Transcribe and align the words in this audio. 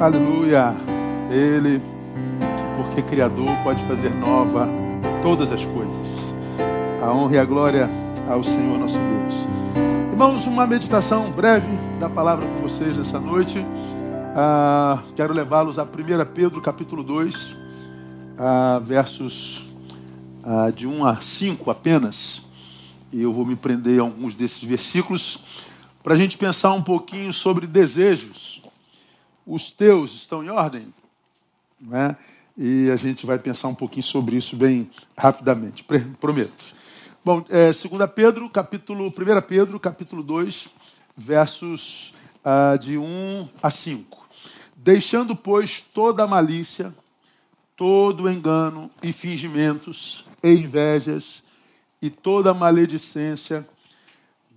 Aleluia. 0.00 0.74
Ele, 1.30 1.82
porque 2.74 3.02
Criador, 3.02 3.54
pode 3.62 3.84
fazer 3.84 4.08
nova 4.14 4.66
todas 5.22 5.52
as 5.52 5.62
coisas. 5.62 6.26
A 7.02 7.12
honra 7.12 7.34
e 7.34 7.38
a 7.38 7.44
glória 7.44 7.90
ao 8.26 8.42
Senhor 8.42 8.78
nosso 8.78 8.96
Deus. 8.96 9.46
Irmãos, 10.10 10.46
uma 10.46 10.66
meditação 10.66 11.30
breve 11.30 11.68
da 11.98 12.08
palavra 12.08 12.46
com 12.46 12.62
vocês 12.62 12.96
nessa 12.96 13.20
noite. 13.20 13.62
Ah, 14.34 15.02
quero 15.14 15.34
levá-los 15.34 15.78
a 15.78 15.82
1 15.82 15.86
Pedro 16.32 16.62
capítulo 16.62 17.02
2, 17.02 17.54
ah, 18.38 18.80
versos 18.82 19.62
ah, 20.42 20.70
de 20.74 20.86
1 20.86 21.04
a 21.04 21.20
5 21.20 21.70
apenas. 21.70 22.40
E 23.12 23.20
eu 23.20 23.34
vou 23.34 23.44
me 23.44 23.54
prender 23.54 23.98
a 23.98 24.02
alguns 24.02 24.34
desses 24.34 24.64
versículos 24.64 25.44
para 26.02 26.14
a 26.14 26.16
gente 26.16 26.38
pensar 26.38 26.72
um 26.72 26.80
pouquinho 26.80 27.34
sobre 27.34 27.66
desejos. 27.66 28.59
Os 29.50 29.72
teus 29.72 30.14
estão 30.14 30.44
em 30.44 30.48
ordem? 30.48 30.94
Né? 31.80 32.16
E 32.56 32.88
a 32.88 32.94
gente 32.94 33.26
vai 33.26 33.36
pensar 33.36 33.66
um 33.66 33.74
pouquinho 33.74 34.04
sobre 34.04 34.36
isso 34.36 34.54
bem 34.54 34.88
rapidamente, 35.18 35.84
prometo. 36.20 36.72
Bom, 37.24 37.44
é, 37.48 37.72
2 37.72 37.84
Pedro, 38.14 38.48
capítulo, 38.48 39.08
1 39.08 39.12
Pedro, 39.48 39.80
capítulo 39.80 40.22
2, 40.22 40.68
versos 41.16 42.14
ah, 42.44 42.76
de 42.76 42.96
1 42.96 43.48
a 43.60 43.70
5. 43.72 44.24
Deixando, 44.76 45.34
pois, 45.34 45.80
toda 45.80 46.28
malícia, 46.28 46.94
todo 47.76 48.30
engano 48.30 48.88
e 49.02 49.12
fingimentos 49.12 50.24
e 50.44 50.52
invejas 50.52 51.42
e 52.00 52.08
toda 52.08 52.54
maledicência, 52.54 53.68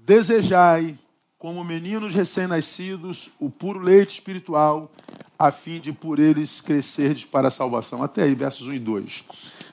desejai, 0.06 1.00
como 1.44 1.62
meninos 1.62 2.16
recém-nascidos, 2.16 3.30
o 3.38 3.50
puro 3.50 3.78
leite 3.78 4.14
espiritual, 4.14 4.90
a 5.38 5.52
fim 5.52 5.78
de 5.78 5.92
por 5.92 6.18
eles 6.18 6.62
crescerdes 6.62 7.26
para 7.26 7.50
a 7.50 7.52
salvação. 7.52 8.02
Até 8.02 8.24
aí, 8.24 8.34
versos 8.34 8.66
1 8.66 8.76
e 8.76 8.80
2. 8.80 9.26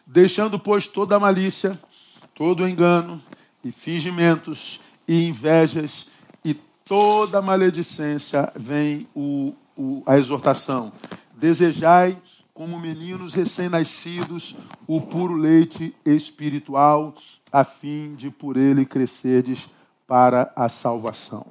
Deixando, 0.04 0.58
pois, 0.58 0.88
toda 0.88 1.14
a 1.14 1.20
malícia, 1.20 1.80
todo 2.34 2.64
o 2.64 2.68
engano 2.68 3.22
e 3.62 3.70
fingimentos 3.70 4.80
e 5.06 5.28
invejas 5.28 6.08
e 6.44 6.54
toda 6.84 7.40
maledicência, 7.40 8.52
vem 8.56 9.06
o, 9.14 9.54
o, 9.76 10.02
a 10.06 10.18
exortação. 10.18 10.92
Desejai, 11.36 12.20
como 12.52 12.80
meninos 12.80 13.32
recém-nascidos, 13.32 14.56
o 14.88 15.00
puro 15.00 15.34
leite 15.34 15.94
espiritual, 16.04 17.14
a 17.52 17.62
fim 17.62 18.16
de 18.16 18.28
por 18.28 18.56
ele 18.56 18.84
crescerdes 18.84 19.68
para 20.10 20.52
a 20.56 20.68
salvação. 20.68 21.46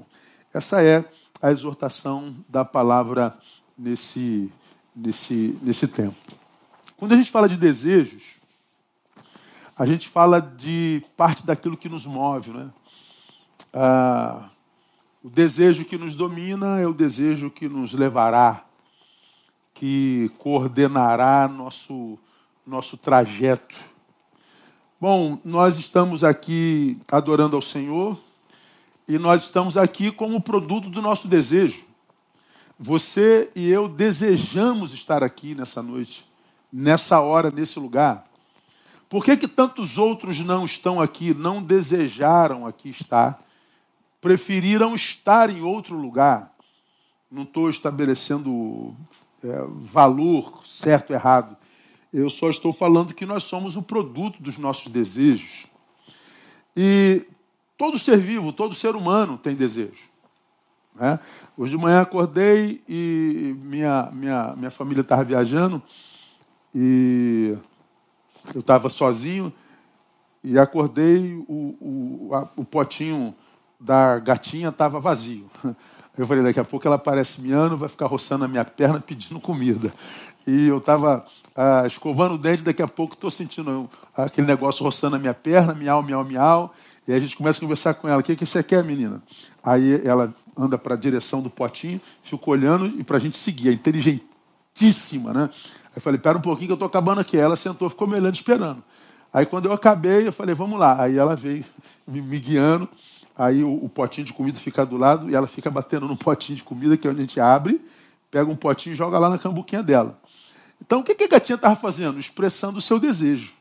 Essa 0.54 0.84
é 0.84 1.06
a 1.42 1.50
exortação 1.50 2.36
da 2.50 2.66
palavra 2.66 3.34
nesse, 3.78 4.52
nesse, 4.94 5.58
nesse 5.62 5.88
tempo. 5.88 6.18
Quando 6.98 7.14
a 7.14 7.16
gente 7.16 7.32
fala 7.32 7.48
de 7.48 7.56
desejos, 7.56 8.36
a 9.78 9.86
gente 9.86 10.10
fala 10.10 10.42
de 10.42 11.02
parte 11.16 11.46
daquilo 11.46 11.78
que 11.78 11.88
nos 11.88 12.06
move. 12.06 12.52
Né? 12.52 12.70
Ah, 13.72 14.50
o 15.24 15.30
desejo 15.30 15.86
que 15.86 15.98
nos 15.98 16.14
domina 16.14 16.82
é 16.82 16.86
o 16.86 16.94
desejo 16.94 17.50
que 17.50 17.70
nos 17.70 17.94
levará, 17.94 18.66
que 19.74 20.30
coordenará 20.38 21.48
nosso, 21.48 22.20
nosso 22.68 22.98
trajeto. 22.98 23.80
Bom, 25.00 25.40
nós 25.46 25.78
estamos 25.78 26.26
aqui 26.26 27.00
adorando 27.10 27.56
ao 27.56 27.62
Senhor 27.62 28.20
e 29.10 29.18
nós 29.18 29.46
estamos 29.46 29.76
aqui 29.76 30.12
como 30.12 30.40
produto 30.40 30.88
do 30.88 31.02
nosso 31.02 31.28
desejo. 31.28 31.84
Você 32.78 33.52
e 33.56 33.68
eu 33.68 33.90
desejamos 33.90 34.94
estar 34.94 35.24
aqui 35.24 35.56
nessa 35.56 35.82
noite, 35.82 36.24
nessa 36.72 37.20
hora, 37.20 37.50
nesse 37.50 37.80
lugar. 37.80 38.30
Por 39.10 39.26
que, 39.26 39.36
que 39.36 39.48
tantos 39.48 39.98
outros 39.98 40.40
não 40.40 40.64
estão 40.64 41.02
aqui, 41.02 41.34
não 41.34 41.60
desejaram 41.60 42.68
aqui 42.68 42.90
estar, 42.92 43.44
preferiram 44.22 44.94
estar 44.94 45.50
em 45.50 45.64
outro 45.64 45.98
lugar? 45.98 46.54
Não 47.32 47.42
estou 47.42 47.68
estabelecendo 47.68 48.96
é, 49.44 49.66
valor 49.82 50.62
certo 50.68 51.14
errado. 51.14 51.58
Eu 52.14 52.30
só 52.30 52.48
estou 52.48 52.72
falando 52.72 53.16
que 53.16 53.26
nós 53.26 53.44
somos 53.44 53.76
o 53.76 53.82
produto 53.82 54.40
dos 54.40 54.60
nossos 54.60 54.92
desejos. 54.92 55.66
E 56.78 57.26
todo 57.80 57.98
ser 57.98 58.18
vivo, 58.18 58.52
todo 58.52 58.76
ser 58.76 58.94
humano 58.94 59.38
tem 59.38 59.56
desejo. 59.56 60.10
Né? 60.94 61.18
Hoje 61.58 61.78
de 61.78 61.82
manhã 61.82 62.02
acordei 62.02 62.84
e 62.90 63.56
minha, 63.64 64.10
minha, 64.12 64.54
minha 64.58 64.70
família 64.70 65.00
estava 65.00 65.24
viajando 65.24 65.82
e 66.76 67.58
eu 68.54 68.60
estava 68.60 68.90
sozinho 68.90 69.54
e 70.44 70.60
acordei, 70.60 71.36
o, 71.48 72.28
o, 72.28 72.36
a, 72.36 72.50
o 72.58 72.66
potinho 72.66 73.34
da 73.80 74.20
gatinha 74.20 74.70
estava 74.70 75.00
vazio. 75.00 75.50
Eu 76.18 76.28
falei, 76.28 76.44
daqui 76.44 76.60
a 76.60 76.66
pouco 76.66 76.86
ela 76.86 76.98
aparece 76.98 77.40
miando, 77.40 77.78
vai 77.78 77.88
ficar 77.88 78.06
roçando 78.06 78.44
a 78.44 78.48
minha 78.48 78.66
perna 78.66 79.00
pedindo 79.00 79.40
comida. 79.40 79.94
E 80.46 80.68
eu 80.68 80.80
estava 80.80 81.26
ah, 81.56 81.84
escovando 81.88 82.36
o 82.36 82.38
dente, 82.38 82.62
daqui 82.62 82.82
a 82.82 82.88
pouco 82.90 83.14
estou 83.14 83.32
sentindo 83.32 83.90
aquele 84.14 84.46
negócio 84.46 84.84
roçando 84.84 85.16
a 85.16 85.20
minha 85.20 85.34
perna, 85.34 85.74
miau, 85.74 86.04
miau, 86.04 86.26
miau. 86.26 86.74
E 87.10 87.12
aí 87.12 87.18
a 87.18 87.22
gente 87.22 87.36
começa 87.36 87.58
a 87.58 87.62
conversar 87.62 87.96
com 87.96 88.08
ela, 88.08 88.22
o 88.22 88.24
que, 88.24 88.36
que 88.36 88.46
você 88.46 88.62
quer, 88.62 88.84
menina? 88.84 89.20
Aí 89.64 90.00
ela 90.06 90.32
anda 90.56 90.78
para 90.78 90.94
a 90.94 90.98
direção 90.98 91.42
do 91.42 91.50
potinho, 91.50 92.00
fica 92.22 92.48
olhando 92.48 92.86
e 92.86 93.04
para 93.04 93.18
a 93.18 93.20
gente 93.20 93.36
seguir. 93.36 93.70
É 93.70 93.74
inteligentíssima, 93.74 95.34
né? 95.34 95.50
eu 95.96 96.00
falei, 96.04 96.20
pera 96.20 96.38
um 96.38 96.42
pouquinho 96.42 96.68
que 96.68 96.72
eu 96.74 96.76
estou 96.76 96.86
acabando 96.86 97.20
aqui. 97.20 97.36
Aí 97.36 97.42
ela 97.42 97.56
sentou, 97.56 97.90
ficou 97.90 98.08
me 98.08 98.14
olhando, 98.14 98.36
esperando. 98.36 98.84
Aí 99.34 99.44
quando 99.44 99.66
eu 99.66 99.74
acabei, 99.74 100.28
eu 100.28 100.32
falei, 100.32 100.54
vamos 100.54 100.80
lá. 100.80 101.02
Aí 101.02 101.18
ela 101.18 101.36
veio 101.36 101.66
me, 102.08 102.22
me 102.22 102.38
guiando. 102.38 102.88
Aí 103.36 103.64
o, 103.64 103.86
o, 103.86 103.90
potinho 103.90 104.28
de 104.28 104.34
comida 104.34 104.60
fica 104.60 104.86
do 104.86 104.96
lado 104.96 105.32
e 105.32 105.34
ela 105.34 105.48
fica 105.48 105.72
batendo 105.72 106.08
no 106.08 106.16
potinho 106.16 106.58
de 106.58 106.64
comida, 106.64 106.96
que 106.96 107.08
é 107.08 107.10
onde 107.10 107.22
a 107.22 107.24
gente 107.24 107.40
abre, 107.40 107.82
pega 108.30 108.52
um 108.52 108.56
potinho 108.56 108.94
e 108.94 108.96
joga 108.96 109.18
lá 109.18 109.32
na 109.32 109.40
cambuquinha 109.40 109.82
dela. 109.82 110.16
Então 110.80 111.00
o 111.00 111.04
que, 111.04 111.16
que 111.16 111.24
a 111.24 111.28
gatinha 111.28 111.56
estava 111.56 111.76
fazendo? 111.76 112.20
Expressando 112.20 112.78
o 112.78 112.82
seu 112.84 113.00
desejo. 113.00 113.58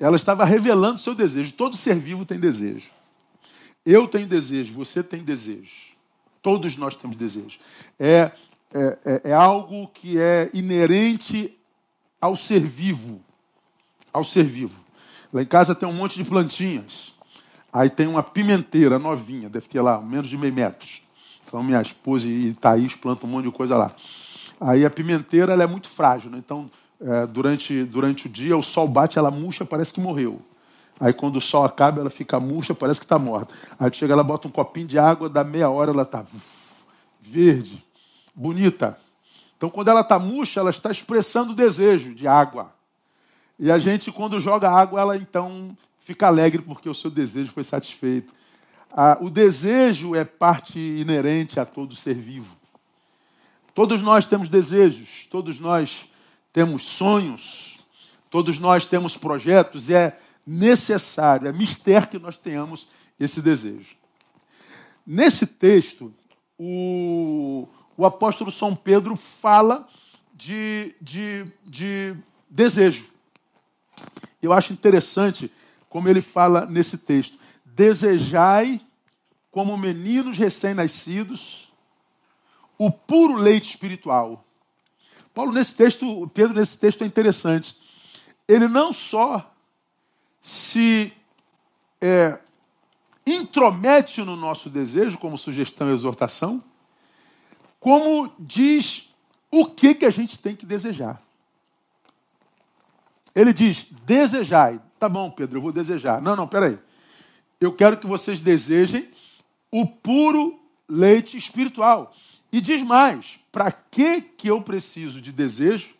Ela 0.00 0.16
estava 0.16 0.44
revelando 0.44 0.98
seu 0.98 1.14
desejo. 1.14 1.52
Todo 1.52 1.76
ser 1.76 1.96
vivo 1.96 2.24
tem 2.24 2.40
desejo. 2.40 2.88
Eu 3.86 4.08
tenho 4.08 4.26
desejo, 4.26 4.74
você 4.74 5.02
tem 5.02 5.22
desejo. 5.22 5.90
Todos 6.42 6.76
nós 6.76 6.96
temos 6.96 7.16
desejo. 7.16 7.58
É 7.98 8.32
é, 8.72 8.98
é, 9.04 9.20
é 9.30 9.32
algo 9.32 9.88
que 9.88 10.18
é 10.18 10.48
inerente 10.54 11.56
ao 12.20 12.36
ser 12.36 12.60
vivo. 12.60 13.20
Ao 14.12 14.22
ser 14.22 14.44
vivo. 14.44 14.78
Lá 15.32 15.42
em 15.42 15.46
casa 15.46 15.74
tem 15.74 15.88
um 15.88 15.92
monte 15.92 16.16
de 16.16 16.28
plantinhas. 16.28 17.14
Aí 17.72 17.88
tem 17.88 18.06
uma 18.06 18.22
pimenteira 18.22 18.98
novinha, 18.98 19.48
deve 19.48 19.68
ter 19.68 19.80
lá 19.80 20.00
menos 20.00 20.28
de 20.28 20.36
meio 20.36 20.52
metros. 20.52 21.02
Então 21.46 21.62
minha 21.62 21.80
esposa 21.80 22.26
e 22.26 22.52
Thaís 22.54 22.96
plantam 22.96 23.28
um 23.28 23.32
monte 23.32 23.46
de 23.46 23.52
coisa 23.52 23.76
lá. 23.76 23.94
Aí 24.60 24.84
a 24.84 24.90
pimenteira 24.90 25.54
é 25.54 25.66
muito 25.66 25.88
frágil, 25.88 26.30
né? 26.30 26.38
então 26.38 26.70
é, 27.00 27.26
durante, 27.26 27.84
durante 27.84 28.26
o 28.26 28.28
dia 28.28 28.56
o 28.56 28.62
sol 28.62 28.86
bate, 28.86 29.18
ela 29.18 29.30
murcha, 29.30 29.64
parece 29.64 29.92
que 29.92 30.00
morreu. 30.00 30.40
Aí 30.98 31.12
quando 31.12 31.36
o 31.36 31.40
sol 31.40 31.64
acaba, 31.64 32.00
ela 32.00 32.10
fica 32.10 32.38
murcha, 32.38 32.74
parece 32.74 33.00
que 33.00 33.06
está 33.06 33.18
morta. 33.18 33.54
Aí 33.78 33.90
chega, 33.92 34.12
ela 34.12 34.24
bota 34.24 34.48
um 34.48 34.50
copinho 34.50 34.86
de 34.86 34.98
água, 34.98 35.28
dá 35.28 35.42
meia 35.42 35.70
hora, 35.70 35.90
ela 35.90 36.02
está 36.02 36.24
verde 37.20 37.82
bonita. 38.34 38.98
Então, 39.56 39.68
quando 39.68 39.88
ela 39.88 40.00
está 40.00 40.18
murcha, 40.18 40.60
ela 40.60 40.70
está 40.70 40.90
expressando 40.90 41.54
desejo 41.54 42.14
de 42.14 42.26
água. 42.26 42.72
E 43.58 43.70
a 43.70 43.78
gente, 43.78 44.10
quando 44.10 44.40
joga 44.40 44.70
água, 44.70 45.00
ela 45.00 45.16
então 45.16 45.76
fica 46.00 46.26
alegre 46.26 46.62
porque 46.62 46.88
o 46.88 46.94
seu 46.94 47.10
desejo 47.10 47.52
foi 47.52 47.64
satisfeito. 47.64 48.32
Ah, 48.90 49.18
o 49.20 49.28
desejo 49.28 50.14
é 50.14 50.24
parte 50.24 50.78
inerente 50.78 51.60
a 51.60 51.66
todo 51.66 51.94
ser 51.94 52.14
vivo. 52.14 52.56
Todos 53.74 54.00
nós 54.02 54.26
temos 54.26 54.48
desejos, 54.48 55.26
todos 55.30 55.60
nós 55.60 56.09
temos 56.52 56.84
sonhos, 56.84 57.78
todos 58.28 58.58
nós 58.58 58.86
temos 58.86 59.16
projetos, 59.16 59.88
e 59.88 59.94
é 59.94 60.18
necessário, 60.46 61.48
é 61.48 61.52
mistério 61.52 62.08
que 62.08 62.18
nós 62.18 62.36
tenhamos 62.36 62.88
esse 63.18 63.40
desejo. 63.40 63.96
Nesse 65.06 65.46
texto, 65.46 66.12
o, 66.58 67.68
o 67.96 68.04
apóstolo 68.04 68.50
São 68.50 68.74
Pedro 68.74 69.16
fala 69.16 69.88
de, 70.32 70.94
de, 71.00 71.46
de 71.66 72.16
desejo. 72.48 73.06
Eu 74.42 74.52
acho 74.52 74.72
interessante 74.72 75.52
como 75.88 76.08
ele 76.08 76.22
fala 76.22 76.66
nesse 76.66 76.96
texto: 76.96 77.38
desejai 77.64 78.80
como 79.50 79.76
meninos 79.76 80.38
recém-nascidos 80.38 81.72
o 82.78 82.90
puro 82.90 83.36
leite 83.36 83.70
espiritual. 83.70 84.44
Paulo, 85.34 85.52
nesse 85.52 85.76
texto, 85.76 86.28
Pedro, 86.34 86.58
nesse 86.58 86.78
texto 86.78 87.02
é 87.02 87.06
interessante. 87.06 87.76
Ele 88.48 88.66
não 88.66 88.92
só 88.92 89.52
se 90.42 91.12
é, 92.00 92.38
intromete 93.26 94.22
no 94.22 94.36
nosso 94.36 94.68
desejo, 94.68 95.18
como 95.18 95.38
sugestão 95.38 95.90
e 95.90 95.94
exortação, 95.94 96.62
como 97.78 98.32
diz 98.38 99.10
o 99.50 99.66
que, 99.66 99.94
que 99.94 100.04
a 100.04 100.10
gente 100.10 100.38
tem 100.38 100.54
que 100.54 100.66
desejar. 100.66 101.20
Ele 103.34 103.52
diz: 103.52 103.86
desejai. 104.04 104.80
Tá 104.98 105.08
bom, 105.08 105.30
Pedro, 105.30 105.58
eu 105.58 105.62
vou 105.62 105.72
desejar. 105.72 106.20
Não, 106.20 106.36
não, 106.36 106.46
peraí. 106.46 106.78
Eu 107.60 107.72
quero 107.72 107.96
que 107.96 108.06
vocês 108.06 108.40
desejem 108.40 109.08
o 109.70 109.86
puro 109.86 110.60
leite 110.88 111.36
espiritual. 111.36 112.12
E 112.52 112.60
diz 112.60 112.82
mais: 112.82 113.38
para 113.52 113.70
que, 113.70 114.20
que 114.20 114.48
eu 114.48 114.60
preciso 114.62 115.20
de 115.20 115.32
desejo? 115.32 115.94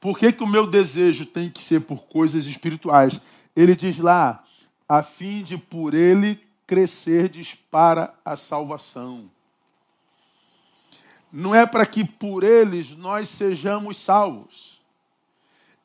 Por 0.00 0.18
que, 0.18 0.32
que 0.32 0.42
o 0.42 0.48
meu 0.48 0.66
desejo 0.66 1.24
tem 1.24 1.48
que 1.48 1.62
ser 1.62 1.80
por 1.80 2.02
coisas 2.04 2.46
espirituais? 2.46 3.20
Ele 3.54 3.76
diz 3.76 3.98
lá, 3.98 4.42
a 4.88 5.02
fim 5.02 5.42
de 5.42 5.56
por 5.56 5.94
ele 5.94 6.40
crescerdes 6.66 7.54
para 7.54 8.12
a 8.24 8.36
salvação. 8.36 9.30
Não 11.32 11.54
é 11.54 11.64
para 11.64 11.86
que 11.86 12.04
por 12.04 12.42
eles 12.42 12.96
nós 12.96 13.28
sejamos 13.28 13.98
salvos. 13.98 14.80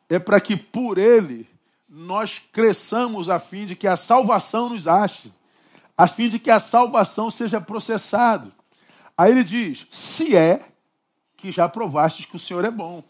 É 0.09 0.19
para 0.19 0.41
que 0.41 0.57
por 0.57 0.97
ele 0.97 1.47
nós 1.87 2.41
cresçamos 2.51 3.29
a 3.29 3.39
fim 3.39 3.65
de 3.65 3.75
que 3.75 3.87
a 3.87 3.95
salvação 3.95 4.69
nos 4.69 4.87
ache, 4.87 5.31
a 5.97 6.07
fim 6.07 6.27
de 6.27 6.37
que 6.37 6.51
a 6.51 6.59
salvação 6.59 7.29
seja 7.29 7.61
processado. 7.61 8.51
Aí 9.17 9.31
ele 9.31 9.43
diz: 9.43 9.87
se 9.89 10.35
é 10.35 10.67
que 11.35 11.51
já 11.51 11.67
provastes 11.69 12.25
que 12.25 12.35
o 12.35 12.39
Senhor 12.39 12.65
é 12.65 12.71
bom. 12.71 13.03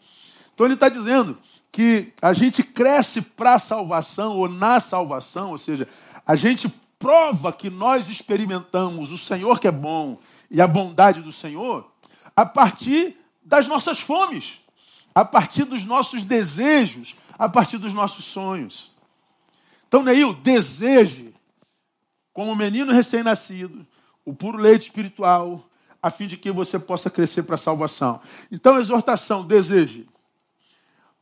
Então 0.54 0.66
ele 0.66 0.74
está 0.74 0.88
dizendo 0.88 1.38
que 1.70 2.12
a 2.20 2.32
gente 2.32 2.62
cresce 2.62 3.22
para 3.22 3.54
a 3.54 3.58
salvação 3.58 4.36
ou 4.36 4.48
na 4.48 4.80
salvação, 4.80 5.50
ou 5.50 5.58
seja, 5.58 5.88
a 6.26 6.34
gente 6.34 6.68
prova 6.98 7.52
que 7.52 7.70
nós 7.70 8.08
experimentamos 8.08 9.12
o 9.12 9.18
Senhor 9.18 9.60
que 9.60 9.68
é 9.68 9.72
bom 9.72 10.18
e 10.50 10.60
a 10.60 10.66
bondade 10.66 11.22
do 11.22 11.32
Senhor 11.32 11.90
a 12.34 12.44
partir 12.44 13.16
das 13.42 13.66
nossas 13.66 14.00
fomes, 14.00 14.60
a 15.14 15.24
partir 15.24 15.64
dos 15.64 15.84
nossos 15.84 16.24
desejos, 16.24 17.16
a 17.38 17.48
partir 17.48 17.78
dos 17.78 17.92
nossos 17.92 18.24
sonhos. 18.24 18.92
Então, 19.86 20.02
Neil, 20.02 20.34
deseje, 20.34 21.34
como 22.32 22.54
menino 22.54 22.92
recém-nascido, 22.92 23.86
o 24.24 24.34
puro 24.34 24.58
leite 24.58 24.82
espiritual, 24.82 25.67
a 26.02 26.10
fim 26.10 26.26
de 26.26 26.36
que 26.36 26.50
você 26.50 26.78
possa 26.78 27.10
crescer 27.10 27.42
para 27.42 27.56
a 27.56 27.58
salvação. 27.58 28.20
Então, 28.50 28.78
exortação, 28.78 29.44
deseje. 29.44 30.08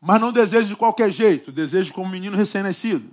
Mas 0.01 0.21
não 0.21 0.33
deseje 0.33 0.69
de 0.69 0.77
qualquer 0.77 1.11
jeito, 1.11 1.51
deseje 1.51 1.93
como 1.93 2.11
menino 2.11 2.37
recém-nascido. 2.37 3.11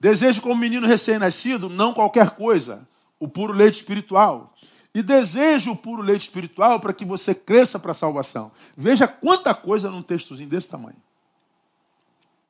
Deseje 0.00 0.40
como 0.40 0.56
menino 0.56 0.86
recém-nascido, 0.86 1.68
não 1.68 1.92
qualquer 1.92 2.30
coisa, 2.30 2.86
o 3.18 3.26
puro 3.26 3.52
leite 3.52 3.76
espiritual. 3.76 4.54
E 4.94 5.02
deseje 5.02 5.70
o 5.70 5.76
puro 5.76 6.02
leite 6.02 6.22
espiritual 6.22 6.80
para 6.80 6.92
que 6.92 7.04
você 7.04 7.34
cresça 7.34 7.78
para 7.78 7.92
a 7.92 7.94
salvação. 7.94 8.50
Veja 8.76 9.06
quanta 9.06 9.54
coisa 9.54 9.90
num 9.90 10.02
textozinho 10.02 10.48
desse 10.48 10.68
tamanho. 10.68 10.96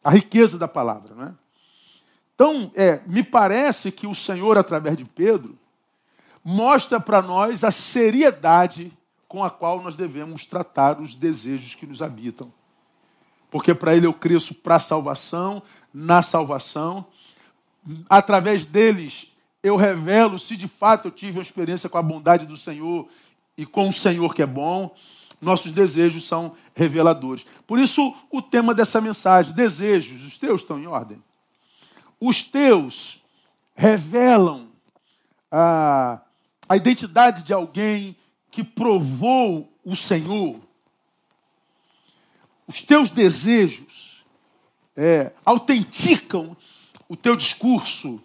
A 0.02 0.10
riqueza 0.10 0.58
da 0.58 0.68
palavra, 0.68 1.14
não 1.14 1.24
é? 1.26 1.34
Então, 2.34 2.70
é, 2.76 3.00
me 3.06 3.24
parece 3.24 3.90
que 3.90 4.06
o 4.06 4.14
Senhor, 4.14 4.56
através 4.56 4.96
de 4.96 5.04
Pedro, 5.04 5.58
mostra 6.50 6.98
para 6.98 7.20
nós 7.20 7.62
a 7.62 7.70
seriedade 7.70 8.90
com 9.28 9.44
a 9.44 9.50
qual 9.50 9.82
nós 9.82 9.96
devemos 9.96 10.46
tratar 10.46 10.98
os 10.98 11.14
desejos 11.14 11.74
que 11.74 11.86
nos 11.86 12.00
habitam. 12.00 12.50
Porque 13.50 13.74
para 13.74 13.94
ele 13.94 14.06
eu 14.06 14.14
cresço 14.14 14.54
para 14.54 14.76
a 14.76 14.80
salvação, 14.80 15.62
na 15.92 16.22
salvação, 16.22 17.04
através 18.08 18.64
deles 18.64 19.30
eu 19.62 19.76
revelo 19.76 20.38
se 20.38 20.56
de 20.56 20.66
fato 20.66 21.08
eu 21.08 21.12
tive 21.12 21.36
uma 21.36 21.42
experiência 21.42 21.86
com 21.86 21.98
a 21.98 22.02
bondade 22.02 22.46
do 22.46 22.56
Senhor 22.56 23.06
e 23.54 23.66
com 23.66 23.86
o 23.90 23.92
Senhor 23.92 24.34
que 24.34 24.40
é 24.40 24.46
bom. 24.46 24.94
Nossos 25.42 25.70
desejos 25.70 26.26
são 26.26 26.54
reveladores. 26.74 27.44
Por 27.66 27.78
isso, 27.78 28.16
o 28.30 28.40
tema 28.40 28.74
dessa 28.74 29.02
mensagem: 29.02 29.52
desejos, 29.52 30.24
os 30.24 30.38
teus 30.38 30.62
estão 30.62 30.80
em 30.80 30.86
ordem. 30.86 31.22
Os 32.18 32.42
teus 32.42 33.22
revelam 33.76 34.68
a, 35.52 36.22
a 36.68 36.76
identidade 36.76 37.42
de 37.42 37.52
alguém 37.52 38.16
que 38.50 38.62
provou 38.62 39.72
o 39.84 39.96
Senhor. 39.96 40.60
Os 42.66 42.82
teus 42.82 43.10
desejos 43.10 44.24
é, 44.96 45.32
autenticam 45.44 46.56
o 47.08 47.16
teu 47.16 47.34
discurso, 47.34 48.22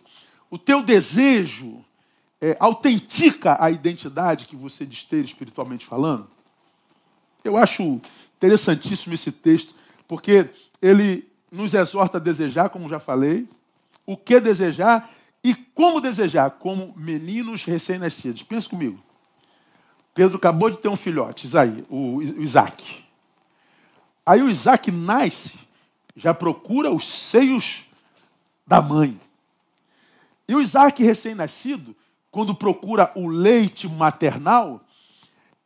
o 0.50 0.58
teu 0.58 0.84
desejo 0.84 1.84
é, 2.42 2.58
autentica 2.60 3.56
a 3.58 3.72
identidade 3.72 4.46
que 4.46 4.56
você 4.56 4.86
diz 4.86 5.06
ter 5.06 5.24
espiritualmente 5.24 5.86
falando? 5.86 6.28
Eu 7.42 7.56
acho 7.56 8.02
interessantíssimo 8.36 9.14
esse 9.14 9.32
texto, 9.32 9.74
porque 10.08 10.50
ele 10.82 11.26
nos 11.50 11.74
exorta 11.74 12.18
a 12.18 12.22
desejar, 12.22 12.70
como 12.70 12.90
já 12.90 13.00
falei, 13.00 13.48
o 14.06 14.18
que 14.18 14.42
desejar 14.42 15.10
e 15.44 15.54
como 15.54 16.00
desejar, 16.00 16.52
como 16.52 16.94
meninos 16.96 17.66
recém-nascidos. 17.66 18.44
Pensa 18.44 18.70
comigo. 18.70 19.04
Pedro 20.14 20.38
acabou 20.38 20.70
de 20.70 20.78
ter 20.78 20.88
um 20.88 20.96
filhote, 20.96 21.48
Isaí, 21.48 21.84
o 21.90 22.22
Isaac. 22.22 23.04
Aí 24.26 24.42
o 24.42 24.50
Isaac 24.50 24.90
nasce, 24.92 25.60
já 26.16 26.34
procura 26.34 26.92
os 26.92 27.08
seios 27.08 27.84
da 28.66 28.82
mãe. 28.82 29.20
E 30.48 30.56
o 30.56 30.62
Isaac 30.62 31.04
recém-nascido, 31.04 31.96
quando 32.32 32.56
procura 32.56 33.12
o 33.16 33.28
leite 33.28 33.88
maternal, 33.90 34.82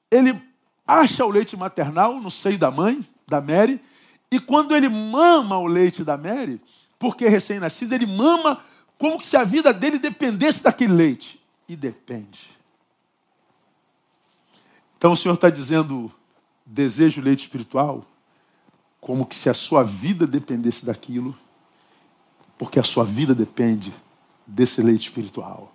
ele 0.09 0.41
acha 0.85 1.25
o 1.25 1.29
leite 1.29 1.55
maternal 1.57 2.19
no 2.19 2.31
seio 2.31 2.57
da 2.57 2.71
mãe, 2.71 3.05
da 3.27 3.41
Mary, 3.41 3.81
e 4.31 4.39
quando 4.39 4.75
ele 4.75 4.89
mama 4.89 5.57
o 5.57 5.67
leite 5.67 6.03
da 6.03 6.17
Mary, 6.17 6.61
porque 6.97 7.27
recém-nascido, 7.27 7.93
ele 7.93 8.05
mama 8.05 8.59
como 8.97 9.23
se 9.23 9.37
a 9.37 9.43
vida 9.43 9.73
dele 9.73 9.99
dependesse 9.99 10.63
daquele 10.63 10.93
leite. 10.93 11.41
E 11.69 11.75
depende. 11.75 12.49
Então 14.97 15.11
o 15.11 15.17
Senhor 15.17 15.35
está 15.35 15.49
dizendo, 15.49 16.11
desejo 16.65 17.21
leite 17.21 17.41
espiritual, 17.41 18.05
como 18.99 19.25
que 19.25 19.35
se 19.35 19.49
a 19.49 19.53
sua 19.53 19.83
vida 19.83 20.25
dependesse 20.25 20.85
daquilo, 20.85 21.37
porque 22.57 22.79
a 22.79 22.83
sua 22.83 23.03
vida 23.03 23.35
depende 23.35 23.93
desse 24.45 24.81
leite 24.81 25.09
espiritual. 25.09 25.73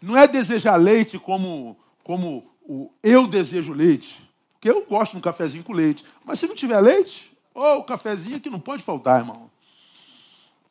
Não 0.00 0.16
é 0.16 0.28
desejar 0.28 0.76
leite 0.76 1.18
como, 1.18 1.76
como 2.04 2.50
o 2.62 2.90
eu 3.02 3.26
desejo 3.26 3.72
leite. 3.72 4.28
Porque 4.52 4.70
eu 4.70 4.84
gosto 4.84 5.12
de 5.12 5.18
um 5.18 5.22
cafezinho 5.22 5.64
com 5.64 5.72
leite. 5.72 6.04
Mas 6.24 6.38
se 6.38 6.46
não 6.46 6.54
tiver 6.54 6.80
leite, 6.80 7.36
ou 7.54 7.64
oh, 7.64 7.78
o 7.78 7.84
cafezinho 7.84 8.40
que 8.40 8.50
não 8.50 8.60
pode 8.60 8.82
faltar, 8.82 9.20
irmão. 9.20 9.49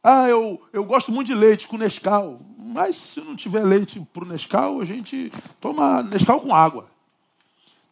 Ah, 0.03 0.29
eu, 0.29 0.61
eu 0.71 0.83
gosto 0.83 1.11
muito 1.11 1.27
de 1.27 1.35
leite 1.35 1.67
com 1.67 1.77
Nescau. 1.77 2.41
Mas 2.57 2.95
se 2.97 3.21
não 3.21 3.35
tiver 3.35 3.63
leite 3.63 3.99
para 4.13 4.23
o 4.23 4.27
Nescau, 4.27 4.79
a 4.79 4.85
gente 4.85 5.31
toma 5.59 6.03
Nescau 6.03 6.41
com 6.41 6.53
água. 6.53 6.89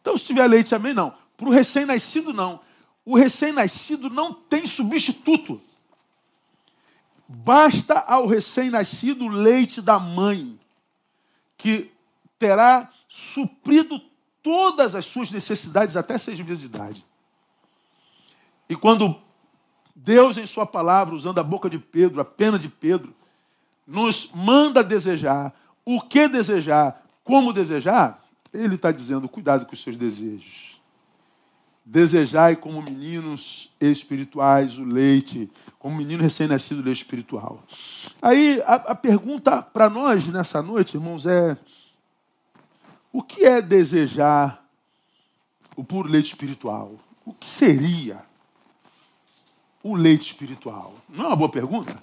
Então, 0.00 0.16
se 0.16 0.24
tiver 0.24 0.46
leite 0.46 0.70
também, 0.70 0.94
não. 0.94 1.12
Para 1.36 1.48
o 1.48 1.52
recém-nascido, 1.52 2.32
não. 2.32 2.60
O 3.04 3.16
recém-nascido 3.16 4.08
não 4.08 4.32
tem 4.32 4.66
substituto. 4.66 5.60
Basta 7.28 7.98
ao 7.98 8.26
recém-nascido 8.26 9.26
o 9.26 9.28
leite 9.28 9.82
da 9.82 9.98
mãe, 9.98 10.58
que 11.58 11.90
terá 12.38 12.90
suprido 13.08 14.00
todas 14.42 14.94
as 14.94 15.04
suas 15.04 15.30
necessidades 15.30 15.96
até 15.96 16.16
seis 16.16 16.40
meses 16.40 16.60
de 16.60 16.66
idade. 16.66 17.04
E 18.68 18.76
quando 18.76 19.20
Deus, 20.00 20.38
em 20.38 20.46
Sua 20.46 20.64
palavra, 20.64 21.14
usando 21.14 21.38
a 21.38 21.42
boca 21.42 21.68
de 21.68 21.78
Pedro, 21.78 22.20
a 22.20 22.24
pena 22.24 22.58
de 22.58 22.68
Pedro, 22.68 23.12
nos 23.86 24.30
manda 24.32 24.84
desejar 24.84 25.52
o 25.84 26.00
que 26.00 26.28
desejar, 26.28 27.04
como 27.24 27.52
desejar, 27.52 28.22
Ele 28.52 28.76
está 28.76 28.92
dizendo: 28.92 29.28
cuidado 29.28 29.66
com 29.66 29.72
os 29.72 29.82
seus 29.82 29.96
desejos. 29.96 30.78
Desejai 31.84 32.54
como 32.54 32.82
meninos 32.82 33.72
espirituais 33.80 34.78
o 34.78 34.84
leite, 34.84 35.50
como 35.78 35.96
menino 35.96 36.22
recém-nascido 36.22 36.80
o 36.80 36.84
leite 36.84 36.98
espiritual. 37.02 37.64
Aí 38.20 38.62
a, 38.66 38.74
a 38.74 38.94
pergunta 38.94 39.62
para 39.62 39.88
nós 39.88 40.26
nessa 40.26 40.62
noite, 40.62 40.96
irmãos, 40.96 41.26
é: 41.26 41.56
o 43.10 43.22
que 43.22 43.44
é 43.44 43.60
desejar 43.60 44.64
o 45.74 45.82
puro 45.82 46.08
leite 46.08 46.28
espiritual? 46.28 46.92
O 47.24 47.32
que 47.32 47.46
seria 47.46 48.27
o 49.82 49.94
leite 49.94 50.32
espiritual? 50.32 50.94
Não 51.08 51.24
é 51.24 51.28
uma 51.28 51.36
boa 51.36 51.50
pergunta? 51.50 52.02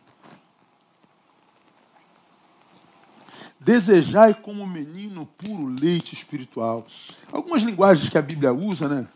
Desejai 3.59 4.33
como 4.33 4.67
menino 4.67 5.25
puro 5.37 5.67
leite 5.79 6.13
espiritual. 6.13 6.85
Algumas 7.31 7.63
linguagens 7.63 8.09
que 8.09 8.17
a 8.17 8.21
Bíblia 8.21 8.53
usa, 8.53 8.87
né? 8.87 9.07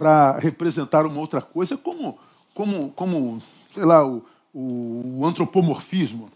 para 0.00 0.38
representar 0.38 1.04
uma 1.04 1.20
outra 1.20 1.42
coisa, 1.42 1.76
como, 1.76 2.18
como, 2.54 2.90
como 2.92 3.42
sei 3.70 3.84
lá, 3.84 4.02
o, 4.02 4.24
o 4.54 5.20
antropomorfismo, 5.26 6.30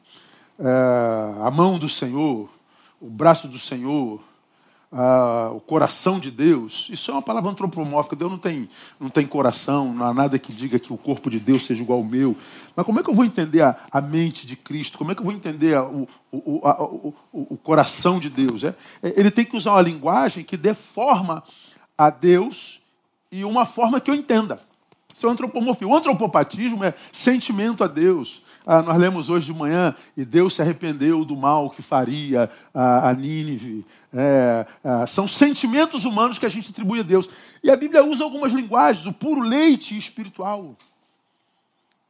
é, 0.58 1.42
a 1.42 1.50
mão 1.50 1.78
do 1.78 1.88
Senhor, 1.88 2.50
o 3.00 3.08
braço 3.08 3.48
do 3.48 3.58
Senhor, 3.58 4.20
ah, 4.96 5.50
o 5.52 5.58
coração 5.58 6.20
de 6.20 6.30
Deus, 6.30 6.88
isso 6.88 7.10
é 7.10 7.14
uma 7.14 7.20
palavra 7.20 7.50
antropomórfica. 7.50 8.14
Deus 8.14 8.30
não 8.30 8.38
tem, 8.38 8.70
não 9.00 9.08
tem 9.08 9.26
coração, 9.26 9.92
não 9.92 10.06
há 10.06 10.14
nada 10.14 10.38
que 10.38 10.52
diga 10.52 10.78
que 10.78 10.92
o 10.92 10.96
corpo 10.96 11.28
de 11.28 11.40
Deus 11.40 11.66
seja 11.66 11.82
igual 11.82 11.98
ao 11.98 12.04
meu. 12.04 12.36
Mas 12.76 12.86
como 12.86 13.00
é 13.00 13.02
que 13.02 13.10
eu 13.10 13.14
vou 13.14 13.24
entender 13.24 13.62
a, 13.62 13.76
a 13.90 14.00
mente 14.00 14.46
de 14.46 14.54
Cristo? 14.54 14.96
Como 14.96 15.10
é 15.10 15.14
que 15.16 15.20
eu 15.20 15.24
vou 15.24 15.34
entender 15.34 15.74
a, 15.74 15.82
o, 15.82 16.08
o, 16.30 16.60
a, 16.62 16.84
o, 16.84 17.14
o, 17.32 17.56
coração 17.56 18.20
de 18.20 18.30
Deus? 18.30 18.62
É, 18.62 18.76
é, 19.02 19.18
ele 19.18 19.32
tem 19.32 19.44
que 19.44 19.56
usar 19.56 19.72
uma 19.72 19.82
linguagem 19.82 20.44
que 20.44 20.56
dê 20.56 20.74
forma 20.74 21.42
a 21.98 22.08
Deus 22.08 22.80
e 23.32 23.44
uma 23.44 23.66
forma 23.66 24.00
que 24.00 24.08
eu 24.08 24.14
entenda. 24.14 24.60
Isso 25.12 25.26
é 25.26 25.28
o 25.28 25.32
antropomorfismo. 25.32 25.92
O 25.92 25.96
antropopatismo 25.96 26.84
é 26.84 26.94
sentimento 27.10 27.82
a 27.82 27.88
Deus. 27.88 28.42
Ah, 28.66 28.80
nós 28.80 28.96
lemos 28.96 29.28
hoje 29.28 29.44
de 29.44 29.52
manhã, 29.52 29.94
e 30.16 30.24
Deus 30.24 30.54
se 30.54 30.62
arrependeu 30.62 31.22
do 31.22 31.36
mal 31.36 31.68
que 31.68 31.82
faria 31.82 32.50
a, 32.72 33.10
a 33.10 33.12
Nínive. 33.12 33.84
É, 34.10 34.66
é, 34.82 35.06
são 35.06 35.28
sentimentos 35.28 36.06
humanos 36.06 36.38
que 36.38 36.46
a 36.46 36.48
gente 36.48 36.70
atribui 36.70 37.00
a 37.00 37.02
Deus. 37.02 37.28
E 37.62 37.70
a 37.70 37.76
Bíblia 37.76 38.02
usa 38.02 38.24
algumas 38.24 38.52
linguagens, 38.52 39.04
o 39.04 39.12
puro 39.12 39.42
leite 39.42 39.96
espiritual. 39.98 40.76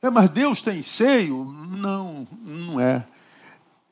É, 0.01 0.09
mas 0.09 0.31
Deus 0.31 0.63
tem 0.63 0.81
seio? 0.81 1.45
Não, 1.45 2.29
não 2.45 2.79
é. 2.79 3.05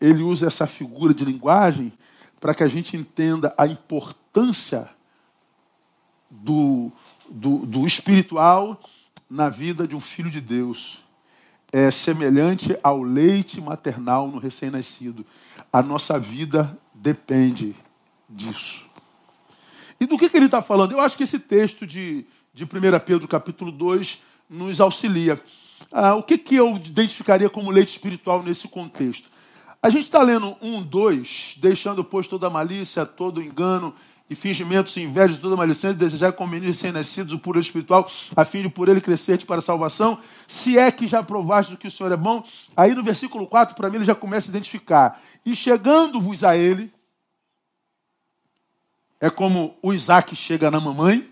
Ele 0.00 0.22
usa 0.22 0.46
essa 0.46 0.66
figura 0.66 1.12
de 1.12 1.24
linguagem 1.24 1.92
para 2.38 2.54
que 2.54 2.62
a 2.62 2.68
gente 2.68 2.96
entenda 2.96 3.52
a 3.58 3.66
importância 3.66 4.88
do, 6.30 6.92
do, 7.28 7.66
do 7.66 7.86
espiritual 7.86 8.80
na 9.28 9.48
vida 9.48 9.86
de 9.86 9.96
um 9.96 10.00
filho 10.00 10.30
de 10.30 10.40
Deus 10.40 11.01
é 11.72 11.90
semelhante 11.90 12.78
ao 12.82 13.02
leite 13.02 13.58
maternal 13.60 14.28
no 14.28 14.38
recém-nascido. 14.38 15.24
A 15.72 15.82
nossa 15.82 16.18
vida 16.18 16.78
depende 16.94 17.74
disso. 18.28 18.84
E 19.98 20.04
do 20.04 20.18
que, 20.18 20.28
que 20.28 20.36
ele 20.36 20.46
está 20.46 20.60
falando? 20.60 20.92
Eu 20.92 21.00
acho 21.00 21.16
que 21.16 21.24
esse 21.24 21.38
texto 21.38 21.86
de, 21.86 22.26
de 22.52 22.64
1 22.64 22.68
Pedro, 23.06 23.26
capítulo 23.26 23.72
2, 23.72 24.20
nos 24.50 24.80
auxilia. 24.80 25.42
Ah, 25.90 26.14
o 26.14 26.22
que, 26.22 26.36
que 26.36 26.56
eu 26.56 26.76
identificaria 26.76 27.48
como 27.48 27.70
leite 27.70 27.92
espiritual 27.92 28.42
nesse 28.42 28.68
contexto? 28.68 29.30
A 29.82 29.88
gente 29.88 30.04
está 30.04 30.22
lendo 30.22 30.56
1, 30.60 30.82
2, 30.82 31.56
deixando, 31.58 32.04
pois, 32.04 32.28
toda 32.28 32.50
malícia, 32.50 33.06
todo 33.06 33.42
engano 33.42 33.94
e 34.32 34.34
fingimentos, 34.34 34.96
inveja, 34.96 35.36
toda 35.36 35.54
malicência, 35.56 35.94
desejar 35.94 36.32
com 36.32 36.46
meninos 36.46 36.76
recém-nascidos 36.76 37.34
o 37.34 37.38
puro 37.38 37.60
espiritual, 37.60 38.10
a 38.34 38.44
fim 38.44 38.62
de 38.62 38.68
por 38.70 38.88
ele 38.88 39.00
crescer 39.00 39.44
para 39.44 39.58
a 39.58 39.62
salvação, 39.62 40.18
se 40.48 40.78
é 40.78 40.90
que 40.90 41.06
já 41.06 41.22
provaste 41.22 41.76
que 41.76 41.86
o 41.86 41.90
Senhor 41.90 42.10
é 42.10 42.16
bom. 42.16 42.42
Aí 42.74 42.94
no 42.94 43.02
versículo 43.02 43.46
4, 43.46 43.76
para 43.76 43.90
mim, 43.90 43.96
ele 43.96 44.04
já 44.06 44.14
começa 44.14 44.48
a 44.48 44.50
identificar. 44.50 45.20
E 45.44 45.54
chegando-vos 45.54 46.42
a 46.42 46.56
ele, 46.56 46.92
é 49.20 49.28
como 49.28 49.76
o 49.82 49.92
Isaac 49.92 50.34
chega 50.34 50.70
na 50.70 50.80
mamãe. 50.80 51.28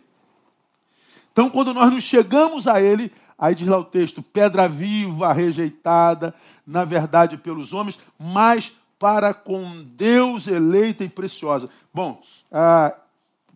Então, 1.33 1.49
quando 1.49 1.73
nós 1.73 1.91
nos 1.91 2.05
chegamos 2.05 2.69
a 2.69 2.83
ele, 2.83 3.11
aí 3.39 3.55
diz 3.55 3.67
lá 3.67 3.79
o 3.79 3.85
texto, 3.85 4.23
pedra 4.23 4.69
viva, 4.69 5.33
rejeitada, 5.33 6.35
na 6.67 6.85
verdade 6.85 7.39
pelos 7.39 7.73
homens, 7.73 7.99
mas 8.19 8.73
para 9.01 9.33
com 9.33 9.83
Deus 9.83 10.47
eleita 10.47 11.03
e 11.03 11.09
preciosa. 11.09 11.71
Bom, 11.93 12.23
ah, 12.53 12.95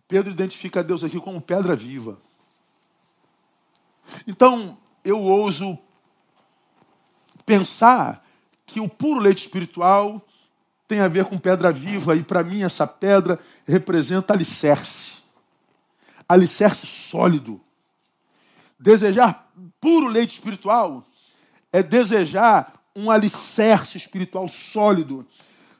Pedro 0.07 0.31
identifica 0.31 0.83
Deus 0.83 1.03
aqui 1.03 1.19
como 1.19 1.39
pedra 1.39 1.75
viva. 1.75 2.19
Então, 4.27 4.75
eu 5.03 5.21
ouso 5.21 5.77
pensar 7.45 8.25
que 8.65 8.79
o 8.79 8.89
puro 8.89 9.19
leite 9.19 9.43
espiritual 9.43 10.19
tem 10.87 10.99
a 10.99 11.07
ver 11.07 11.25
com 11.25 11.37
pedra 11.37 11.71
viva, 11.71 12.15
e 12.15 12.23
para 12.23 12.43
mim 12.43 12.63
essa 12.63 12.87
pedra 12.87 13.39
representa 13.67 14.33
alicerce. 14.33 15.17
Alicerce 16.27 16.87
sólido. 16.87 17.61
Desejar 18.79 19.51
puro 19.79 20.07
leite 20.07 20.31
espiritual 20.31 21.05
é 21.71 21.83
desejar 21.83 22.74
um 22.95 23.11
alicerce 23.11 23.97
espiritual 23.97 24.47
sólido, 24.47 25.25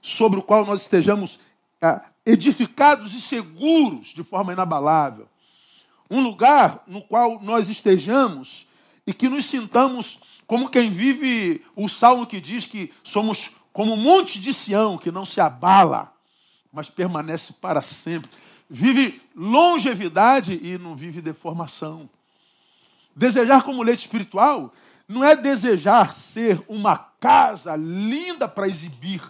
sobre 0.02 0.40
o 0.40 0.44
qual 0.44 0.66
nós 0.66 0.82
estejamos 0.82 1.40
ah, 1.82 2.04
edificados 2.26 3.14
e 3.14 3.22
seguros 3.22 4.08
de 4.08 4.24
forma 4.24 4.54
inabalável. 4.54 5.28
Um 6.10 6.22
lugar 6.22 6.84
no 6.86 7.02
qual 7.02 7.40
nós 7.42 7.70
estejamos 7.70 8.68
e 9.08 9.14
que 9.14 9.30
nos 9.30 9.46
sintamos 9.46 10.20
como 10.46 10.70
quem 10.70 10.92
vive 10.92 11.66
o 11.76 11.90
salmo 11.90 12.28
que 12.28 12.40
diz 12.40 12.66
que 12.66 12.94
somos 13.04 13.52
como 13.74 13.94
um 13.94 13.98
monte 13.98 14.40
de 14.40 14.54
Sião 14.54 14.98
que 14.98 15.12
não 15.12 15.26
se 15.26 15.42
abala, 15.42 16.14
mas 16.72 16.90
permanece 16.90 17.54
para 17.54 17.82
sempre. 17.82 18.30
Vive 18.70 19.22
longevidade 19.36 20.60
e 20.62 20.78
não 20.78 20.96
vive 20.96 21.22
deformação. 21.22 22.10
Desejar 23.16 23.64
como 23.64 23.84
leite 23.84 24.02
espiritual 24.02 24.74
não 25.08 25.24
é 25.24 25.36
desejar 25.36 26.14
ser 26.14 26.62
uma 26.68 26.98
casa 26.98 27.76
linda 27.76 28.48
para 28.48 28.68
exibir, 28.68 29.22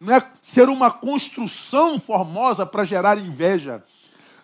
não 0.00 0.14
é 0.14 0.22
ser 0.40 0.68
uma 0.68 0.90
construção 0.90 1.98
formosa 1.98 2.64
para 2.64 2.84
gerar 2.84 3.18
inveja, 3.18 3.82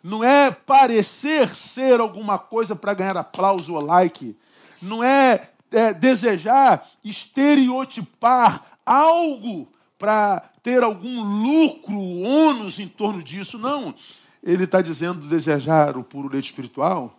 não 0.02 0.22
é 0.22 0.50
parecer 0.50 1.48
ser 1.54 2.00
alguma 2.00 2.38
coisa 2.38 2.74
para 2.74 2.94
ganhar 2.94 3.16
aplauso 3.16 3.74
ou 3.74 3.80
like, 3.80 4.36
não 4.82 5.02
é, 5.02 5.50
é 5.70 5.94
desejar 5.94 6.86
estereotipar 7.02 8.64
algo 8.84 9.72
para 9.98 10.42
ter 10.62 10.82
algum 10.82 11.22
lucro, 11.22 11.96
ônus 11.96 12.78
em 12.78 12.88
torno 12.88 13.22
disso, 13.22 13.58
não. 13.58 13.94
Ele 14.42 14.64
está 14.64 14.82
dizendo 14.82 15.26
desejar 15.26 15.96
o 15.96 16.04
puro 16.04 16.28
leite 16.28 16.46
espiritual 16.46 17.18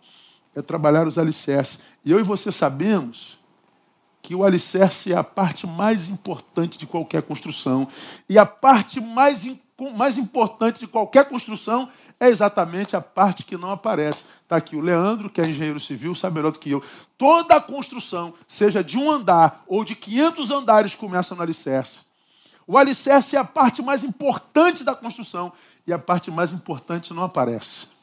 é 0.56 0.62
trabalhar 0.62 1.06
os 1.06 1.18
alicerces. 1.18 1.78
E 2.02 2.10
eu 2.10 2.18
e 2.18 2.22
você 2.22 2.50
sabemos 2.50 3.38
que 4.22 4.34
o 4.34 4.42
alicerce 4.42 5.12
é 5.12 5.16
a 5.16 5.22
parte 5.22 5.66
mais 5.66 6.08
importante 6.08 6.78
de 6.78 6.86
qualquer 6.86 7.22
construção. 7.22 7.86
E 8.28 8.38
a 8.38 8.46
parte 8.46 8.98
mais, 8.98 9.46
mais 9.94 10.16
importante 10.16 10.80
de 10.80 10.86
qualquer 10.86 11.28
construção 11.28 11.88
é 12.18 12.28
exatamente 12.28 12.96
a 12.96 13.00
parte 13.02 13.44
que 13.44 13.56
não 13.56 13.70
aparece. 13.70 14.24
Está 14.42 14.56
aqui 14.56 14.74
o 14.74 14.80
Leandro, 14.80 15.28
que 15.28 15.40
é 15.42 15.46
engenheiro 15.46 15.78
civil, 15.78 16.14
sabe 16.14 16.36
melhor 16.36 16.50
do 16.50 16.58
que 16.58 16.70
eu. 16.70 16.82
Toda 17.18 17.54
a 17.54 17.60
construção, 17.60 18.32
seja 18.48 18.82
de 18.82 18.96
um 18.96 19.10
andar 19.10 19.62
ou 19.68 19.84
de 19.84 19.94
500 19.94 20.50
andares, 20.50 20.94
começa 20.94 21.34
no 21.34 21.42
alicerce. 21.42 22.00
O 22.66 22.76
alicerce 22.76 23.36
é 23.36 23.38
a 23.38 23.44
parte 23.44 23.80
mais 23.82 24.02
importante 24.02 24.82
da 24.82 24.94
construção 24.94 25.52
e 25.86 25.92
a 25.92 25.98
parte 25.98 26.30
mais 26.30 26.52
importante 26.52 27.14
não 27.14 27.22
aparece. 27.22 27.95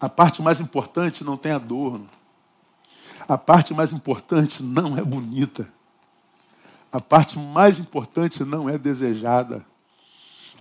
A 0.00 0.08
parte 0.08 0.40
mais 0.40 0.60
importante 0.60 1.22
não 1.22 1.36
tem 1.36 1.52
adorno. 1.52 2.08
A 3.28 3.36
parte 3.36 3.74
mais 3.74 3.92
importante 3.92 4.62
não 4.62 4.96
é 4.96 5.02
bonita. 5.02 5.68
A 6.90 7.00
parte 7.00 7.38
mais 7.38 7.78
importante 7.78 8.42
não 8.42 8.68
é 8.68 8.78
desejada. 8.78 9.64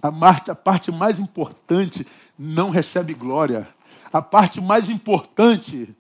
A, 0.02 0.12
parte, 0.12 0.52
a 0.52 0.56
parte 0.56 0.92
mais 0.92 1.20
importante 1.20 2.06
não 2.38 2.70
recebe 2.70 3.14
glória. 3.14 3.68
A 4.12 4.22
parte 4.22 4.60
mais 4.60 4.90
importante, 4.90 5.96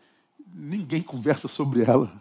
ninguém 0.54 1.02
conversa 1.02 1.48
sobre 1.48 1.84
ela. 1.84 2.12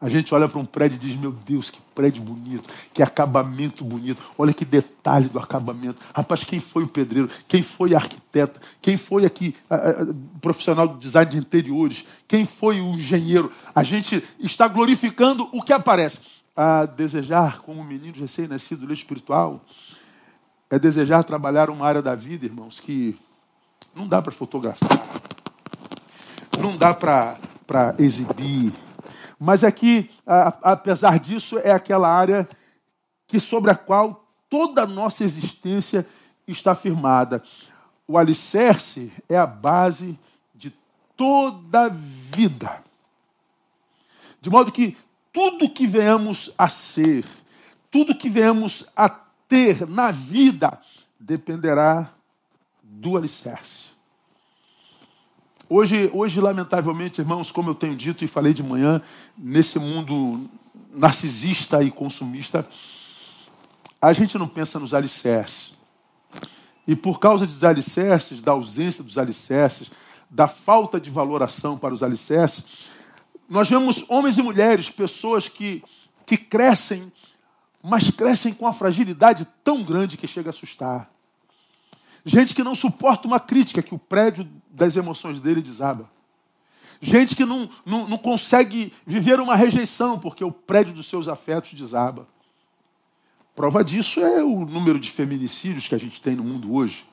A 0.00 0.08
gente 0.08 0.34
olha 0.34 0.48
para 0.48 0.58
um 0.58 0.64
prédio 0.64 0.96
e 0.96 0.98
diz: 0.98 1.14
Meu 1.14 1.30
Deus, 1.30 1.68
que 1.68 1.78
prédio 1.94 2.22
bonito, 2.22 2.66
que 2.94 3.02
acabamento 3.02 3.84
bonito. 3.84 4.22
Olha 4.38 4.54
que 4.54 4.64
detalhe 4.64 5.28
do 5.28 5.38
acabamento. 5.38 6.00
Rapaz, 6.14 6.42
quem 6.42 6.58
foi 6.58 6.84
o 6.84 6.88
pedreiro? 6.88 7.28
Quem 7.46 7.62
foi 7.62 7.94
a 7.94 7.98
arquiteta? 7.98 8.60
Quem 8.80 8.96
foi 8.96 9.26
aqui 9.26 9.54
o 9.68 10.38
profissional 10.38 10.88
de 10.88 10.98
design 10.98 11.30
de 11.30 11.36
interiores? 11.36 12.06
Quem 12.26 12.46
foi 12.46 12.80
o 12.80 12.94
engenheiro? 12.94 13.52
A 13.74 13.82
gente 13.82 14.24
está 14.38 14.66
glorificando 14.66 15.46
o 15.52 15.62
que 15.62 15.72
aparece. 15.72 16.20
A 16.56 16.86
desejar, 16.86 17.60
como 17.60 17.84
menino 17.84 18.14
recém-nascido 18.18 18.86
do 18.86 18.92
espiritual, 18.92 19.64
é 20.70 20.78
desejar 20.78 21.24
trabalhar 21.24 21.68
uma 21.68 21.86
área 21.86 22.02
da 22.02 22.14
vida, 22.14 22.46
irmãos, 22.46 22.80
que 22.80 23.18
não 23.94 24.06
dá 24.06 24.20
para 24.20 24.32
fotografar, 24.32 24.88
não 26.58 26.76
dá 26.76 26.94
para 26.94 27.38
exibir 27.98 28.72
mas 29.42 29.64
aqui, 29.64 30.10
apesar 30.26 31.18
disso, 31.18 31.58
é 31.60 31.70
aquela 31.70 32.12
área 32.12 32.46
que 33.26 33.40
sobre 33.40 33.70
a 33.70 33.74
qual 33.74 34.28
toda 34.50 34.82
a 34.82 34.86
nossa 34.86 35.24
existência 35.24 36.06
está 36.46 36.74
firmada. 36.74 37.42
O 38.06 38.18
alicerce 38.18 39.10
é 39.26 39.38
a 39.38 39.46
base 39.46 40.18
de 40.54 40.70
toda 41.16 41.86
a 41.86 41.88
vida. 41.88 42.84
De 44.42 44.50
modo 44.50 44.70
que 44.70 44.94
tudo 45.32 45.70
que 45.70 45.86
venhamos 45.86 46.52
a 46.58 46.68
ser, 46.68 47.24
tudo 47.90 48.14
que 48.14 48.28
venhamos 48.28 48.84
a 48.94 49.08
ter 49.08 49.88
na 49.88 50.10
vida, 50.10 50.78
dependerá 51.18 52.12
do 52.82 53.16
alicerce. 53.16 53.99
Hoje, 55.72 56.10
hoje, 56.12 56.40
lamentavelmente, 56.40 57.20
irmãos, 57.20 57.52
como 57.52 57.70
eu 57.70 57.76
tenho 57.76 57.94
dito 57.94 58.24
e 58.24 58.26
falei 58.26 58.52
de 58.52 58.60
manhã, 58.60 59.00
nesse 59.38 59.78
mundo 59.78 60.50
narcisista 60.92 61.80
e 61.80 61.92
consumista, 61.92 62.66
a 64.02 64.12
gente 64.12 64.36
não 64.36 64.48
pensa 64.48 64.80
nos 64.80 64.92
alicerces. 64.92 65.72
E 66.88 66.96
por 66.96 67.20
causa 67.20 67.46
dos 67.46 67.62
alicerces, 67.62 68.42
da 68.42 68.50
ausência 68.50 69.04
dos 69.04 69.16
alicerces, 69.16 69.92
da 70.28 70.48
falta 70.48 71.00
de 71.00 71.08
valoração 71.08 71.78
para 71.78 71.94
os 71.94 72.02
alicerces, 72.02 72.64
nós 73.48 73.70
vemos 73.70 74.04
homens 74.08 74.38
e 74.38 74.42
mulheres, 74.42 74.90
pessoas 74.90 75.48
que, 75.48 75.84
que 76.26 76.36
crescem, 76.36 77.12
mas 77.80 78.10
crescem 78.10 78.52
com 78.52 78.66
a 78.66 78.72
fragilidade 78.72 79.46
tão 79.62 79.84
grande 79.84 80.16
que 80.16 80.26
chega 80.26 80.48
a 80.48 80.50
assustar. 80.50 81.08
Gente 82.24 82.54
que 82.54 82.62
não 82.62 82.74
suporta 82.74 83.26
uma 83.26 83.40
crítica, 83.40 83.82
que 83.82 83.94
o 83.94 83.98
prédio 83.98 84.48
das 84.70 84.96
emoções 84.96 85.40
dele 85.40 85.62
desaba. 85.62 86.10
Gente 87.00 87.34
que 87.34 87.44
não, 87.44 87.68
não, 87.84 88.06
não 88.06 88.18
consegue 88.18 88.92
viver 89.06 89.40
uma 89.40 89.56
rejeição, 89.56 90.18
porque 90.18 90.44
o 90.44 90.52
prédio 90.52 90.92
dos 90.92 91.08
seus 91.08 91.28
afetos 91.28 91.72
desaba. 91.72 92.28
Prova 93.54 93.82
disso 93.82 94.20
é 94.20 94.42
o 94.44 94.64
número 94.64 94.98
de 94.98 95.10
feminicídios 95.10 95.88
que 95.88 95.94
a 95.94 95.98
gente 95.98 96.20
tem 96.20 96.36
no 96.36 96.44
mundo 96.44 96.74
hoje. 96.74 97.06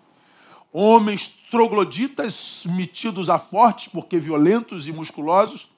Homens 0.73 1.33
trogloditas 1.49 2.65
metidos 2.65 3.29
a 3.29 3.39
fortes, 3.39 3.87
porque 3.87 4.19
violentos 4.19 4.87
e 4.87 4.91
musculosos, 4.91 5.69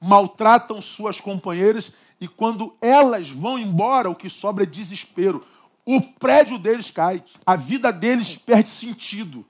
maltratam 0.00 0.82
suas 0.82 1.20
companheiras 1.20 1.92
e 2.20 2.28
quando 2.28 2.74
elas 2.80 3.28
vão 3.28 3.58
embora, 3.58 4.10
o 4.10 4.14
que 4.14 4.28
sobra 4.28 4.64
é 4.64 4.66
desespero. 4.66 5.44
O 5.86 6.00
prédio 6.00 6.58
deles 6.58 6.90
cai, 6.90 7.22
a 7.44 7.56
vida 7.56 7.92
deles 7.92 8.36
perde 8.36 8.70
sentido. 8.70 9.44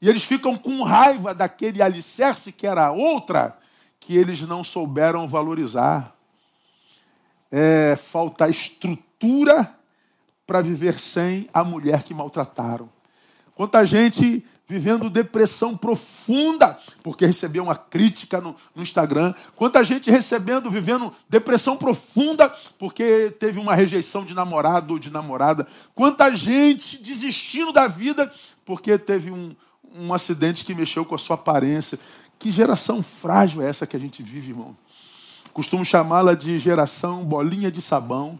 E 0.00 0.08
eles 0.08 0.24
ficam 0.24 0.56
com 0.56 0.82
raiva 0.82 1.34
daquele 1.34 1.82
alicerce 1.82 2.52
que 2.52 2.66
era 2.66 2.90
outra, 2.90 3.56
que 4.00 4.16
eles 4.16 4.40
não 4.42 4.62
souberam 4.62 5.26
valorizar. 5.28 6.14
É, 7.50 7.96
falta 7.96 8.48
estrutura 8.48 9.74
para 10.46 10.62
viver 10.62 10.98
sem 10.98 11.48
a 11.52 11.62
mulher 11.62 12.02
que 12.02 12.14
maltrataram. 12.14 12.90
Quanta 13.58 13.84
gente 13.84 14.44
vivendo 14.68 15.10
depressão 15.10 15.76
profunda, 15.76 16.78
porque 17.02 17.26
recebeu 17.26 17.64
uma 17.64 17.74
crítica 17.74 18.40
no, 18.40 18.54
no, 18.72 18.84
Instagram. 18.84 19.34
Quanta 19.56 19.82
gente 19.82 20.08
recebendo, 20.12 20.70
vivendo 20.70 21.12
depressão 21.28 21.76
profunda, 21.76 22.54
porque 22.78 23.34
teve 23.40 23.58
uma 23.58 23.74
rejeição 23.74 24.24
de 24.24 24.32
namorado 24.32 24.92
ou 24.92 24.98
de 25.00 25.10
namorada. 25.10 25.66
Quanta 25.92 26.32
gente 26.36 27.02
desistindo 27.02 27.72
da 27.72 27.88
vida, 27.88 28.32
porque 28.64 28.96
teve 28.96 29.32
um, 29.32 29.56
um 29.92 30.14
acidente 30.14 30.64
que 30.64 30.72
mexeu 30.72 31.04
com 31.04 31.16
a 31.16 31.18
sua 31.18 31.34
aparência. 31.34 31.98
Que 32.38 32.52
geração 32.52 33.02
frágil 33.02 33.60
é 33.60 33.68
essa 33.68 33.88
que 33.88 33.96
a 33.96 34.00
gente 34.00 34.22
vive, 34.22 34.50
irmão? 34.50 34.76
Costumo 35.52 35.84
chamá-la 35.84 36.34
de 36.34 36.60
geração 36.60 37.24
bolinha 37.24 37.72
de 37.72 37.82
sabão. 37.82 38.38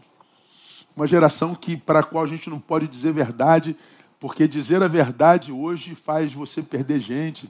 Uma 0.95 1.05
geração 1.05 1.53
que 1.53 1.75
para 1.75 1.99
a 1.99 2.03
qual 2.03 2.23
a 2.23 2.27
gente 2.27 2.49
não 2.49 2.59
pode 2.59 2.87
dizer 2.87 3.11
verdade, 3.11 3.75
porque 4.19 4.47
dizer 4.47 4.83
a 4.83 4.87
verdade 4.87 5.51
hoje 5.51 5.95
faz 5.95 6.33
você 6.33 6.61
perder 6.61 6.99
gente. 6.99 7.49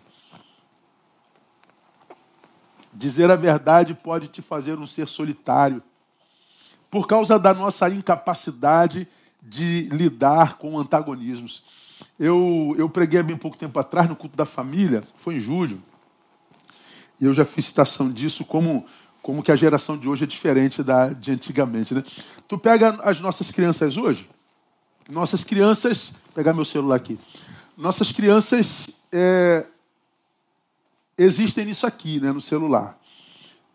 Dizer 2.94 3.32
a 3.32 3.36
verdade 3.36 3.94
pode 3.94 4.28
te 4.28 4.42
fazer 4.42 4.78
um 4.78 4.86
ser 4.86 5.08
solitário. 5.08 5.82
Por 6.92 7.08
causa 7.08 7.40
da 7.40 7.54
nossa 7.54 7.90
incapacidade 7.90 9.08
de 9.42 9.90
lidar 9.92 10.58
com 10.58 10.78
antagonismos. 10.78 11.64
Eu, 12.20 12.76
eu 12.78 12.90
preguei 12.90 13.20
há 13.20 13.24
bem 13.24 13.38
pouco 13.38 13.58
tempo 13.58 13.80
atrás 13.80 14.08
no 14.08 14.16
culto 14.16 14.36
da 14.36 14.46
família, 14.46 15.04
foi 15.16 15.36
em 15.36 15.40
julho, 15.40 15.82
e 17.20 17.26
eu 17.26 17.34
já 17.34 17.46
fiz 17.46 17.66
citação 17.66 18.12
disso 18.12 18.46
como, 18.46 18.86
como 19.22 19.44
que 19.44 19.52
a 19.52 19.56
geração 19.56 19.98
de 19.98 20.08
hoje 20.08 20.24
é 20.24 20.28
diferente 20.28 20.84
da 20.84 21.10
de 21.10 21.32
antigamente. 21.32 21.94
Né? 21.94 22.04
Tu 22.48 22.58
pega 22.58 23.00
as 23.04 23.20
nossas 23.22 23.52
crianças 23.52 23.98
hoje, 23.98 24.30
nossas 25.10 25.44
crianças, 25.44 26.12
vou 26.26 26.34
pegar 26.36 26.54
meu 26.54 26.66
celular 26.66 26.96
aqui, 26.96 27.20
nossas 27.78 28.12
crianças 28.12 28.90
é, 29.12 29.66
existem 31.18 31.66
nisso 31.66 31.88
aqui, 31.88 32.20
né, 32.20 32.32
no 32.32 32.42
celular. 32.42 32.98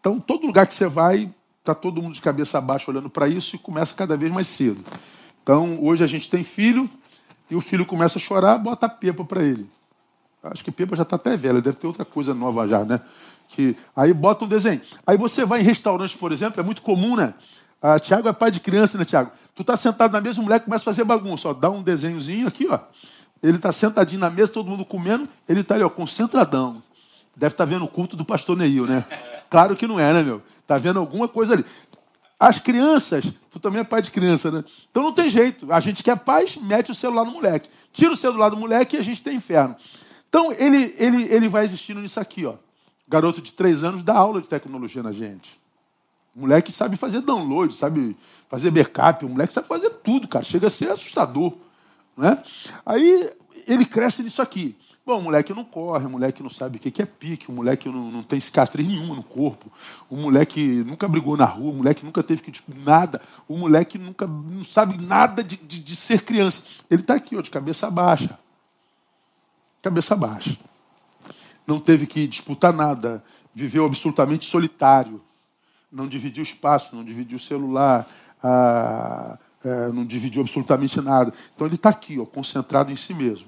Então, 0.01 0.21
todo 0.21 0.47
lugar 0.47 0.67
que 0.67 0.75
você 0.75 0.87
vai, 0.87 1.31
está 1.61 1.75
todo 1.75 2.01
mundo 2.01 2.15
de 2.15 2.21
cabeça 2.21 2.61
baixa 2.61 2.91
olhando 2.91 3.11
para 3.11 3.27
isso 3.27 3.57
e 3.57 3.59
começa 3.59 3.95
cada 3.95 4.17
vez 4.17 4.33
mais 4.33 4.47
cedo. 4.47 4.85
Então, 5.43 5.79
hoje 5.83 6.05
a 6.05 6.07
gente 6.07 6.29
tem 6.31 6.45
filho, 6.45 6.89
e 7.51 7.57
o 7.57 7.61
filho 7.61 7.85
começa 7.85 8.19
a 8.19 8.21
chorar, 8.21 8.59
bota 8.59 8.87
a 8.87 8.89
Pepa 8.89 9.25
para 9.25 9.43
ele. 9.43 9.69
Acho 10.43 10.65
que 10.65 10.71
Pepa 10.71 10.97
já 10.97 11.03
está 11.03 11.17
até 11.17 11.37
velha, 11.37 11.61
deve 11.61 11.77
ter 11.77 11.87
outra 11.87 12.05
coisa 12.05 12.35
nova 12.35 12.67
já, 12.69 12.85
né? 12.85 13.01
Que, 13.49 13.77
aí 13.95 14.13
bota 14.13 14.45
um 14.45 14.49
desenho. 14.49 14.81
Aí 15.07 15.17
você 15.17 15.45
vai 15.45 15.61
em 15.61 15.65
restaurantes, 15.65 16.17
por 16.17 16.33
exemplo, 16.33 16.61
é 16.61 16.63
muito 16.63 16.83
comum, 16.83 17.17
né? 17.17 17.35
Ah, 17.87 17.99
Tiago 17.99 18.27
é 18.27 18.33
pai 18.33 18.51
de 18.51 18.61
criança, 18.61 18.97
né, 18.97 19.05
Tiago? 19.05 19.31
Tu 19.55 19.61
está 19.61 19.77
sentado 19.77 20.11
na 20.11 20.19
mesa, 20.19 20.41
o 20.41 20.43
moleque 20.43 20.65
começa 20.65 20.83
a 20.85 20.87
fazer 20.87 21.05
bagunça. 21.05 21.51
Ó, 21.51 21.53
dá 21.53 21.69
um 21.69 21.83
desenhozinho 21.83 22.49
aqui, 22.49 22.67
ó. 22.67 22.81
Ele 23.43 23.59
está 23.59 23.71
sentadinho 23.73 24.23
na 24.23 24.31
mesa, 24.31 24.51
todo 24.51 24.71
mundo 24.71 24.87
comendo, 24.87 25.29
ele 25.47 25.61
está 25.61 25.75
ali, 25.75 25.85
ó, 25.85 25.91
concentradão. 25.91 26.83
Deve 27.37 27.53
estar 27.53 27.67
tá 27.67 27.71
vendo 27.71 27.85
o 27.85 27.89
culto 27.89 28.17
do 28.17 28.25
pastor 28.25 28.57
Neil, 28.57 28.87
né? 28.87 29.05
Claro 29.51 29.77
que 29.77 29.87
não 29.87 30.01
é, 30.01 30.15
né, 30.15 30.23
meu? 30.23 30.41
Está 30.63 30.79
vendo 30.79 30.99
alguma 30.99 31.29
coisa 31.29 31.53
ali. 31.53 31.65
As 32.41 32.59
crianças, 32.59 33.31
tu 33.51 33.61
também 33.61 33.83
é 33.83 33.85
pai 33.85 34.01
de 34.01 34.11
criança, 34.11 34.51
né? 34.51 34.65
Então 34.91 35.03
não 35.03 35.13
tem 35.13 35.29
jeito. 35.29 35.71
A 35.71 35.79
gente 35.79 36.03
que 36.03 36.11
é 36.11 36.17
pai, 36.17 36.47
mete 36.63 36.91
o 36.91 36.95
celular 36.95 37.27
no 37.27 37.33
moleque. 37.33 37.69
Tira 37.93 38.15
o 38.15 38.17
celular 38.17 38.49
do 38.49 38.57
moleque 38.57 38.97
e 38.97 38.99
a 38.99 39.03
gente 39.03 39.23
tem 39.23 39.37
inferno. 39.37 39.77
Então 40.31 40.51
ele, 40.53 40.95
ele, 40.97 41.25
ele 41.25 41.51
vai 41.51 41.65
existindo 41.65 42.01
nisso 42.01 42.19
aqui, 42.19 42.47
ó. 42.47 42.55
Garoto 43.07 43.43
de 43.43 43.53
três 43.53 43.85
anos 43.85 44.03
dá 44.03 44.15
aula 44.15 44.41
de 44.41 44.49
tecnologia 44.49 45.03
na 45.03 45.13
gente. 45.13 45.63
O 46.35 46.41
moleque 46.41 46.73
sabe 46.73 46.97
fazer 46.97 47.21
download, 47.21 47.75
sabe 47.75 48.17
fazer 48.49 48.71
backup, 48.71 49.25
o 49.25 49.29
moleque 49.29 49.53
sabe 49.53 49.67
fazer 49.67 49.91
tudo, 49.91 50.27
cara. 50.27 50.45
Chega 50.45 50.67
a 50.67 50.71
ser 50.71 50.91
assustador. 50.91 51.55
Né? 52.17 52.43
Aí 52.85 53.31
ele 53.67 53.85
cresce 53.85 54.23
nisso 54.23 54.43
aqui. 54.43 54.77
Bom, 55.07 55.19
o 55.19 55.23
moleque 55.23 55.53
não 55.53 55.65
corre, 55.65 56.07
o 56.07 56.11
moleque 56.11 56.43
não 56.43 56.49
sabe 56.49 56.79
o 56.79 56.81
que 56.81 57.03
é 57.03 57.05
pique, 57.05 57.51
o 57.51 57.53
moleque 57.53 57.91
não, 57.91 58.11
não 58.11 58.23
tem 58.23 58.41
cicatriz 58.41 58.89
nenhuma 58.89 59.15
no 59.15 59.23
corpo, 59.23 59.71
o 60.09 60.17
moleque 60.17 60.83
nunca 60.87 61.07
brigou 61.07 61.37
na 61.37 61.45
rua, 61.45 61.73
o 61.73 61.75
moleque 61.75 62.03
nunca 62.03 62.23
teve 62.23 62.41
que, 62.41 62.51
tipo, 62.51 62.73
nada, 62.75 63.21
o 63.47 63.55
moleque 63.55 63.99
nunca 63.99 64.27
não 64.27 64.65
sabe 64.65 64.97
nada 65.05 65.45
de, 65.45 65.57
de, 65.59 65.79
de 65.79 65.95
ser 65.95 66.23
criança. 66.23 66.63
Ele 66.91 67.03
está 67.03 67.15
aqui, 67.15 67.37
ó, 67.37 67.43
de 67.43 67.51
cabeça 67.51 67.91
baixa. 67.91 68.39
Cabeça 69.83 70.17
baixa. 70.17 70.57
Não 71.67 71.79
teve 71.79 72.07
que 72.07 72.27
disputar 72.27 72.73
nada, 72.73 73.23
viveu 73.55 73.85
absolutamente 73.85 74.47
solitário. 74.47 75.21
Não 75.95 76.09
dividiu 76.09 76.43
espaço, 76.43 76.95
não 76.97 77.05
dividiu 77.05 77.39
celular, 77.39 78.09
ah, 78.43 79.39
é, 79.65 79.93
não 79.93 80.05
dividiu 80.05 80.43
absolutamente 80.43 81.01
nada. 81.01 81.33
Então 81.55 81.69
ele 81.69 81.77
está 81.77 81.89
aqui, 81.89 82.19
ó, 82.19 82.27
concentrado 82.27 82.91
em 82.91 82.97
si 82.97 83.15
mesmo. 83.15 83.47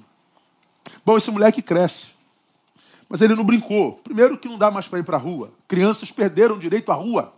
Bom, 1.05 1.17
esse 1.17 1.29
moleque 1.29 1.61
cresce. 1.61 2.11
Mas 3.09 3.19
ele 3.19 3.35
não 3.35 3.43
brincou. 3.43 3.95
Primeiro 4.03 4.37
que 4.37 4.47
não 4.47 4.57
dá 4.57 4.71
mais 4.71 4.87
para 4.87 4.99
ir 4.99 5.03
para 5.03 5.17
a 5.17 5.19
rua. 5.19 5.51
Crianças 5.67 6.09
perderam 6.09 6.55
o 6.55 6.59
direito 6.59 6.89
à 6.89 6.95
rua. 6.95 7.33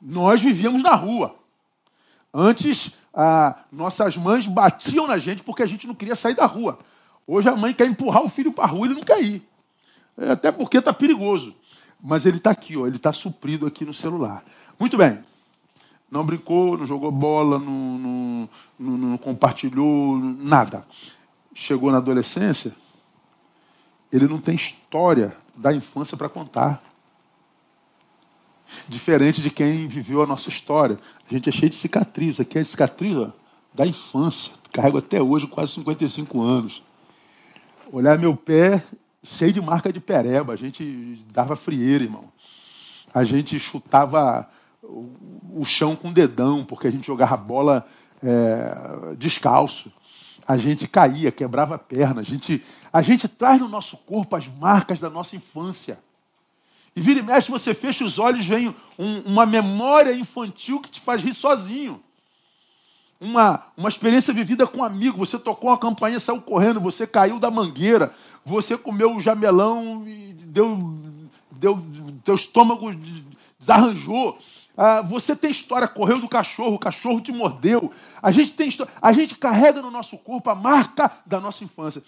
Nós 0.00 0.42
vivíamos 0.42 0.82
na 0.82 0.94
rua. 0.94 1.34
Antes, 2.32 2.94
nossas 3.72 4.14
mães 4.16 4.46
batiam 4.46 5.06
na 5.06 5.16
gente 5.16 5.42
porque 5.42 5.62
a 5.62 5.66
gente 5.66 5.86
não 5.86 5.94
queria 5.94 6.14
sair 6.14 6.34
da 6.34 6.44
rua. 6.44 6.78
Hoje 7.26 7.48
a 7.48 7.56
mãe 7.56 7.72
quer 7.72 7.86
empurrar 7.86 8.22
o 8.22 8.28
filho 8.28 8.52
para 8.52 8.64
a 8.64 8.68
rua 8.68 8.86
e 8.86 8.90
ele 8.90 8.98
não 8.98 9.02
quer 9.02 9.22
ir. 9.22 9.42
É, 10.18 10.32
até 10.32 10.52
porque 10.52 10.78
está 10.78 10.92
perigoso. 10.92 11.54
Mas 12.06 12.24
ele 12.24 12.36
está 12.36 12.50
aqui, 12.50 12.76
ó, 12.76 12.86
ele 12.86 12.96
está 12.96 13.12
suprido 13.12 13.66
aqui 13.66 13.84
no 13.84 13.92
celular. 13.92 14.44
Muito 14.78 14.96
bem. 14.96 15.18
Não 16.10 16.24
brincou, 16.24 16.78
não 16.78 16.86
jogou 16.86 17.10
bola, 17.10 17.58
não, 17.58 18.48
não, 18.78 18.96
não, 18.96 19.18
compartilhou, 19.18 20.16
nada 20.16 20.86
chegou 21.56 21.90
na 21.90 21.96
adolescência, 21.96 22.76
ele 24.12 24.28
não 24.28 24.38
tem 24.38 24.54
história 24.54 25.34
da 25.56 25.72
infância 25.72 26.16
para 26.16 26.28
contar. 26.28 26.82
Diferente 28.86 29.40
de 29.40 29.50
quem 29.50 29.88
viveu 29.88 30.22
a 30.22 30.26
nossa 30.26 30.50
história. 30.50 30.98
A 31.28 31.32
gente 31.32 31.48
é 31.48 31.52
cheio 31.52 31.70
de 31.70 31.76
cicatriz. 31.76 32.38
Aqui 32.38 32.58
é 32.58 32.64
cicatriz 32.64 33.16
ó, 33.16 33.32
da 33.72 33.86
infância. 33.86 34.52
Carrego 34.72 34.98
até 34.98 35.22
hoje 35.22 35.46
quase 35.46 35.72
55 35.72 36.42
anos. 36.42 36.82
Olhar 37.90 38.18
meu 38.18 38.36
pé 38.36 38.84
cheio 39.36 39.52
de 39.52 39.60
marca 39.60 39.92
de 39.92 40.00
pereba. 40.00 40.52
A 40.52 40.56
gente 40.56 41.24
dava 41.32 41.56
frieira, 41.56 42.04
irmão. 42.04 42.32
A 43.12 43.24
gente 43.24 43.58
chutava 43.58 44.48
o 44.82 45.64
chão 45.64 45.96
com 45.96 46.08
o 46.08 46.12
dedão, 46.12 46.64
porque 46.64 46.86
a 46.86 46.90
gente 46.90 47.06
jogava 47.06 47.36
bola 47.36 47.86
é, 48.22 49.14
descalço 49.18 49.90
a 50.46 50.56
gente 50.56 50.86
caía, 50.86 51.32
quebrava 51.32 51.74
a 51.74 51.78
perna, 51.78 52.20
a 52.20 52.24
gente, 52.24 52.62
a 52.92 53.02
gente 53.02 53.26
traz 53.26 53.60
no 53.60 53.68
nosso 53.68 53.96
corpo 53.96 54.36
as 54.36 54.46
marcas 54.46 55.00
da 55.00 55.10
nossa 55.10 55.34
infância. 55.34 55.98
E 56.94 57.00
vira 57.00 57.18
e 57.18 57.22
mexe, 57.22 57.50
você 57.50 57.74
fecha 57.74 58.04
os 58.04 58.18
olhos, 58.18 58.46
vem 58.46 58.74
um, 58.98 59.18
uma 59.26 59.44
memória 59.44 60.14
infantil 60.14 60.80
que 60.80 60.88
te 60.88 61.00
faz 61.00 61.22
rir 61.22 61.34
sozinho. 61.34 62.00
Uma, 63.20 63.64
uma 63.76 63.88
experiência 63.88 64.32
vivida 64.32 64.66
com 64.66 64.80
um 64.80 64.84
amigo. 64.84 65.18
Você 65.18 65.38
tocou 65.38 65.70
uma 65.70 65.78
campainha, 65.78 66.20
saiu 66.20 66.40
correndo, 66.40 66.80
você 66.80 67.06
caiu 67.06 67.38
da 67.38 67.50
mangueira, 67.50 68.12
você 68.44 68.76
comeu 68.76 69.16
o 69.16 69.20
jamelão 69.20 70.06
e 70.06 70.34
deu, 70.34 70.98
deu, 71.50 71.82
teu 72.24 72.34
estômago 72.34 72.92
desarranjou. 73.58 74.38
Ah, 74.76 75.00
você 75.00 75.34
tem 75.34 75.50
história, 75.50 75.88
correu 75.88 76.18
do 76.18 76.28
cachorro, 76.28 76.74
o 76.74 76.78
cachorro 76.78 77.20
te 77.20 77.32
mordeu. 77.32 77.90
A 78.22 78.30
gente 78.30 78.52
tem 78.52 78.68
história, 78.68 78.92
a 79.00 79.12
gente 79.12 79.34
carrega 79.34 79.80
no 79.80 79.90
nosso 79.90 80.18
corpo 80.18 80.50
a 80.50 80.54
marca 80.54 81.10
da 81.24 81.40
nossa 81.40 81.64
infância. 81.64 82.02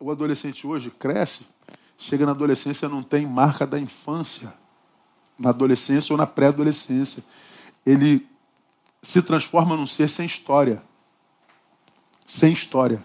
O 0.00 0.10
adolescente 0.10 0.66
hoje 0.66 0.90
cresce, 0.90 1.46
chega 1.96 2.26
na 2.26 2.32
adolescência 2.32 2.88
não 2.88 3.02
tem 3.02 3.26
marca 3.26 3.64
da 3.64 3.78
infância. 3.78 4.52
Na 5.38 5.50
adolescência 5.50 6.12
ou 6.12 6.16
na 6.16 6.26
pré-adolescência. 6.26 7.24
Ele 7.86 8.26
se 9.04 9.22
transforma 9.22 9.76
num 9.76 9.86
ser 9.86 10.08
sem 10.08 10.26
história. 10.26 10.82
Sem 12.26 12.52
história. 12.52 13.04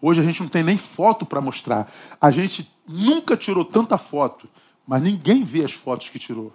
Hoje 0.00 0.20
a 0.20 0.24
gente 0.24 0.40
não 0.40 0.48
tem 0.48 0.62
nem 0.62 0.78
foto 0.78 1.26
para 1.26 1.40
mostrar. 1.40 1.92
A 2.20 2.30
gente 2.30 2.72
nunca 2.86 3.36
tirou 3.36 3.64
tanta 3.64 3.98
foto, 3.98 4.48
mas 4.86 5.02
ninguém 5.02 5.42
vê 5.42 5.64
as 5.64 5.72
fotos 5.72 6.08
que 6.08 6.18
tirou. 6.18 6.54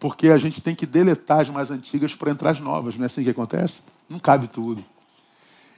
Porque 0.00 0.28
a 0.28 0.36
gente 0.36 0.60
tem 0.60 0.74
que 0.74 0.84
deletar 0.84 1.40
as 1.40 1.48
mais 1.48 1.70
antigas 1.70 2.14
para 2.14 2.32
entrar 2.32 2.50
as 2.50 2.60
novas, 2.60 2.96
não 2.96 3.04
é 3.04 3.06
assim 3.06 3.22
que 3.22 3.30
acontece? 3.30 3.80
Não 4.08 4.18
cabe 4.18 4.48
tudo. 4.48 4.84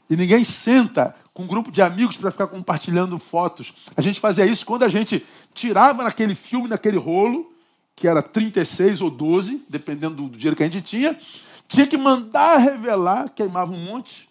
E 0.08 0.16
ninguém 0.16 0.42
senta 0.42 1.14
com 1.34 1.42
um 1.42 1.46
grupo 1.46 1.70
de 1.70 1.82
amigos 1.82 2.16
para 2.16 2.30
ficar 2.30 2.46
compartilhando 2.46 3.18
fotos. 3.18 3.74
A 3.94 4.00
gente 4.00 4.18
fazia 4.18 4.46
isso 4.46 4.64
quando 4.64 4.84
a 4.84 4.88
gente 4.88 5.24
tirava 5.52 6.02
naquele 6.02 6.34
filme, 6.34 6.68
naquele 6.68 6.96
rolo, 6.96 7.52
que 7.96 8.06
era 8.06 8.22
36 8.22 9.00
ou 9.00 9.10
12, 9.10 9.64
dependendo 9.68 10.28
do 10.28 10.36
dinheiro 10.36 10.54
que 10.54 10.62
a 10.62 10.68
gente 10.68 10.82
tinha, 10.82 11.18
tinha 11.66 11.86
que 11.86 11.96
mandar 11.96 12.58
revelar, 12.58 13.30
queimava 13.30 13.72
um 13.72 13.84
monte. 13.84 14.28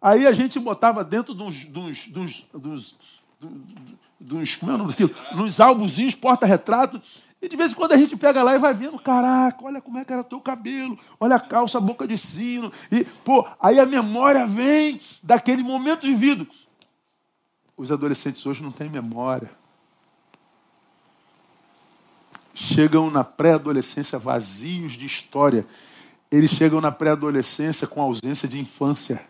Aí 0.00 0.26
a 0.26 0.32
gente 0.32 0.58
botava 0.58 1.04
dentro 1.04 1.32
uns, 1.32 1.54
de 1.54 1.78
uns, 1.78 2.08
de 2.12 2.18
uns 2.18 2.96
como 4.56 4.72
é 4.72 4.74
o 4.74 4.78
nome 4.78 4.90
daquilo? 4.90 5.14
Nos 5.36 5.60
álbusinhos, 5.60 6.16
porta-retrato. 6.16 7.00
E 7.40 7.48
de 7.48 7.56
vez 7.56 7.72
em 7.72 7.74
quando 7.74 7.92
a 7.92 7.96
gente 7.96 8.16
pega 8.16 8.42
lá 8.42 8.54
e 8.54 8.58
vai 8.58 8.74
vendo, 8.74 8.98
caraca, 8.98 9.64
olha 9.64 9.80
como 9.80 9.98
é 9.98 10.04
que 10.04 10.12
era 10.12 10.22
teu 10.22 10.40
cabelo, 10.40 10.96
olha 11.18 11.36
a 11.36 11.40
calça, 11.40 11.78
a 11.78 11.80
boca 11.80 12.06
de 12.06 12.18
sino. 12.18 12.72
E, 12.90 13.04
pô, 13.04 13.46
aí 13.60 13.78
a 13.78 13.86
memória 13.86 14.46
vem 14.46 15.00
daquele 15.22 15.62
momento 15.62 16.02
vivido. 16.02 16.46
Os 17.76 17.90
adolescentes 17.90 18.44
hoje 18.44 18.62
não 18.62 18.70
têm 18.70 18.88
memória. 18.88 19.61
Chegam 22.54 23.10
na 23.10 23.24
pré-adolescência 23.24 24.18
vazios 24.18 24.92
de 24.92 25.06
história. 25.06 25.66
Eles 26.30 26.50
chegam 26.50 26.80
na 26.80 26.92
pré-adolescência 26.92 27.86
com 27.86 28.00
ausência 28.00 28.48
de 28.48 28.58
infância. 28.58 29.22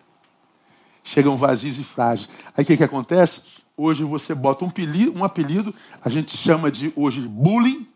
Chegam 1.04 1.36
vazios 1.36 1.78
e 1.78 1.84
frágeis. 1.84 2.28
Aí 2.56 2.64
o 2.64 2.66
que, 2.66 2.76
que 2.76 2.84
acontece? 2.84 3.44
Hoje 3.76 4.04
você 4.04 4.34
bota 4.34 4.64
um 4.64 4.68
apelido, 4.68 5.18
um 5.18 5.24
apelido, 5.24 5.74
a 6.02 6.08
gente 6.08 6.36
chama 6.36 6.70
de 6.70 6.92
hoje 6.94 7.20
bullying, 7.22 7.86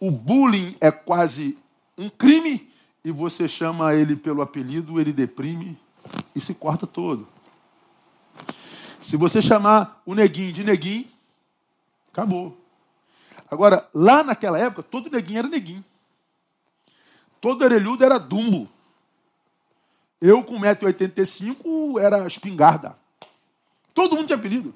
o 0.00 0.10
bullying 0.10 0.76
é 0.80 0.90
quase 0.90 1.58
um 1.96 2.08
crime 2.08 2.68
e 3.04 3.12
você 3.12 3.46
chama 3.46 3.94
ele 3.94 4.16
pelo 4.16 4.40
apelido, 4.40 4.98
ele 4.98 5.12
deprime 5.12 5.78
e 6.34 6.40
se 6.40 6.54
corta 6.54 6.86
todo. 6.86 7.28
Se 9.00 9.16
você 9.16 9.42
chamar 9.42 10.00
o 10.06 10.14
neguinho 10.14 10.52
de 10.52 10.64
neguinho, 10.64 11.06
acabou. 12.10 12.63
Agora, 13.50 13.88
lá 13.94 14.22
naquela 14.22 14.58
época, 14.58 14.82
todo 14.82 15.10
neguinho 15.10 15.38
era 15.40 15.48
neguinho. 15.48 15.84
Todo 17.40 17.62
orelhudo 17.62 18.04
era 18.04 18.18
dumbo. 18.18 18.68
Eu, 20.20 20.42
com 20.42 20.58
1,85m, 20.58 22.00
era 22.00 22.26
espingarda. 22.26 22.96
Todo 23.92 24.16
mundo 24.16 24.26
tinha 24.26 24.38
apelido. 24.38 24.74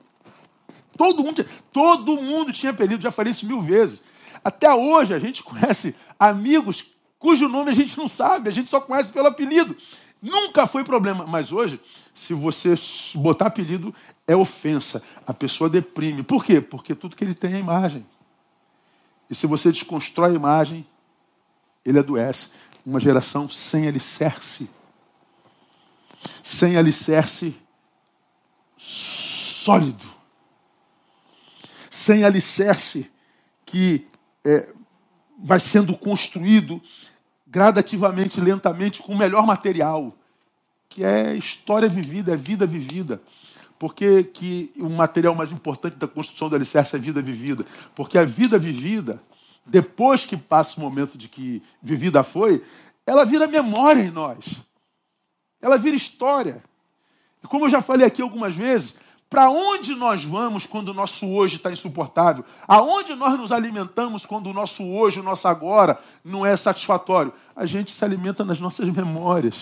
Todo 0.96 1.22
mundo, 1.24 1.42
tinha, 1.42 1.46
todo 1.72 2.20
mundo 2.20 2.52
tinha 2.52 2.70
apelido, 2.70 3.02
já 3.02 3.10
falei 3.10 3.30
isso 3.30 3.46
mil 3.46 3.62
vezes. 3.62 4.00
Até 4.44 4.72
hoje 4.72 5.14
a 5.14 5.18
gente 5.18 5.42
conhece 5.42 5.94
amigos 6.18 6.84
cujo 7.18 7.48
nome 7.48 7.70
a 7.70 7.74
gente 7.74 7.96
não 7.98 8.08
sabe, 8.08 8.48
a 8.48 8.52
gente 8.52 8.68
só 8.68 8.80
conhece 8.80 9.10
pelo 9.10 9.28
apelido. 9.28 9.76
Nunca 10.20 10.66
foi 10.66 10.82
problema, 10.82 11.24
mas 11.26 11.52
hoje, 11.52 11.80
se 12.14 12.34
você 12.34 12.74
botar 13.14 13.46
apelido, 13.46 13.94
é 14.26 14.34
ofensa. 14.34 15.02
A 15.26 15.32
pessoa 15.32 15.70
deprime. 15.70 16.22
Por 16.22 16.44
quê? 16.44 16.60
Porque 16.60 16.94
tudo 16.94 17.16
que 17.16 17.24
ele 17.24 17.34
tem 17.34 17.54
é 17.54 17.58
imagem. 17.58 18.04
E 19.30 19.34
se 19.34 19.46
você 19.46 19.70
desconstrói 19.70 20.30
a 20.30 20.34
imagem, 20.34 20.86
ele 21.84 21.98
adoece. 21.98 22.50
Uma 22.84 23.00
geração 23.00 23.48
sem 23.48 23.86
alicerce. 23.86 24.70
Sem 26.42 26.76
alicerce 26.76 27.56
sólido. 28.76 30.06
Sem 31.90 32.24
alicerce 32.24 33.10
que 33.66 34.06
é, 34.44 34.72
vai 35.38 35.60
sendo 35.60 35.96
construído 35.96 36.80
gradativamente, 37.46 38.40
lentamente, 38.40 39.02
com 39.02 39.12
o 39.12 39.18
melhor 39.18 39.46
material, 39.46 40.14
que 40.88 41.04
é 41.04 41.34
história 41.34 41.88
vivida, 41.88 42.32
é 42.32 42.36
vida 42.36 42.66
vivida. 42.66 43.22
Porque 43.78 44.24
que 44.24 44.72
o 44.76 44.88
material 44.88 45.34
mais 45.34 45.52
importante 45.52 45.96
da 45.96 46.08
construção 46.08 46.48
do 46.48 46.56
alicerce 46.56 46.96
é 46.96 46.98
a 46.98 47.02
vida 47.02 47.22
vivida. 47.22 47.64
Porque 47.94 48.18
a 48.18 48.24
vida 48.24 48.58
vivida, 48.58 49.22
depois 49.64 50.24
que 50.24 50.36
passa 50.36 50.78
o 50.78 50.82
momento 50.82 51.16
de 51.16 51.28
que 51.28 51.62
vivida 51.82 52.24
foi, 52.24 52.64
ela 53.06 53.24
vira 53.24 53.46
memória 53.46 54.02
em 54.02 54.10
nós. 54.10 54.44
Ela 55.62 55.78
vira 55.78 55.96
história. 55.96 56.62
E 57.42 57.46
como 57.46 57.66
eu 57.66 57.70
já 57.70 57.80
falei 57.80 58.06
aqui 58.06 58.20
algumas 58.20 58.54
vezes, 58.54 58.96
para 59.30 59.50
onde 59.50 59.94
nós 59.94 60.24
vamos 60.24 60.64
quando 60.64 60.88
o 60.88 60.94
nosso 60.94 61.26
hoje 61.26 61.56
está 61.56 61.70
insuportável? 61.70 62.44
Aonde 62.66 63.14
nós 63.14 63.38
nos 63.38 63.52
alimentamos 63.52 64.24
quando 64.24 64.48
o 64.48 64.54
nosso 64.54 64.82
hoje, 64.82 65.20
o 65.20 65.22
nosso 65.22 65.46
agora, 65.46 66.00
não 66.24 66.46
é 66.46 66.56
satisfatório? 66.56 67.32
A 67.54 67.66
gente 67.66 67.92
se 67.92 68.02
alimenta 68.04 68.44
nas 68.44 68.58
nossas 68.58 68.88
memórias. 68.88 69.54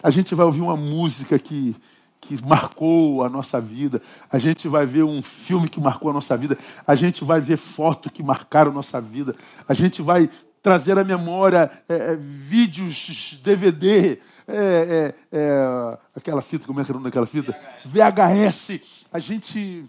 A 0.00 0.10
gente 0.10 0.34
vai 0.34 0.46
ouvir 0.46 0.60
uma 0.60 0.76
música 0.76 1.36
que, 1.36 1.74
que 2.20 2.42
marcou 2.44 3.24
a 3.24 3.28
nossa 3.28 3.60
vida. 3.60 4.02
A 4.30 4.38
gente 4.38 4.68
vai 4.68 4.84
ver 4.86 5.04
um 5.04 5.22
filme 5.22 5.68
que 5.68 5.80
marcou 5.80 6.10
a 6.10 6.12
nossa 6.12 6.36
vida. 6.36 6.58
A 6.86 6.94
gente 6.94 7.24
vai 7.24 7.40
ver 7.40 7.56
foto 7.56 8.10
que 8.10 8.22
marcaram 8.22 8.70
a 8.70 8.74
nossa 8.74 9.00
vida. 9.00 9.34
A 9.68 9.74
gente 9.74 10.02
vai 10.02 10.28
trazer 10.62 10.98
à 10.98 11.04
memória 11.04 11.70
é, 11.88 11.94
é, 11.94 12.16
vídeos, 12.16 13.38
DVD, 13.40 14.18
é, 14.48 14.54
é, 14.56 15.14
é, 15.30 15.98
aquela 16.14 16.42
fita, 16.42 16.66
como 16.66 16.80
é 16.80 16.84
que 16.84 16.90
era 16.90 16.98
o 16.98 17.00
nome 17.00 17.10
daquela 17.10 17.26
fita? 17.26 17.56
VHS. 17.84 18.68
VHS. 18.68 18.80
A 19.12 19.20
gente, 19.20 19.84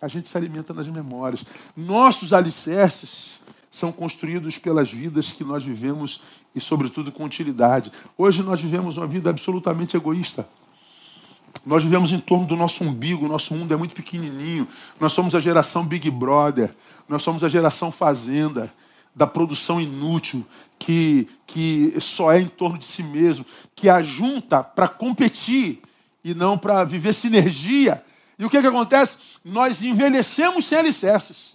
a 0.00 0.08
gente 0.08 0.28
se 0.28 0.36
alimenta 0.36 0.74
nas 0.74 0.88
memórias. 0.88 1.44
Nossos 1.76 2.32
alicerces 2.32 3.38
são 3.70 3.92
construídos 3.92 4.58
pelas 4.58 4.90
vidas 4.90 5.30
que 5.30 5.44
nós 5.44 5.62
vivemos 5.62 6.22
e, 6.54 6.60
sobretudo, 6.60 7.12
com 7.12 7.24
utilidade. 7.24 7.92
Hoje 8.18 8.42
nós 8.42 8.60
vivemos 8.60 8.96
uma 8.96 9.06
vida 9.06 9.30
absolutamente 9.30 9.96
egoísta. 9.96 10.48
Nós 11.64 11.82
vivemos 11.82 12.12
em 12.12 12.20
torno 12.20 12.46
do 12.46 12.56
nosso 12.56 12.84
umbigo, 12.84 13.28
nosso 13.28 13.54
mundo 13.54 13.72
é 13.72 13.76
muito 13.76 13.94
pequenininho. 13.94 14.68
Nós 15.00 15.12
somos 15.12 15.34
a 15.34 15.40
geração 15.40 15.84
Big 15.84 16.10
Brother, 16.10 16.74
nós 17.08 17.22
somos 17.22 17.42
a 17.42 17.48
geração 17.48 17.90
Fazenda 17.90 18.72
da 19.14 19.26
produção 19.26 19.80
inútil, 19.80 20.46
que, 20.78 21.26
que 21.46 21.94
só 22.00 22.32
é 22.32 22.40
em 22.40 22.46
torno 22.46 22.76
de 22.76 22.84
si 22.84 23.02
mesmo, 23.02 23.46
que 23.74 23.88
ajunta 23.88 24.62
para 24.62 24.86
competir 24.86 25.80
e 26.22 26.34
não 26.34 26.58
para 26.58 26.84
viver 26.84 27.14
sinergia. 27.14 28.04
E 28.38 28.44
o 28.44 28.50
que, 28.50 28.60
que 28.60 28.66
acontece? 28.66 29.16
Nós 29.42 29.82
envelhecemos 29.82 30.66
sem 30.66 30.76
alicerces, 30.76 31.54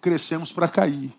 crescemos 0.00 0.52
para 0.52 0.68
cair. 0.68 1.12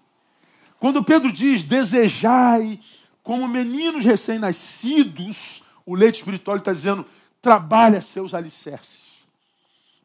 Quando 0.79 1.03
Pedro 1.03 1.31
diz: 1.31 1.63
desejai 1.63 2.79
como 3.21 3.47
meninos 3.47 4.05
recém-nascidos, 4.05 5.63
o 5.85 5.95
leite 5.95 6.19
espiritual 6.19 6.57
está 6.57 6.71
dizendo: 6.71 7.05
trabalha 7.43 8.01
seus 8.01 8.33
alicerces. 8.33 9.03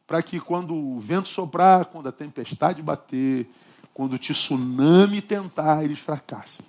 Para 0.05 0.21
que 0.21 0.41
quando 0.41 0.75
o 0.75 0.99
vento 0.99 1.29
soprar, 1.29 1.85
quando 1.85 2.09
a 2.09 2.11
tempestade 2.11 2.81
bater, 2.81 3.49
quando 3.93 4.13
o 4.13 4.19
tsunami 4.19 5.21
tentar, 5.21 5.85
eles 5.85 5.99
fracassem. 5.99 6.65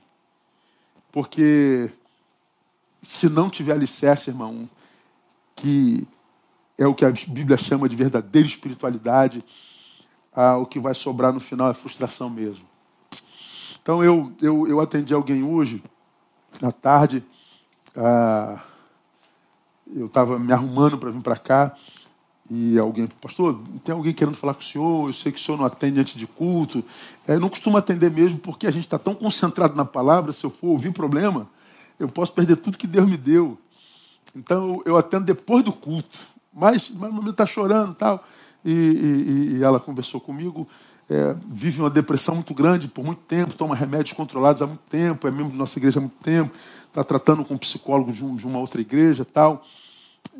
Porque 1.11 1.91
se 3.03 3.29
não 3.29 3.51
tiver 3.51 3.73
alicerce, 3.73 4.31
irmão, 4.31 4.71
que 5.57 6.07
é 6.79 6.87
o 6.87 6.95
que 6.95 7.05
a 7.05 7.11
Bíblia 7.11 7.57
chama 7.57 7.89
de 7.89 7.97
verdadeira 7.97 8.47
espiritualidade, 8.47 9.45
ah, 10.33 10.57
o 10.57 10.67
que 10.67 10.79
vai 10.79 10.95
sobrar 10.95 11.33
no 11.33 11.41
final 11.41 11.69
é 11.69 11.75
frustração 11.75 12.31
mesmo. 12.31 12.65
Então 13.83 14.05
eu, 14.05 14.33
eu, 14.41 14.69
eu 14.69 14.81
atendi 14.81 15.13
alguém 15.13 15.43
hoje, 15.43 15.83
na 16.61 16.71
tarde, 16.71 17.25
ah, 17.97 18.63
eu 19.95 20.07
estava 20.07 20.39
me 20.39 20.53
arrumando 20.53 20.99
para 20.99 21.11
vir 21.11 21.23
para 21.23 21.37
cá, 21.37 21.77
e 22.51 22.77
alguém, 22.77 23.07
pastor, 23.21 23.61
tem 23.85 23.95
alguém 23.95 24.13
querendo 24.13 24.37
falar 24.37 24.55
com 24.55 24.61
o 24.61 24.65
senhor, 24.65 25.09
eu 25.09 25.13
sei 25.13 25.31
que 25.31 25.39
o 25.39 25.43
senhor 25.43 25.57
não 25.57 25.65
atende 25.65 26.01
antes 26.01 26.15
de 26.15 26.27
culto. 26.27 26.85
É, 27.27 27.35
eu 27.35 27.41
não 27.41 27.49
costumo 27.49 27.77
atender 27.77 28.11
mesmo 28.11 28.41
porque 28.41 28.67
a 28.67 28.73
gente 28.73 28.85
está 28.85 28.99
tão 28.99 29.15
concentrado 29.15 29.77
na 29.77 29.85
palavra, 29.85 30.33
se 30.33 30.45
eu 30.45 30.51
for 30.51 30.71
ouvir 30.71 30.93
problema, 30.93 31.49
eu 31.97 32.09
posso 32.09 32.33
perder 32.33 32.57
tudo 32.57 32.77
que 32.77 32.89
Deus 32.89 33.09
me 33.09 33.17
deu. 33.17 33.57
Então 34.35 34.83
eu 34.85 34.97
atendo 34.97 35.27
depois 35.27 35.63
do 35.63 35.73
culto. 35.73 36.19
Mas, 36.53 36.91
mas 36.91 37.27
a 37.27 37.31
está 37.31 37.47
chorando 37.47 37.95
tal. 37.95 38.25
E, 38.65 38.73
e, 38.73 39.57
e 39.59 39.63
ela 39.63 39.79
conversou 39.79 40.21
comigo. 40.21 40.67
É, 41.11 41.35
vive 41.49 41.81
uma 41.81 41.91
depressão 41.91 42.37
muito 42.37 42.55
grande 42.55 42.87
por 42.87 43.05
muito 43.05 43.23
tempo, 43.23 43.53
toma 43.55 43.75
remédios 43.75 44.13
controlados 44.13 44.63
há 44.63 44.67
muito 44.67 44.85
tempo, 44.89 45.27
é 45.27 45.31
membro 45.33 45.51
da 45.51 45.59
nossa 45.59 45.77
igreja 45.77 45.99
há 45.99 46.03
muito 46.03 46.17
tempo, 46.23 46.55
está 46.87 47.03
tratando 47.03 47.45
com 47.45 47.55
um 47.55 47.59
psicólogo 47.59 48.13
de, 48.13 48.25
um, 48.25 48.37
de, 48.37 48.47
uma 48.47 48.61
outra 48.61 48.81
igreja 48.81 49.25
tal. 49.25 49.65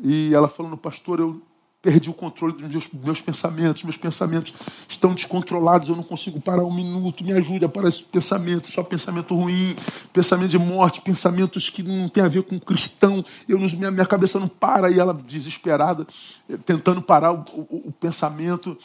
E 0.01 0.33
ela 0.33 0.47
falando, 0.47 0.77
pastor, 0.77 1.19
eu 1.19 1.41
perdi 1.81 2.09
o 2.09 2.13
controle 2.13 2.53
dos 2.53 2.69
meus, 2.69 2.89
meus, 2.93 3.21
pensamentos, 3.21 3.83
meus 3.83 3.97
pensamentos 3.97 4.53
estão 4.87 5.13
descontrolados, 5.13 5.89
eu 5.89 5.95
não 5.95 6.03
consigo 6.03 6.39
parar 6.39 6.63
um 6.63 6.73
minuto, 6.73 7.23
me 7.23 7.33
ajude 7.33 7.65
a 7.65 7.69
parar 7.69 7.89
esse 7.89 8.03
pensamento, 8.03 8.71
só 8.71 8.83
pensamento 8.83 9.35
ruim, 9.35 9.75
pensamento 10.13 10.51
de 10.51 10.59
morte, 10.59 11.01
pensamentos 11.01 11.69
que 11.69 11.81
não 11.81 12.07
tem 12.07 12.23
a 12.23 12.27
ver 12.27 12.43
com 12.43 12.59
cristão, 12.59 13.25
eu 13.49 13.59
não, 13.59 13.67
minha, 13.67 13.89
minha 13.89 14.05
cabeça 14.05 14.39
não 14.39 14.47
para, 14.47 14.91
e 14.91 14.99
ela 14.99 15.13
desesperada, 15.13 16.05
eh, 16.47 16.57
tentando 16.63 17.01
parar 17.01 17.33
o, 17.33 17.39
o, 17.51 17.87
o 17.87 17.91
pensamento, 17.91 18.77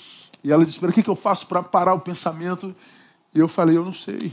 e 0.47 0.53
ela 0.53 0.65
disse, 0.65 0.79
o 0.85 0.93
que, 0.93 1.03
que 1.03 1.11
eu 1.11 1.17
faço 1.17 1.45
para 1.49 1.61
parar 1.61 1.93
o 1.93 1.99
pensamento? 1.99 2.73
E 3.35 3.41
eu 3.41 3.49
falei, 3.49 3.77
eu 3.77 3.85
não 3.85 3.93
sei. 3.93 4.33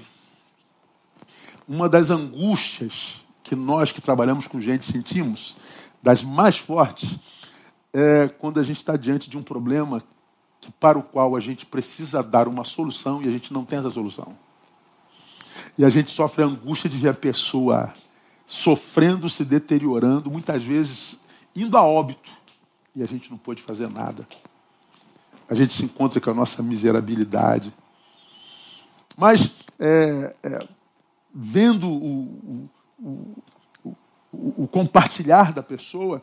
Uma 1.67 1.89
das 1.89 2.11
angústias 2.11 3.25
que 3.41 3.55
nós 3.55 3.91
que 3.91 3.99
trabalhamos 3.99 4.45
com 4.45 4.59
gente 4.59 4.85
sentimos, 4.85 5.55
das 6.03 6.21
mais 6.21 6.55
fortes, 6.55 7.17
é 7.91 8.27
quando 8.27 8.59
a 8.59 8.63
gente 8.63 8.77
está 8.77 8.95
diante 8.95 9.27
de 9.27 9.39
um 9.39 9.41
problema 9.41 10.03
para 10.79 10.99
o 10.99 11.01
qual 11.01 11.35
a 11.35 11.39
gente 11.39 11.65
precisa 11.65 12.21
dar 12.21 12.47
uma 12.47 12.63
solução 12.63 13.19
e 13.23 13.27
a 13.27 13.31
gente 13.31 13.51
não 13.51 13.65
tem 13.65 13.79
essa 13.79 13.89
solução. 13.89 14.37
E 15.75 15.83
a 15.83 15.89
gente 15.89 16.11
sofre 16.11 16.43
a 16.43 16.45
angústia 16.45 16.87
de 16.91 16.97
ver 16.97 17.09
a 17.09 17.13
pessoa 17.15 17.91
sofrendo, 18.45 19.27
se 19.31 19.43
deteriorando, 19.43 20.29
muitas 20.29 20.61
vezes 20.61 21.23
indo 21.55 21.75
a 21.75 21.81
óbito, 21.81 22.31
e 22.95 23.01
a 23.01 23.07
gente 23.07 23.31
não 23.31 23.37
pode 23.39 23.63
fazer 23.63 23.91
nada. 23.91 24.27
A 25.49 25.53
gente 25.53 25.73
se 25.73 25.83
encontra 25.83 26.19
com 26.19 26.29
a 26.29 26.33
nossa 26.33 26.63
miserabilidade. 26.63 27.73
Mas, 29.17 29.51
é, 29.79 30.35
é, 30.43 30.67
vendo 31.33 31.87
o, 31.87 32.69
o, 32.99 33.43
o, 33.83 34.63
o 34.63 34.67
compartilhar 34.67 35.53
da 35.53 35.61
pessoa, 35.61 36.21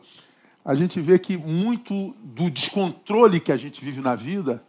a 0.63 0.75
gente 0.75 0.99
vê 0.99 1.17
que 1.17 1.37
muito 1.37 2.15
do 2.23 2.49
descontrole 2.49 3.39
que 3.39 3.51
a 3.51 3.57
gente 3.57 3.83
vive 3.83 4.01
na 4.01 4.15
vida 4.15 4.63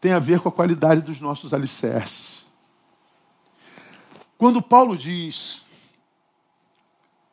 tem 0.00 0.12
a 0.12 0.18
ver 0.18 0.40
com 0.40 0.48
a 0.48 0.52
qualidade 0.52 1.02
dos 1.02 1.20
nossos 1.20 1.52
alicerces. 1.52 2.44
Quando 4.36 4.62
Paulo 4.62 4.96
diz, 4.96 5.62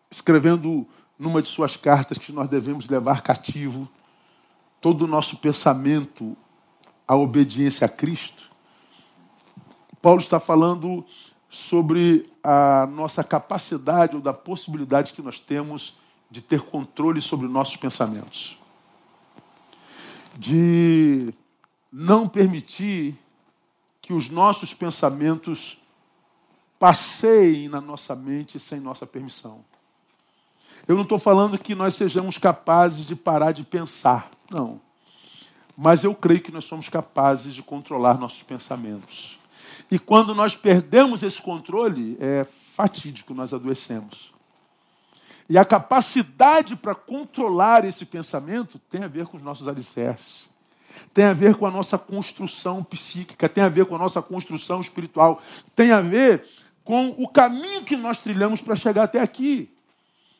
escrevendo 0.09 0.87
numa 1.17 1.41
de 1.41 1.47
suas 1.47 1.77
cartas, 1.77 2.17
que 2.17 2.31
nós 2.31 2.49
devemos 2.49 2.89
levar 2.89 3.21
cativo 3.21 3.87
todo 4.81 5.05
o 5.05 5.07
nosso 5.07 5.37
pensamento 5.37 6.35
à 7.07 7.15
obediência 7.15 7.85
a 7.85 7.89
Cristo, 7.89 8.49
Paulo 10.01 10.19
está 10.19 10.39
falando 10.39 11.03
sobre 11.49 12.29
a 12.43 12.85
nossa 12.85 13.23
capacidade 13.23 14.15
ou 14.15 14.21
da 14.21 14.33
possibilidade 14.33 15.13
que 15.13 15.21
nós 15.21 15.39
temos 15.39 15.97
de 16.29 16.41
ter 16.41 16.61
controle 16.61 17.21
sobre 17.21 17.47
nossos 17.47 17.77
pensamentos, 17.77 18.59
de 20.37 21.33
não 21.91 22.27
permitir 22.27 23.17
que 24.01 24.13
os 24.13 24.29
nossos 24.29 24.73
pensamentos 24.73 25.81
passeiem 26.77 27.69
na 27.69 27.81
nossa 27.81 28.15
mente 28.15 28.59
sem 28.59 28.79
nossa 28.79 29.07
permissão. 29.07 29.65
Eu 30.87 30.95
não 30.95 31.03
estou 31.03 31.17
falando 31.17 31.57
que 31.57 31.73
nós 31.73 31.95
sejamos 31.95 32.37
capazes 32.37 33.05
de 33.07 33.15
parar 33.15 33.53
de 33.53 33.63
pensar, 33.63 34.29
não. 34.51 34.79
Mas 35.77 36.03
eu 36.03 36.15
creio 36.15 36.41
que 36.41 36.51
nós 36.51 36.65
somos 36.65 36.89
capazes 36.89 37.53
de 37.53 37.61
controlar 37.61 38.17
nossos 38.17 38.43
pensamentos. 38.43 39.39
E 39.91 39.99
quando 39.99 40.33
nós 40.33 40.55
perdemos 40.55 41.21
esse 41.21 41.41
controle, 41.41 42.17
é 42.19 42.45
fatídico, 42.73 43.33
nós 43.33 43.53
adoecemos. 43.53 44.33
E 45.49 45.57
a 45.57 45.65
capacidade 45.65 46.75
para 46.75 46.95
controlar 46.95 47.85
esse 47.85 48.05
pensamento 48.05 48.79
tem 48.89 49.03
a 49.03 49.07
ver 49.07 49.27
com 49.27 49.37
os 49.37 49.43
nossos 49.43 49.67
alicerces. 49.67 50.49
Tem 51.13 51.25
a 51.25 51.33
ver 51.33 51.55
com 51.55 51.65
a 51.65 51.71
nossa 51.71 51.97
construção 51.97 52.83
psíquica, 52.83 53.49
tem 53.49 53.63
a 53.63 53.69
ver 53.69 53.85
com 53.85 53.95
a 53.95 53.99
nossa 53.99 54.21
construção 54.21 54.81
espiritual, 54.81 55.41
tem 55.75 55.91
a 55.91 55.99
ver 56.01 56.47
com 56.83 57.09
o 57.09 57.27
caminho 57.27 57.83
que 57.83 57.97
nós 57.97 58.19
trilhamos 58.19 58.61
para 58.61 58.75
chegar 58.75 59.03
até 59.03 59.19
aqui. 59.19 59.74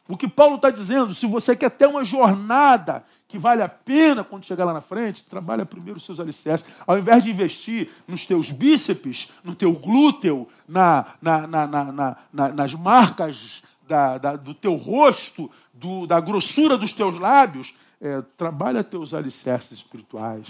O 0.08 0.16
que 0.16 0.28
Paulo 0.28 0.58
está 0.58 0.70
dizendo, 0.70 1.14
se 1.16 1.26
você 1.26 1.56
quer 1.56 1.72
ter 1.72 1.88
uma 1.88 2.04
jornada 2.04 3.04
que 3.28 3.40
vale 3.40 3.64
a 3.64 3.70
pena 3.70 4.24
quando 4.24 4.46
chegar 4.46 4.64
lá 4.64 4.74
na 4.74 4.82
frente, 4.82 5.26
trabalha 5.26 5.66
primeiro 5.66 5.98
os 5.98 6.06
seus 6.06 6.20
alicerces. 6.20 6.66
Ao 6.86 6.98
invés 6.98 7.24
de 7.24 7.32
investir 7.32 7.90
nos 8.08 8.26
teus 8.28 8.52
bíceps, 8.52 9.32
no 9.44 9.56
teu 9.56 9.74
glúteo, 9.74 10.48
na, 10.68 11.06
na, 11.20 11.48
na, 11.48 12.52
nas 12.54 12.74
marcas 12.76 13.64
da, 13.88 14.20
da, 14.20 14.36
do 14.36 14.54
teu 14.54 14.76
rosto, 14.76 15.50
do, 15.74 16.06
da 16.06 16.20
grossura 16.20 16.78
dos 16.78 16.94
teus 16.94 17.20
lábios, 17.20 17.74
é, 18.00 18.22
trabalha 18.38 18.84
teus 18.84 19.12
alicerces 19.14 19.80
espirituais. 19.80 20.48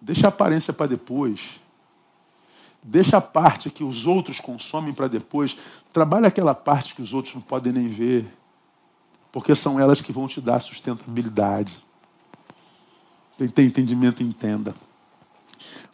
Deixa 0.00 0.28
a 0.28 0.30
aparência 0.30 0.72
para 0.72 0.86
depois. 0.86 1.60
Deixa 2.88 3.18
a 3.18 3.20
parte 3.20 3.68
que 3.70 3.84
os 3.84 4.06
outros 4.06 4.40
consomem 4.40 4.94
para 4.94 5.08
depois. 5.08 5.56
Trabalha 5.92 6.28
aquela 6.28 6.54
parte 6.54 6.94
que 6.94 7.02
os 7.02 7.12
outros 7.12 7.34
não 7.34 7.42
podem 7.42 7.72
nem 7.72 7.88
ver. 7.88 8.26
Porque 9.30 9.54
são 9.54 9.78
elas 9.78 10.00
que 10.00 10.10
vão 10.10 10.26
te 10.26 10.40
dar 10.40 10.58
sustentabilidade. 10.60 11.72
Quem 13.36 13.46
tem 13.46 13.66
entendimento, 13.66 14.22
entenda. 14.22 14.74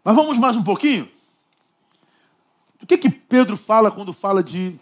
Mas 0.05 0.15
vamos 0.15 0.39
mais 0.39 0.55
um 0.55 0.63
pouquinho? 0.63 1.09
O 2.81 2.87
que, 2.87 2.97
que 2.97 3.11
Pedro 3.11 3.57
fala 3.57 3.91
quando 3.91 4.13
fala 4.13 4.43
de 4.43 4.79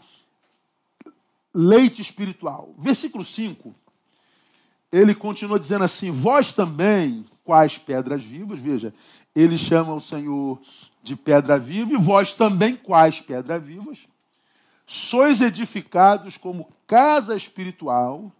leite 1.54 2.00
espiritual. 2.00 2.74
Versículo 2.78 3.24
5, 3.24 3.74
ele 4.90 5.14
continua 5.14 5.58
dizendo 5.58 5.84
assim: 5.84 6.10
Vós 6.10 6.52
também, 6.52 7.24
quais 7.44 7.78
pedras 7.78 8.22
vivas, 8.22 8.58
veja, 8.58 8.94
ele 9.34 9.58
chama 9.58 9.94
o 9.94 10.00
Senhor 10.00 10.60
de 11.02 11.16
pedra 11.16 11.58
viva, 11.58 11.92
e 11.92 11.96
vós 11.96 12.32
também, 12.32 12.76
quais 12.76 13.20
pedras 13.20 13.62
vivas, 13.62 14.06
sois 14.86 15.40
edificados 15.40 16.36
como 16.36 16.72
casa 16.86 17.36
espiritual 17.36 18.30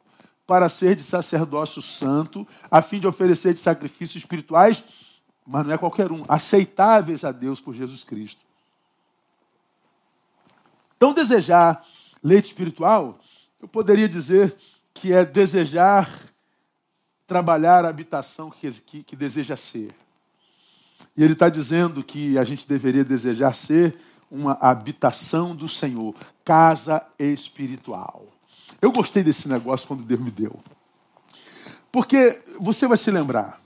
para 0.47 0.69
ser 0.69 0.97
de 0.97 1.03
sacerdócio 1.03 1.81
santo, 1.81 2.47
a 2.71 2.83
fim 2.83 3.01
de 3.01 3.07
oferecer 3.07 3.55
de 3.55 3.61
sacrifícios 3.61 4.23
espirituais, 4.23 4.83
mas 5.47 5.67
não 5.67 5.75
é 5.75 5.79
qualquer 5.79 6.13
um, 6.13 6.25
aceitáveis 6.29 7.25
a 7.25 7.33
Deus 7.33 7.59
por 7.59 7.75
Jesus 7.75 8.05
Cristo. 8.05 8.41
Então, 10.97 11.13
desejar 11.13 11.85
Leite 12.23 12.47
espiritual, 12.47 13.19
eu 13.61 13.67
poderia 13.67 14.09
dizer 14.09 14.57
que 14.95 15.13
é 15.13 15.25
desejar 15.25 16.09
trabalhar 17.27 17.85
a 17.85 17.89
habitação 17.89 18.49
que, 18.49 18.71
que, 18.71 19.03
que 19.03 19.17
deseja 19.17 19.57
ser. 19.57 19.93
E 21.17 21.23
ele 21.23 21.35
está 21.35 21.49
dizendo 21.49 22.03
que 22.03 22.39
a 22.39 22.45
gente 22.45 22.67
deveria 22.67 23.05
desejar 23.05 23.55
ser 23.55 23.97
uma 24.31 24.53
habitação 24.61 25.55
do 25.55 25.69
Senhor, 25.69 26.15
casa 26.45 27.05
espiritual. 27.19 28.27
Eu 28.81 28.91
gostei 28.91 29.23
desse 29.23 29.47
negócio 29.47 29.87
quando 29.87 30.03
Deus 30.03 30.21
me 30.21 30.31
deu. 30.31 30.59
Porque 31.91 32.43
você 32.59 32.89
vai 32.89 32.97
se 32.97 33.11
lembrar, 33.11 33.61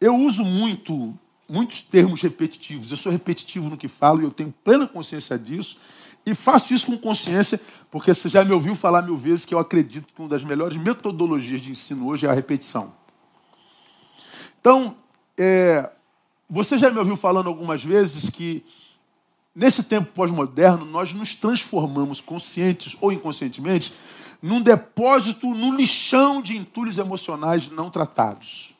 eu 0.00 0.16
uso 0.16 0.44
muito, 0.44 1.16
muitos 1.48 1.80
termos 1.80 2.20
repetitivos, 2.20 2.90
eu 2.90 2.96
sou 2.96 3.12
repetitivo 3.12 3.70
no 3.70 3.76
que 3.76 3.86
falo 3.86 4.20
e 4.20 4.24
eu 4.24 4.32
tenho 4.32 4.52
plena 4.64 4.88
consciência 4.88 5.38
disso, 5.38 5.78
e 6.26 6.34
faço 6.34 6.74
isso 6.74 6.86
com 6.86 6.98
consciência, 6.98 7.60
porque 7.90 8.12
você 8.12 8.28
já 8.28 8.44
me 8.44 8.52
ouviu 8.52 8.74
falar 8.74 9.02
mil 9.02 9.16
vezes 9.16 9.44
que 9.44 9.54
eu 9.54 9.58
acredito 9.60 10.12
que 10.12 10.20
uma 10.20 10.28
das 10.28 10.42
melhores 10.42 10.76
metodologias 10.76 11.60
de 11.60 11.70
ensino 11.70 12.08
hoje 12.08 12.26
é 12.26 12.30
a 12.30 12.32
repetição. 12.32 12.92
Então, 14.60 14.96
é, 15.38 15.88
você 16.54 16.76
já 16.76 16.90
me 16.90 16.98
ouviu 16.98 17.16
falando 17.16 17.46
algumas 17.46 17.82
vezes 17.82 18.28
que 18.28 18.62
nesse 19.54 19.84
tempo 19.84 20.12
pós-moderno 20.12 20.84
nós 20.84 21.10
nos 21.14 21.34
transformamos 21.34 22.20
conscientes 22.20 22.94
ou 23.00 23.10
inconscientemente 23.10 23.94
num 24.42 24.60
depósito, 24.60 25.46
num 25.46 25.74
lixão 25.74 26.42
de 26.42 26.54
entulhos 26.54 26.98
emocionais 26.98 27.70
não 27.70 27.88
tratados. 27.88 28.74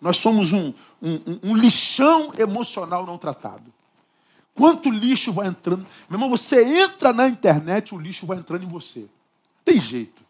Nós 0.00 0.16
somos 0.16 0.50
um, 0.50 0.72
um, 1.02 1.20
um 1.42 1.54
lixão 1.54 2.32
emocional 2.38 3.04
não 3.04 3.18
tratado. 3.18 3.70
Quanto 4.54 4.90
lixo 4.90 5.30
vai 5.30 5.48
entrando? 5.48 5.86
Meu 6.08 6.16
irmão, 6.16 6.30
você 6.30 6.64
entra 6.64 7.12
na 7.12 7.28
internet, 7.28 7.94
o 7.94 7.98
lixo 7.98 8.24
vai 8.24 8.38
entrando 8.38 8.64
em 8.64 8.68
você. 8.68 9.04
Tem 9.62 9.78
jeito. 9.78 10.22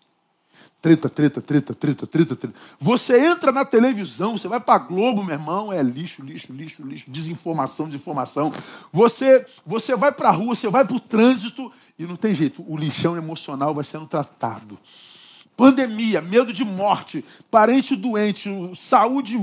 Treta, 0.81 1.09
treta, 1.09 1.41
treta, 1.41 1.75
treta, 1.75 2.07
treta, 2.07 2.37
treta. 2.37 2.55
Você 2.81 3.19
entra 3.27 3.51
na 3.51 3.65
televisão, 3.65 4.39
você 4.39 4.47
vai 4.47 4.61
para 4.61 4.79
Globo, 4.79 5.25
meu 5.25 5.35
irmão, 5.35 5.73
é 5.73 5.83
lixo, 5.83 6.23
lixo, 6.23 6.53
lixo, 6.53 6.85
lixo, 6.85 7.11
desinformação, 7.11 7.87
desinformação. 7.87 8.53
Você, 8.93 9.45
você 9.67 9.97
vai 9.97 10.13
para 10.13 10.29
a 10.29 10.33
rua, 10.33 10.55
você 10.55 10.69
vai 10.69 10.85
para 10.85 10.97
o 10.97 11.01
trânsito 11.01 11.73
e 11.99 12.05
não 12.05 12.15
tem 12.15 12.33
jeito. 12.33 12.65
O 12.69 12.77
lixão 12.77 13.17
emocional 13.17 13.75
vai 13.75 13.83
sendo 13.83 14.07
tratado. 14.07 14.79
Pandemia, 15.59 16.23
medo 16.23 16.53
de 16.53 16.65
morte, 16.65 17.25
parente 17.51 17.97
doente, 17.97 18.49
saúde 18.77 19.37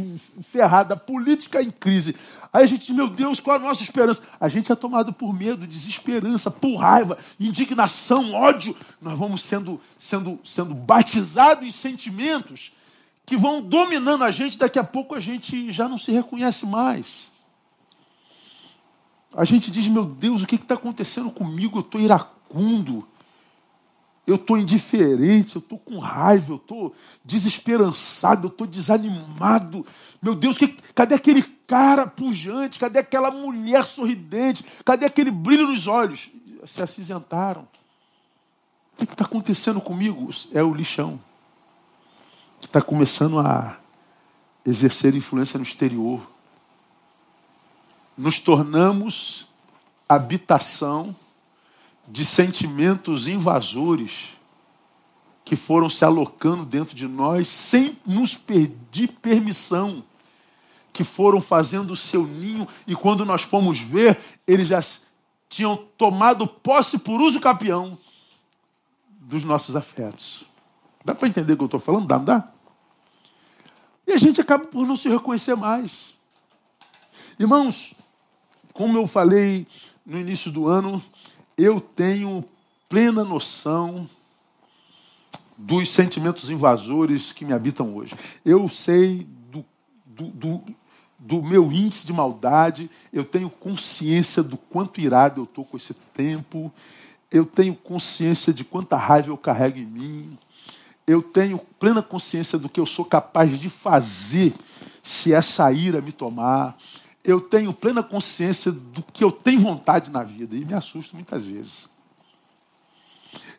ferrada, 0.50 0.96
política 0.96 1.62
em 1.62 1.70
crise. 1.70 2.16
Aí 2.54 2.64
a 2.64 2.66
gente 2.66 2.94
meu 2.94 3.10
Deus, 3.10 3.42
qual 3.42 3.58
a 3.58 3.60
nossa 3.60 3.84
esperança? 3.84 4.24
A 4.40 4.48
gente 4.48 4.72
é 4.72 4.76
tomado 4.76 5.12
por 5.12 5.38
medo, 5.38 5.68
desesperança, 5.68 6.50
por 6.50 6.78
raiva, 6.78 7.18
indignação, 7.38 8.34
ódio. 8.34 8.74
Nós 9.02 9.20
vamos 9.20 9.42
sendo, 9.42 9.82
sendo, 10.00 10.40
sendo 10.42 10.74
batizados 10.74 11.68
em 11.68 11.72
sentimentos 11.72 12.72
que 13.26 13.36
vão 13.36 13.62
dominando 13.62 14.24
a 14.24 14.32
gente, 14.32 14.58
daqui 14.58 14.80
a 14.80 14.86
pouco 14.86 15.16
a 15.16 15.20
gente 15.20 15.70
já 15.70 15.90
não 15.90 15.98
se 15.98 16.14
reconhece 16.14 16.66
mais. 16.66 17.28
A 19.36 19.44
gente 19.44 19.70
diz, 19.70 19.86
meu 19.88 20.06
Deus, 20.06 20.44
o 20.44 20.48
que 20.48 20.56
está 20.56 20.76
acontecendo 20.76 21.30
comigo? 21.30 21.80
Eu 21.80 21.82
estou 21.82 22.00
iracundo 22.00 23.06
eu 24.28 24.36
estou 24.36 24.58
indiferente, 24.58 25.56
eu 25.56 25.60
estou 25.60 25.78
com 25.78 26.00
raiva, 26.00 26.54
eu 26.54 26.58
estou 26.58 26.96
desesperançado, 27.24 28.48
eu 28.48 28.52
estou 28.52 28.66
desanimado. 28.66 29.86
Meu 30.22 30.34
Deus, 30.34 30.58
que, 30.58 30.68
cadê 30.96 31.14
aquele 31.14 31.44
cara 31.44 32.08
pujante? 32.08 32.80
Cadê 32.80 33.00
aquela 33.00 33.30
mulher 33.30 33.86
sorridente? 33.86 34.66
Cadê 34.84 35.06
aquele 35.06 35.30
brilho 35.30 35.68
nos 35.68 35.86
olhos? 35.86 36.32
Se 36.66 36.82
acinzentaram. 36.82 37.68
O 38.94 39.06
que 39.06 39.14
está 39.14 39.26
acontecendo 39.26 39.80
comigo? 39.80 40.30
É 40.54 40.64
o 40.64 40.74
lixão 40.74 41.20
que 42.60 42.66
está 42.66 42.82
começando 42.82 43.40
a 43.40 43.78
exercer 44.66 45.14
influência 45.14 45.60
no 45.60 45.64
exterior. 45.64 46.28
Nos 48.18 48.40
tornamos 48.40 49.48
habitação 50.10 51.16
de 52.08 52.26
sentimentos 52.26 53.28
invasores 53.28 54.36
que 55.44 55.56
foram 55.56 55.90
se 55.90 56.04
alocando 56.04 56.66
dentro 56.66 56.96
de 56.96 57.08
nós 57.08 57.48
sem 57.48 57.98
nos 58.06 58.36
pedir 58.36 59.10
permissão, 59.22 60.04
que 60.92 61.04
foram 61.04 61.40
fazendo 61.40 61.92
o 61.92 61.98
seu 61.98 62.26
ninho 62.26 62.68
e 62.88 62.96
quando 62.96 63.26
nós 63.26 63.44
fomos 63.44 63.80
ver, 63.80 64.20
eles 64.48 64.68
já 64.68 64.84
tinham 65.48 65.78
tomado 65.98 66.48
posse 66.48 66.98
por 66.98 67.22
uso 67.22 67.40
capião 67.40 67.98
dos 69.10 69.44
nossos 69.44 69.76
afetos. 69.76 70.46
Dá 71.04 71.14
para 71.14 71.28
entender 71.28 71.54
o 71.54 71.58
que 71.58 71.64
eu 71.64 71.68
estou 71.68 71.80
falando? 71.80 72.08
Dá, 72.08 72.18
não 72.18 72.26
dá? 72.26 72.52
E 74.08 74.14
a 74.14 74.18
gente 74.18 74.42
acaba 74.42 74.66
por 74.66 74.86
não 74.88 74.98
se 74.98 75.10
reconhecer 75.10 75.56
mais. 75.56 76.14
Irmãos, 77.40 77.94
como 78.74 78.98
eu 78.98 79.08
falei 79.08 79.68
no 80.06 80.20
início 80.20 80.52
do 80.52 80.68
ano, 80.68 81.04
eu 81.58 81.80
tenho 81.80 82.44
plena 82.90 83.24
noção 83.24 84.10
dos 85.58 85.90
sentimentos 85.90 86.50
invasores 86.50 87.32
que 87.32 87.46
me 87.46 87.54
habitam 87.54 87.96
hoje. 87.96 88.16
Eu 88.44 88.68
sei 88.68 89.26
do, 89.50 89.66
do, 90.06 90.28
do, 90.28 90.64
do 91.18 91.44
meu 91.44 91.72
índice 91.72 92.06
de 92.06 92.14
maldade, 92.14 92.90
eu 93.12 93.24
tenho 93.24 93.50
consciência 93.50 94.44
do 94.44 94.58
quanto 94.58 95.00
irado 95.00 95.42
eu 95.42 95.46
estou 95.46 95.64
com 95.64 95.78
esse 95.78 95.94
tempo, 96.14 96.72
eu 97.32 97.46
tenho 97.46 97.74
consciência 97.74 98.54
de 98.54 98.64
quanta 98.64 98.98
raiva 98.98 99.30
eu 99.30 99.38
carrego 99.38 99.78
em 99.78 99.86
mim, 99.86 100.38
eu 101.08 101.22
tenho 101.22 101.58
plena 101.80 102.02
consciência 102.02 102.58
do 102.58 102.68
que 102.68 102.80
eu 102.80 102.86
sou 102.86 103.06
capaz 103.06 103.58
de 103.60 103.70
fazer 103.70 104.54
se 105.04 105.34
essa 105.34 105.72
ira 105.72 106.02
me 106.02 106.12
tomar 106.12 106.78
eu 107.26 107.42
tenho 107.42 107.74
plena 107.74 108.04
consciência 108.04 108.72
do 108.72 109.02
que 109.02 109.24
eu 109.24 109.32
tenho 109.32 109.60
vontade 109.60 110.12
na 110.12 110.24
vida 110.24 110.56
e 110.56 110.64
me 110.64 110.74
assusto 110.74 111.16
muitas 111.16 111.44
vezes. 111.44 111.90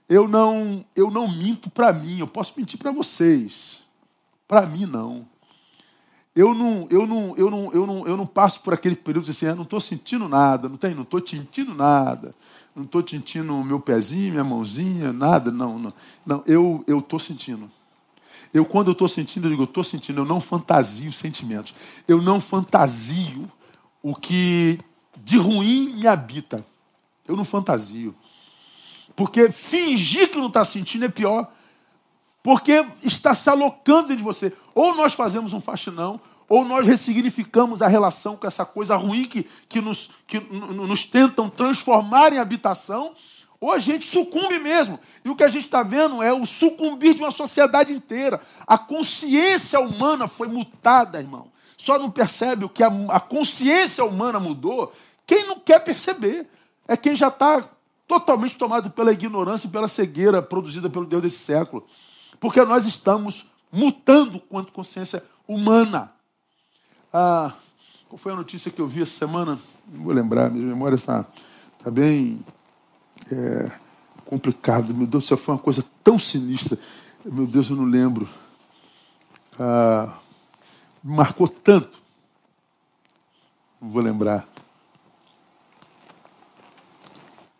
Eu 0.08 0.28
não, 0.28 0.84
eu 0.94 1.10
não 1.10 1.28
minto 1.28 1.68
para 1.68 1.92
mim, 1.92 2.20
eu 2.20 2.28
posso 2.28 2.54
mentir 2.56 2.78
para 2.78 2.92
vocês. 2.92 3.80
Para 4.46 4.64
mim 4.64 4.86
não. 4.86 5.26
Eu 6.34 6.54
não, 6.54 6.86
eu 6.90 7.06
não, 7.06 7.34
eu 7.36 7.50
não, 7.50 7.72
eu 7.72 7.86
não, 7.86 8.06
eu 8.06 8.16
não 8.16 8.26
passo 8.26 8.60
por 8.60 8.72
aquele 8.72 8.94
período 8.94 9.30
assim, 9.30 9.46
ah, 9.46 9.54
não 9.54 9.62
estou 9.62 9.80
sentindo 9.80 10.28
nada, 10.28 10.68
não 10.68 10.76
tem, 10.76 10.94
não 10.94 11.02
estou 11.02 11.26
sentindo 11.26 11.74
nada, 11.74 12.34
não 12.74 12.84
estou 12.84 13.06
sentindo 13.08 13.64
meu 13.64 13.80
pezinho, 13.80 14.32
minha 14.32 14.44
mãozinha, 14.44 15.12
nada, 15.12 15.50
não, 15.50 15.78
não, 15.78 15.94
não 16.24 16.42
eu 16.46 16.84
eu 16.86 16.98
estou 16.98 17.18
sentindo. 17.18 17.70
Eu, 18.52 18.64
quando 18.64 18.88
eu 18.88 18.92
estou 18.92 19.08
sentindo, 19.08 19.46
eu 19.46 19.50
digo, 19.50 19.62
eu 19.62 19.66
estou 19.66 19.84
sentindo, 19.84 20.20
eu 20.20 20.24
não 20.24 20.40
fantasio 20.40 21.12
sentimentos. 21.12 21.74
Eu 22.06 22.22
não 22.22 22.40
fantasio 22.40 23.50
o 24.06 24.14
que 24.14 24.78
de 25.16 25.36
ruim 25.36 25.94
me 25.94 26.06
habita. 26.06 26.64
Eu 27.26 27.34
não 27.34 27.44
fantasio. 27.44 28.14
Porque 29.16 29.50
fingir 29.50 30.30
que 30.30 30.38
não 30.38 30.46
está 30.46 30.64
sentindo 30.64 31.06
é 31.06 31.08
pior. 31.08 31.50
Porque 32.40 32.86
está 33.02 33.34
se 33.34 33.50
alocando 33.50 34.14
de 34.14 34.22
você. 34.22 34.56
Ou 34.76 34.94
nós 34.94 35.12
fazemos 35.12 35.52
um 35.52 35.60
faxinão, 35.60 36.20
ou 36.48 36.64
nós 36.64 36.86
ressignificamos 36.86 37.82
a 37.82 37.88
relação 37.88 38.36
com 38.36 38.46
essa 38.46 38.64
coisa 38.64 38.94
ruim 38.94 39.24
que, 39.24 39.44
que, 39.68 39.80
nos, 39.80 40.12
que 40.24 40.38
nos 40.38 41.04
tentam 41.04 41.48
transformar 41.48 42.32
em 42.32 42.38
habitação, 42.38 43.12
ou 43.60 43.72
a 43.72 43.78
gente 43.78 44.06
sucumbe 44.06 44.60
mesmo. 44.60 45.00
E 45.24 45.30
o 45.30 45.34
que 45.34 45.42
a 45.42 45.48
gente 45.48 45.64
está 45.64 45.82
vendo 45.82 46.22
é 46.22 46.32
o 46.32 46.46
sucumbir 46.46 47.14
de 47.14 47.22
uma 47.22 47.32
sociedade 47.32 47.92
inteira. 47.92 48.40
A 48.64 48.78
consciência 48.78 49.80
humana 49.80 50.28
foi 50.28 50.46
mutada, 50.46 51.18
irmão 51.18 51.50
só 51.76 51.98
não 51.98 52.10
percebe 52.10 52.64
o 52.64 52.68
que 52.68 52.82
a, 52.82 52.88
a 53.10 53.20
consciência 53.20 54.04
humana 54.04 54.40
mudou 54.40 54.92
quem 55.26 55.46
não 55.46 55.58
quer 55.58 55.80
perceber. 55.80 56.48
É 56.86 56.96
quem 56.96 57.16
já 57.16 57.28
está 57.28 57.68
totalmente 58.06 58.56
tomado 58.56 58.90
pela 58.90 59.12
ignorância 59.12 59.66
e 59.66 59.70
pela 59.70 59.88
cegueira 59.88 60.40
produzida 60.40 60.88
pelo 60.88 61.04
Deus 61.04 61.22
desse 61.22 61.38
século. 61.38 61.84
Porque 62.38 62.64
nós 62.64 62.86
estamos 62.86 63.50
mutando 63.72 64.38
quanto 64.38 64.72
consciência 64.72 65.24
humana. 65.48 66.12
Ah, 67.12 67.52
qual 68.08 68.18
foi 68.18 68.32
a 68.32 68.36
notícia 68.36 68.70
que 68.70 68.80
eu 68.80 68.86
vi 68.86 69.02
essa 69.02 69.18
semana? 69.18 69.58
Não 69.88 70.04
vou 70.04 70.12
lembrar, 70.12 70.50
minha 70.50 70.66
memória 70.66 70.94
está 70.94 71.26
tá 71.82 71.90
bem 71.90 72.44
é, 73.30 73.70
complicada. 74.24 74.92
Meu 74.92 75.06
Deus, 75.06 75.24
isso 75.24 75.36
foi 75.36 75.54
uma 75.54 75.60
coisa 75.60 75.84
tão 76.04 76.18
sinistra. 76.18 76.78
Meu 77.24 77.46
Deus, 77.46 77.68
eu 77.68 77.74
não 77.74 77.84
lembro. 77.84 78.28
Ah, 79.58 80.18
me 81.06 81.14
marcou 81.14 81.46
tanto. 81.46 82.02
Não 83.80 83.88
vou 83.90 84.02
lembrar. 84.02 84.44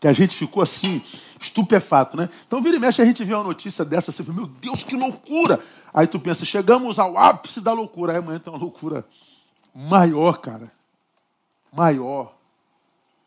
Que 0.00 0.08
a 0.08 0.12
gente 0.12 0.34
ficou 0.34 0.60
assim, 0.60 1.00
estupefato, 1.40 2.16
né? 2.16 2.28
Então, 2.44 2.60
vira 2.60 2.76
e 2.76 2.80
mexe, 2.80 3.00
a 3.00 3.04
gente 3.04 3.22
vê 3.24 3.34
uma 3.34 3.44
notícia 3.44 3.84
dessa, 3.84 4.10
você 4.10 4.24
fala, 4.24 4.38
meu 4.38 4.48
Deus, 4.48 4.82
que 4.82 4.96
loucura! 4.96 5.60
Aí 5.94 6.08
tu 6.08 6.18
pensa, 6.18 6.44
chegamos 6.44 6.98
ao 6.98 7.16
ápice 7.16 7.60
da 7.60 7.72
loucura. 7.72 8.12
Aí 8.12 8.18
amanhã 8.18 8.40
tem 8.40 8.52
uma 8.52 8.58
loucura 8.58 9.06
maior, 9.72 10.38
cara. 10.38 10.72
Maior. 11.72 12.34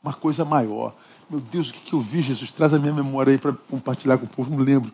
Uma 0.04 0.14
coisa 0.14 0.44
maior. 0.44 0.96
Meu 1.30 1.40
Deus, 1.40 1.70
o 1.70 1.74
que, 1.74 1.80
que 1.80 1.94
eu 1.94 2.02
vi, 2.02 2.22
Jesus? 2.22 2.52
Traz 2.52 2.74
a 2.74 2.80
minha 2.80 2.94
memória 2.94 3.32
aí 3.32 3.38
para 3.38 3.54
compartilhar 3.54 4.18
com 4.18 4.26
o 4.26 4.30
povo, 4.30 4.52
não 4.52 4.64
lembro. 4.64 4.92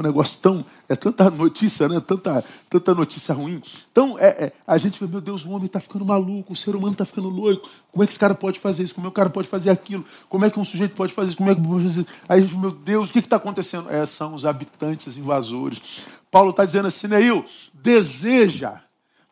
Um 0.00 0.02
negócio 0.02 0.40
tão. 0.40 0.64
É 0.88 0.96
tanta 0.96 1.30
notícia, 1.30 1.88
né? 1.88 2.00
Tanta, 2.00 2.44
tanta 2.68 2.94
notícia 2.94 3.34
ruim. 3.34 3.62
Então, 3.92 4.18
é, 4.18 4.26
é 4.26 4.52
a 4.66 4.78
gente 4.78 4.98
vê, 4.98 5.06
meu 5.10 5.20
Deus, 5.20 5.44
o 5.44 5.50
homem 5.50 5.66
está 5.66 5.78
ficando 5.78 6.04
maluco, 6.04 6.52
o 6.52 6.56
ser 6.56 6.74
humano 6.74 6.92
está 6.92 7.04
ficando 7.04 7.28
louco. 7.28 7.68
Como 7.92 8.02
é 8.02 8.06
que 8.06 8.12
esse 8.12 8.18
cara 8.18 8.34
pode 8.34 8.58
fazer 8.58 8.82
isso? 8.82 8.94
Como 8.94 9.06
é 9.06 9.10
que 9.10 9.12
o 9.12 9.14
cara 9.14 9.30
pode 9.30 9.48
fazer 9.48 9.70
aquilo? 9.70 10.04
Como 10.28 10.44
é 10.44 10.50
que 10.50 10.58
um 10.58 10.64
sujeito 10.64 10.94
pode 10.94 11.12
fazer 11.12 11.28
isso? 11.28 11.36
Como 11.36 11.50
é 11.50 11.54
que 11.54 11.60
pode 11.60 11.84
fazer 11.84 12.00
isso? 12.00 12.10
Aí 12.28 12.40
meu 12.56 12.70
Deus, 12.70 13.10
o 13.10 13.12
que 13.12 13.18
está 13.18 13.36
acontecendo? 13.36 13.90
É, 13.90 14.06
são 14.06 14.34
os 14.34 14.44
habitantes 14.46 15.16
invasores. 15.16 16.02
Paulo 16.30 16.50
está 16.50 16.64
dizendo 16.64 16.88
assim, 16.88 17.06
Neil, 17.06 17.44
deseja, 17.74 18.80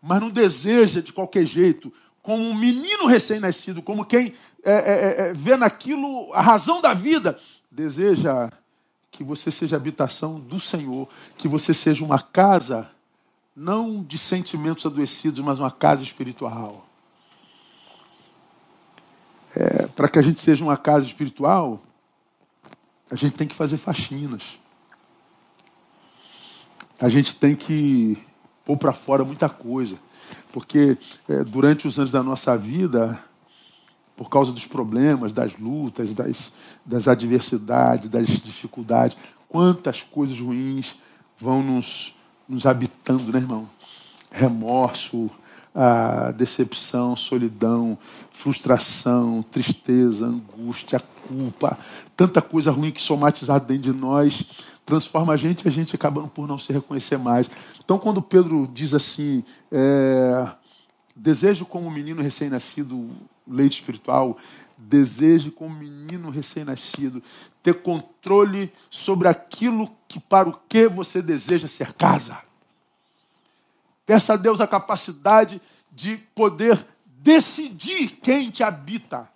mas 0.02 0.20
não 0.20 0.30
deseja 0.30 1.00
de 1.00 1.12
qualquer 1.12 1.46
jeito 1.46 1.92
como 2.22 2.42
um 2.42 2.54
menino 2.54 3.06
recém-nascido, 3.06 3.80
como 3.80 4.04
quem 4.04 4.34
é, 4.62 4.72
é, 4.72 4.74
é, 4.74 5.28
é, 5.28 5.32
vê 5.32 5.56
naquilo 5.56 6.30
a 6.34 6.42
razão 6.42 6.82
da 6.82 6.92
vida, 6.92 7.38
deseja 7.70 8.50
que 9.10 9.24
você 9.24 9.50
seja 9.50 9.76
habitação 9.76 10.38
do 10.38 10.60
Senhor, 10.60 11.08
que 11.36 11.48
você 11.48 11.74
seja 11.74 12.04
uma 12.04 12.20
casa, 12.20 12.90
não 13.54 14.02
de 14.02 14.18
sentimentos 14.18 14.86
adoecidos, 14.86 15.40
mas 15.40 15.58
uma 15.58 15.70
casa 15.70 16.02
espiritual. 16.02 16.86
É, 19.54 19.86
Para 19.88 20.08
que 20.08 20.18
a 20.18 20.22
gente 20.22 20.40
seja 20.40 20.62
uma 20.62 20.76
casa 20.76 21.06
espiritual, 21.06 21.82
a 23.10 23.16
gente 23.16 23.34
tem 23.34 23.48
que 23.48 23.54
fazer 23.54 23.76
faxinas. 23.76 24.58
A 27.00 27.08
gente 27.08 27.34
tem 27.34 27.56
que 27.56 28.18
pôr 28.64 28.76
para 28.76 28.92
fora 28.92 29.24
muita 29.24 29.48
coisa. 29.48 29.98
Porque 30.52 30.98
é, 31.28 31.42
durante 31.42 31.88
os 31.88 31.98
anos 31.98 32.10
da 32.10 32.22
nossa 32.22 32.56
vida, 32.56 33.22
por 34.18 34.28
causa 34.28 34.50
dos 34.50 34.66
problemas, 34.66 35.32
das 35.32 35.56
lutas, 35.56 36.12
das, 36.12 36.52
das 36.84 37.06
adversidades, 37.06 38.10
das 38.10 38.26
dificuldades, 38.26 39.16
quantas 39.48 40.02
coisas 40.02 40.40
ruins 40.40 40.96
vão 41.38 41.62
nos, 41.62 42.12
nos 42.48 42.66
habitando, 42.66 43.32
né, 43.32 43.38
irmão? 43.38 43.70
Remorso, 44.28 45.30
a 45.72 46.32
decepção, 46.32 47.14
solidão, 47.14 47.96
frustração, 48.32 49.44
tristeza, 49.52 50.26
angústia, 50.26 51.00
culpa, 51.28 51.78
tanta 52.16 52.42
coisa 52.42 52.72
ruim 52.72 52.90
que 52.90 53.00
somatizada 53.00 53.64
dentro 53.64 53.92
de 53.92 53.98
nós 53.98 54.44
transforma 54.84 55.34
a 55.34 55.36
gente 55.36 55.64
e 55.64 55.68
a 55.68 55.70
gente 55.70 55.94
acabando 55.94 56.26
por 56.26 56.48
não 56.48 56.58
se 56.58 56.72
reconhecer 56.72 57.18
mais. 57.18 57.48
Então, 57.84 58.00
quando 58.00 58.20
Pedro 58.20 58.68
diz 58.72 58.92
assim, 58.92 59.44
é, 59.70 60.48
desejo 61.14 61.64
como 61.64 61.86
um 61.86 61.90
menino 61.90 62.20
recém-nascido 62.20 63.10
leite 63.48 63.74
espiritual, 63.74 64.36
deseje 64.76 65.50
como 65.50 65.74
menino 65.74 66.30
recém-nascido 66.30 67.22
ter 67.62 67.82
controle 67.82 68.72
sobre 68.90 69.28
aquilo 69.28 69.90
que 70.06 70.20
para 70.20 70.48
o 70.48 70.58
que 70.68 70.88
você 70.88 71.20
deseja 71.20 71.66
ser 71.66 71.92
casa. 71.92 72.40
Peça 74.06 74.34
a 74.34 74.36
Deus 74.36 74.60
a 74.60 74.66
capacidade 74.66 75.60
de 75.92 76.16
poder 76.34 76.86
decidir 77.04 78.18
quem 78.22 78.50
te 78.50 78.62
habita. 78.62 79.28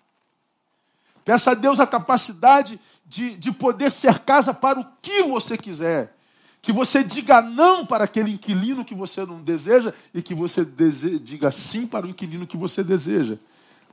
Peça 1.24 1.50
a 1.50 1.54
Deus 1.54 1.78
a 1.78 1.86
capacidade 1.86 2.80
de, 3.04 3.36
de 3.36 3.52
poder 3.52 3.92
ser 3.92 4.20
casa 4.20 4.54
para 4.54 4.80
o 4.80 4.86
que 5.02 5.24
você 5.24 5.58
quiser. 5.58 6.16
Que 6.62 6.72
você 6.72 7.02
diga 7.02 7.42
não 7.42 7.84
para 7.84 8.04
aquele 8.04 8.32
inquilino 8.32 8.84
que 8.84 8.94
você 8.94 9.26
não 9.26 9.42
deseja 9.42 9.92
e 10.14 10.22
que 10.22 10.34
você 10.34 10.64
diga 10.64 11.50
sim 11.50 11.86
para 11.86 12.06
o 12.06 12.08
inquilino 12.08 12.46
que 12.46 12.56
você 12.56 12.82
deseja. 12.82 13.36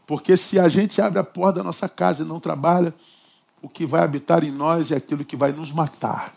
Porque 0.10 0.36
se 0.36 0.60
a 0.60 0.68
gente 0.68 1.00
abre 1.00 1.20
a 1.20 1.24
porta 1.24 1.60
da 1.60 1.64
nossa 1.64 1.88
casa 1.88 2.24
e 2.24 2.26
não 2.26 2.40
trabalha, 2.40 2.96
o 3.62 3.70
que 3.70 3.86
vai 3.86 4.02
habitar 4.02 4.44
em 4.44 4.50
nós 4.50 4.92
é 4.92 4.96
aquilo 4.96 5.24
que 5.24 5.36
vai 5.36 5.52
nos 5.52 5.72
matar. 5.72 6.34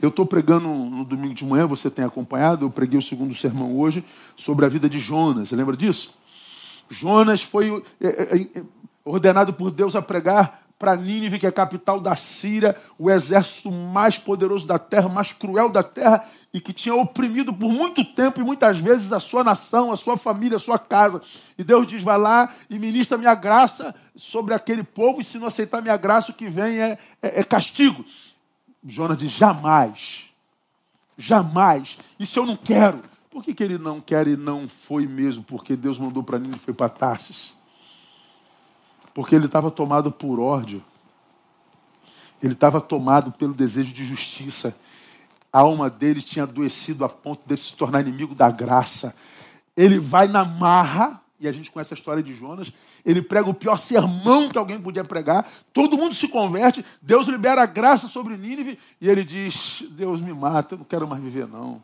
Eu 0.00 0.10
estou 0.10 0.24
pregando 0.24 0.68
no 0.68 1.04
domingo 1.04 1.34
de 1.34 1.44
manhã, 1.44 1.66
você 1.66 1.90
tem 1.90 2.04
acompanhado, 2.04 2.66
eu 2.66 2.70
preguei 2.70 2.96
o 2.96 3.02
segundo 3.02 3.34
sermão 3.34 3.76
hoje 3.76 4.04
sobre 4.36 4.64
a 4.64 4.68
vida 4.68 4.88
de 4.88 5.00
Jonas. 5.00 5.48
Você 5.48 5.56
lembra 5.56 5.76
disso? 5.76 6.16
Jonas 6.88 7.42
foi 7.42 7.82
é, 8.00 8.06
é, 8.06 8.42
é, 8.60 8.64
ordenado 9.04 9.52
por 9.52 9.72
Deus 9.72 9.96
a 9.96 10.00
pregar 10.00 10.63
para 10.84 10.96
Nínive, 10.96 11.38
que 11.38 11.46
é 11.46 11.48
a 11.48 11.52
capital 11.52 11.98
da 11.98 12.14
Síria, 12.14 12.76
o 12.98 13.10
exército 13.10 13.72
mais 13.72 14.18
poderoso 14.18 14.66
da 14.66 14.78
terra, 14.78 15.08
mais 15.08 15.32
cruel 15.32 15.70
da 15.70 15.82
terra, 15.82 16.22
e 16.52 16.60
que 16.60 16.74
tinha 16.74 16.94
oprimido 16.94 17.54
por 17.54 17.72
muito 17.72 18.04
tempo 18.04 18.38
e 18.38 18.44
muitas 18.44 18.76
vezes 18.78 19.10
a 19.10 19.18
sua 19.18 19.42
nação, 19.42 19.90
a 19.90 19.96
sua 19.96 20.18
família, 20.18 20.56
a 20.56 20.60
sua 20.60 20.78
casa. 20.78 21.22
E 21.56 21.64
Deus 21.64 21.86
diz: 21.86 22.02
vai 22.02 22.18
lá 22.18 22.54
e 22.68 22.78
ministra 22.78 23.16
minha 23.16 23.34
graça 23.34 23.94
sobre 24.14 24.52
aquele 24.52 24.84
povo, 24.84 25.22
e 25.22 25.24
se 25.24 25.38
não 25.38 25.46
aceitar 25.46 25.80
minha 25.80 25.96
graça, 25.96 26.32
o 26.32 26.34
que 26.34 26.50
vem 26.50 26.78
é, 26.78 26.98
é, 27.22 27.40
é 27.40 27.42
castigo. 27.42 28.04
Jonas 28.84 29.16
diz: 29.16 29.32
jamais, 29.32 30.24
jamais, 31.16 31.96
isso 32.20 32.38
eu 32.38 32.44
não 32.44 32.56
quero. 32.56 33.02
Por 33.30 33.42
que, 33.42 33.54
que 33.54 33.64
ele 33.64 33.78
não 33.78 34.02
quer 34.02 34.26
e 34.28 34.36
não 34.36 34.68
foi 34.68 35.06
mesmo? 35.06 35.42
Porque 35.44 35.76
Deus 35.76 35.98
mandou 35.98 36.22
para 36.22 36.38
Nínive 36.38 36.58
e 36.58 36.60
foi 36.62 36.74
para 36.74 36.90
Tarsis. 36.90 37.54
Porque 39.14 39.34
ele 39.34 39.46
estava 39.46 39.70
tomado 39.70 40.10
por 40.10 40.40
ódio. 40.40 40.84
Ele 42.42 42.52
estava 42.52 42.80
tomado 42.80 43.32
pelo 43.32 43.54
desejo 43.54 43.92
de 43.92 44.04
justiça. 44.04 44.76
A 45.52 45.60
alma 45.60 45.88
dele 45.88 46.20
tinha 46.20 46.42
adoecido 46.42 47.04
a 47.04 47.08
ponto 47.08 47.40
de 47.46 47.56
se 47.56 47.74
tornar 47.74 48.00
inimigo 48.00 48.34
da 48.34 48.50
graça. 48.50 49.16
Ele 49.76 49.98
vai 49.98 50.26
na 50.26 50.44
marra 50.44 51.22
e 51.40 51.48
a 51.48 51.52
gente 51.52 51.70
conhece 51.70 51.92
a 51.92 51.96
história 51.96 52.22
de 52.22 52.32
Jonas, 52.32 52.72
ele 53.04 53.20
prega 53.20 53.48
o 53.48 53.54
pior 53.54 53.76
sermão 53.76 54.48
que 54.48 54.56
alguém 54.56 54.80
podia 54.80 55.04
pregar, 55.04 55.46
todo 55.72 55.96
mundo 55.96 56.14
se 56.14 56.28
converte, 56.28 56.84
Deus 57.02 57.26
libera 57.26 57.62
a 57.62 57.66
graça 57.66 58.08
sobre 58.08 58.36
Nínive, 58.36 58.78
e 59.00 59.08
ele 59.08 59.24
diz: 59.24 59.84
Deus 59.90 60.20
me 60.20 60.32
mata, 60.32 60.74
eu 60.74 60.78
não 60.78 60.84
quero 60.84 61.06
mais 61.06 61.22
viver, 61.22 61.46
não. 61.46 61.82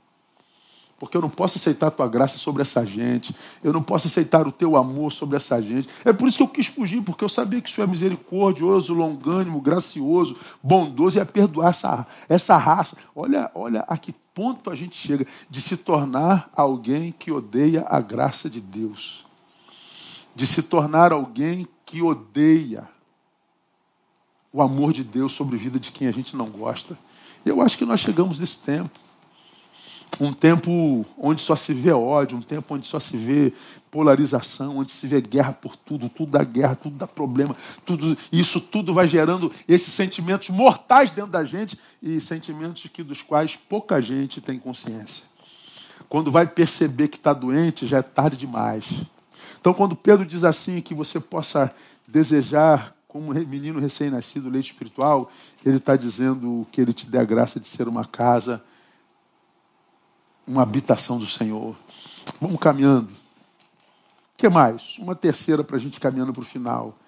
Porque 1.01 1.17
eu 1.17 1.21
não 1.21 1.29
posso 1.29 1.59
aceitar 1.59 1.89
a 1.89 1.91
tua 1.91 2.07
graça 2.07 2.39
sobre 2.39 2.63
essa 2.63 2.85
gente, 2.85 3.35
eu 3.65 3.73
não 3.73 3.83
posso 3.83 4.07
aceitar 4.07 4.47
o 4.47 4.53
teu 4.53 4.77
amor 4.77 5.11
sobre 5.13 5.37
essa 5.37 5.61
gente. 5.61 5.89
É 6.05 6.13
por 6.13 6.29
isso 6.29 6.37
que 6.37 6.43
eu 6.45 6.49
quis 6.49 6.69
fugir, 6.69 7.03
porque 7.03 7.25
eu 7.25 7.29
sabia 7.29 7.61
que 7.61 7.69
isso 7.69 7.83
é 7.83 7.87
misericordioso, 7.87 8.95
longânimo, 8.95 9.61
gracioso, 9.61 10.37
bondoso 10.63 11.19
e 11.19 11.21
a 11.21 11.27
perdoar 11.27 11.71
essa, 11.71 12.07
essa 12.29 12.57
raça. 12.57 12.97
Olha, 13.17 13.51
olha 13.55 13.85
a 13.89 13.99
que 13.99 14.15
ponto 14.33 14.71
a 14.71 14.77
gente 14.77 14.95
chega 14.95 15.27
de 15.49 15.61
se 15.61 15.77
tornar 15.77 16.49
alguém 16.55 17.13
que 17.19 17.33
odeia 17.33 17.85
a 17.89 18.01
graça 18.01 18.49
de 18.49 18.61
Deus 18.61 19.29
de 20.35 20.47
se 20.47 20.63
tornar 20.63 21.13
alguém 21.13 21.69
que 21.85 22.03
odeia 22.03 22.89
o 24.53 24.63
amor 24.63 24.93
de 24.93 25.05
Deus 25.05 25.33
sobre 25.33 25.57
a 25.57 25.59
vida 25.59 25.79
de 25.79 25.93
quem 25.93 26.09
a 26.09 26.13
gente 26.13 26.37
não 26.37 26.49
gosta. 26.51 26.99
Eu 27.45 27.61
acho 27.61 27.79
que 27.79 27.85
nós 27.85 28.01
chegamos 28.01 28.41
nesse 28.41 28.59
tempo. 28.59 28.99
Um 30.21 30.33
tempo 30.35 31.07
onde 31.17 31.41
só 31.41 31.57
se 31.57 31.73
vê 31.73 31.93
ódio, 31.93 32.37
um 32.37 32.43
tempo 32.43 32.75
onde 32.75 32.87
só 32.87 33.01
se 33.01 33.17
vê 33.17 33.55
polarização, 33.91 34.77
onde 34.77 34.93
se 34.93 35.07
vê 35.07 35.21
guerra 35.21 35.53
por 35.53 35.75
tudo, 35.75 36.09
tudo 36.09 36.33
dá 36.33 36.45
guerra, 36.45 36.75
tudo 36.75 36.97
dá 36.97 37.07
problema, 37.07 37.57
tudo, 37.85 38.17
isso 38.31 38.61
tudo 38.61 38.93
vai 38.93 39.07
gerando 39.07 39.51
esses 39.67 39.93
sentimentos 39.93 40.51
mortais 40.51 41.11
dentro 41.11 41.31
da 41.31 41.43
gente 41.43 41.79
e 42.03 42.21
sentimentos 42.21 42.87
que 42.93 43.03
dos 43.03 43.23
quais 43.23 43.57
pouca 43.57 44.01
gente 44.01 44.41
tem 44.41 44.59
consciência. 44.59 45.25
Quando 46.09 46.31
vai 46.31 46.47
perceber 46.47 47.09
que 47.09 47.17
está 47.17 47.33
doente, 47.33 47.87
já 47.87 47.99
é 47.99 48.03
tarde 48.03 48.37
demais. 48.37 48.85
Então, 49.61 49.73
quando 49.73 49.97
Pedro 49.97 50.27
diz 50.27 50.45
assim, 50.45 50.81
que 50.81 50.95
você 50.95 51.19
possa 51.19 51.73
desejar, 52.07 52.95
como 53.07 53.33
menino 53.33 53.81
recém-nascido, 53.81 54.49
leite 54.51 54.73
espiritual, 54.73 55.31
ele 55.65 55.77
está 55.77 55.97
dizendo 55.97 56.67
que 56.71 56.81
ele 56.81 56.93
te 56.93 57.07
dê 57.07 57.19
a 57.19 57.25
graça 57.25 57.59
de 57.59 57.69
ser 57.69 57.89
uma 57.89 58.05
casa, 58.05 58.63
uma 60.51 60.63
habitação 60.63 61.17
do 61.17 61.27
Senhor. 61.27 61.77
Vamos 62.41 62.59
caminhando. 62.59 63.09
O 63.09 64.37
que 64.37 64.49
mais? 64.49 64.99
Uma 64.99 65.15
terceira 65.15 65.63
para 65.63 65.77
a 65.77 65.79
gente 65.79 66.01
caminhando 66.01 66.33
para 66.33 66.43
o 66.43 66.45
final. 66.45 66.99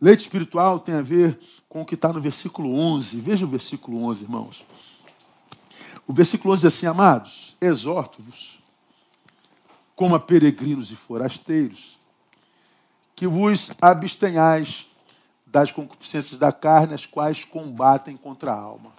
Leite 0.00 0.22
espiritual 0.22 0.80
tem 0.80 0.96
a 0.96 1.02
ver 1.02 1.38
com 1.68 1.82
o 1.82 1.86
que 1.86 1.94
está 1.94 2.12
no 2.12 2.20
versículo 2.20 2.74
11. 2.76 3.20
Veja 3.20 3.46
o 3.46 3.48
versículo 3.48 4.02
11, 4.04 4.24
irmãos. 4.24 4.66
O 6.04 6.12
versículo 6.12 6.52
11 6.52 6.62
diz 6.62 6.74
assim: 6.74 6.86
Amados, 6.86 7.56
exorto-vos 7.60 8.58
como 9.94 10.16
a 10.16 10.20
peregrinos 10.20 10.90
e 10.90 10.96
forasteiros, 10.96 11.96
que 13.14 13.28
vos 13.28 13.70
abstenhais 13.80 14.86
das 15.46 15.70
concupiscências 15.70 16.40
da 16.40 16.50
carne, 16.50 16.94
as 16.94 17.06
quais 17.06 17.44
combatem 17.44 18.16
contra 18.16 18.50
a 18.50 18.58
alma. 18.58 18.90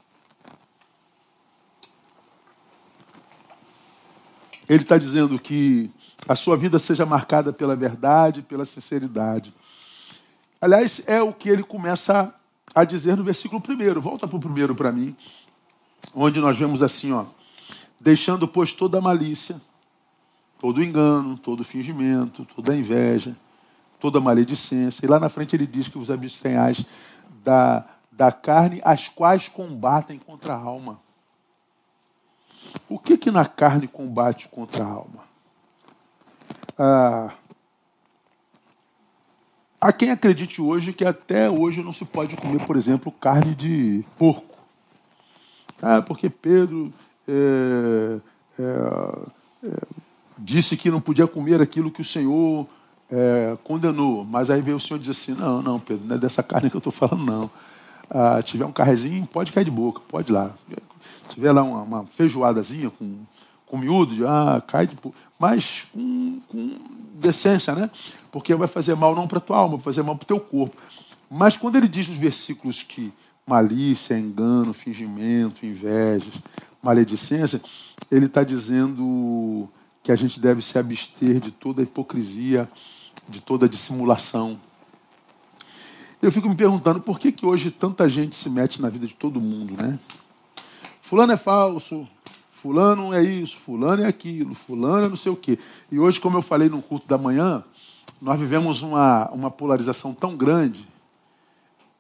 Ele 4.68 4.84
está 4.84 4.98
dizendo 4.98 5.38
que 5.40 5.92
a 6.28 6.36
sua 6.36 6.58
vida 6.58 6.80
seja 6.80 7.06
marcada 7.06 7.54
pela 7.54 7.76
verdade, 7.76 8.42
pela 8.42 8.66
sinceridade. 8.66 9.54
Aliás, 10.60 11.02
é 11.06 11.22
o 11.22 11.34
que 11.34 11.50
ele 11.50 11.64
começa 11.64 12.34
a 12.74 12.84
dizer 12.84 13.16
no 13.16 13.24
versículo 13.24 13.62
primeiro. 13.62 14.02
Volta 14.02 14.28
para 14.28 14.38
o 14.38 14.40
primeiro 14.40 14.74
para 14.74 14.92
mim, 14.92 15.16
onde 16.14 16.40
nós 16.40 16.58
vemos 16.58 16.82
assim, 16.82 17.14
ó, 17.14 17.26
deixando 18.00 18.48
pois 18.48 18.74
toda 18.74 18.98
a 18.98 19.02
malícia, 19.02 19.62
todo 20.60 20.84
engano, 20.84 21.38
todo 21.38 21.64
fingimento, 21.64 22.46
toda 22.56 22.76
inveja, 22.76 23.38
toda 24.00 24.20
maledicência. 24.20 25.06
E 25.06 25.08
lá 25.08 25.20
na 25.20 25.30
frente 25.30 25.56
ele 25.56 25.68
diz 25.68 25.88
que 25.88 25.98
os 25.98 26.10
abstenhais 26.10 26.84
da, 27.44 27.86
da 28.12 28.32
carne, 28.32 28.82
as 28.84 29.08
quais 29.08 29.48
combatem 29.48 30.18
contra 30.18 30.54
a 30.54 30.58
alma. 30.58 31.00
O 32.90 33.00
que 33.00 33.18
que 33.18 33.32
na 33.32 33.46
carne 33.46 33.88
combate 33.88 34.48
contra 34.50 34.84
a 34.84 34.88
alma? 34.88 35.24
Ah, 36.78 37.32
há 39.80 39.94
quem 39.94 40.12
acredite 40.12 40.62
hoje 40.62 40.94
que 40.94 41.06
até 41.06 41.50
hoje 41.50 41.82
não 41.82 41.94
se 41.94 42.06
pode 42.06 42.36
comer, 42.36 42.66
por 42.66 42.76
exemplo, 42.76 43.12
carne 43.12 43.56
de 43.56 44.04
porco. 44.18 44.58
Ah, 45.82 46.02
porque 46.02 46.30
Pedro 46.30 46.94
é, 47.28 48.20
é, 48.60 49.68
é, 49.68 49.82
disse 50.38 50.78
que 50.78 50.92
não 50.92 51.02
podia 51.02 51.28
comer 51.28 51.62
aquilo 51.62 51.92
que 51.92 52.02
o 52.02 52.06
Senhor 52.06 52.68
é, 53.12 53.58
condenou. 53.64 54.24
Mas 54.24 54.50
aí 54.50 54.62
veio 54.62 54.78
o 54.78 54.80
Senhor 54.80 55.00
e 55.00 55.04
disse 55.04 55.32
assim: 55.32 55.40
Não, 55.40 55.62
não, 55.62 55.80
Pedro, 55.80 56.06
não 56.06 56.16
é 56.16 56.20
dessa 56.20 56.44
carne 56.44 56.70
que 56.70 56.76
eu 56.76 56.80
estou 56.80 56.94
falando, 56.94 57.26
não. 57.26 57.52
Ah, 58.10 58.42
tiver 58.44 58.66
um 58.66 58.72
carrezinho, 58.72 59.26
pode 59.26 59.52
cair 59.52 59.66
de 59.66 59.72
boca, 59.72 60.02
pode 60.08 60.32
ir 60.32 60.34
lá. 60.34 60.52
Tiver 61.30 61.52
lá 61.52 61.64
uma, 61.64 61.82
uma 61.82 62.06
feijoadazinha 62.06 62.90
com, 62.90 63.20
com 63.66 63.78
miúdo, 63.78 64.28
ah, 64.28 64.62
cai 64.66 64.88
de. 64.88 64.98
Mas 65.40 65.86
com, 65.92 66.40
com 66.48 66.78
decência, 67.16 67.74
né? 67.74 67.90
Porque 68.32 68.54
vai 68.56 68.68
fazer 68.68 68.96
mal 68.96 69.16
não 69.16 69.28
para 69.28 69.40
tua 69.40 69.58
alma, 69.58 69.78
vai 69.78 69.84
fazer 69.84 70.04
mal 70.04 70.16
para 70.16 70.24
o 70.24 70.28
teu 70.28 70.40
corpo. 70.40 70.76
Mas 71.30 71.58
quando 71.58 71.76
ele 71.76 71.88
diz 71.88 72.08
nos 72.08 72.18
versículos 72.18 72.84
que 72.84 73.12
malícia, 73.46 74.18
engano, 74.18 74.74
fingimento, 74.74 75.66
invejas, 75.66 76.34
maledicência, 76.82 77.62
ele 78.12 78.26
está 78.26 78.44
dizendo 78.44 79.70
que 80.02 80.12
a 80.12 80.16
gente 80.16 80.40
deve 80.40 80.62
se 80.62 80.78
abster 80.78 81.40
de 81.40 81.52
toda 81.52 81.82
hipocrisia, 81.82 82.70
de 83.28 83.42
toda 83.42 83.68
dissimulação. 83.68 84.60
Eu 86.22 86.32
fico 86.32 86.48
me 86.48 86.56
perguntando 86.56 87.00
por 87.00 87.20
que, 87.20 87.32
que 87.32 87.46
hoje 87.46 87.70
tanta 87.72 88.08
gente 88.08 88.36
se 88.36 88.50
mete 88.50 88.82
na 88.82 88.90
vida 88.90 89.06
de 89.08 89.14
todo 89.14 89.42
mundo, 89.42 89.74
né? 89.76 90.00
Fulano 91.08 91.34
é 91.34 91.38
falso, 91.38 92.08
Fulano 92.66 93.14
é 93.14 93.22
isso, 93.22 93.58
fulano 93.58 94.02
é 94.02 94.08
aquilo, 94.08 94.56
fulano 94.56 95.06
é 95.06 95.10
não 95.10 95.16
sei 95.16 95.32
o 95.32 95.36
quê. 95.36 95.60
E 95.92 96.00
hoje, 96.00 96.20
como 96.20 96.36
eu 96.36 96.42
falei 96.42 96.68
no 96.68 96.82
culto 96.82 97.08
da 97.08 97.16
manhã, 97.16 97.64
nós 98.20 98.40
vivemos 98.40 98.82
uma, 98.82 99.30
uma 99.30 99.52
polarização 99.52 100.16
tão 100.16 100.36
grande, 100.36 100.88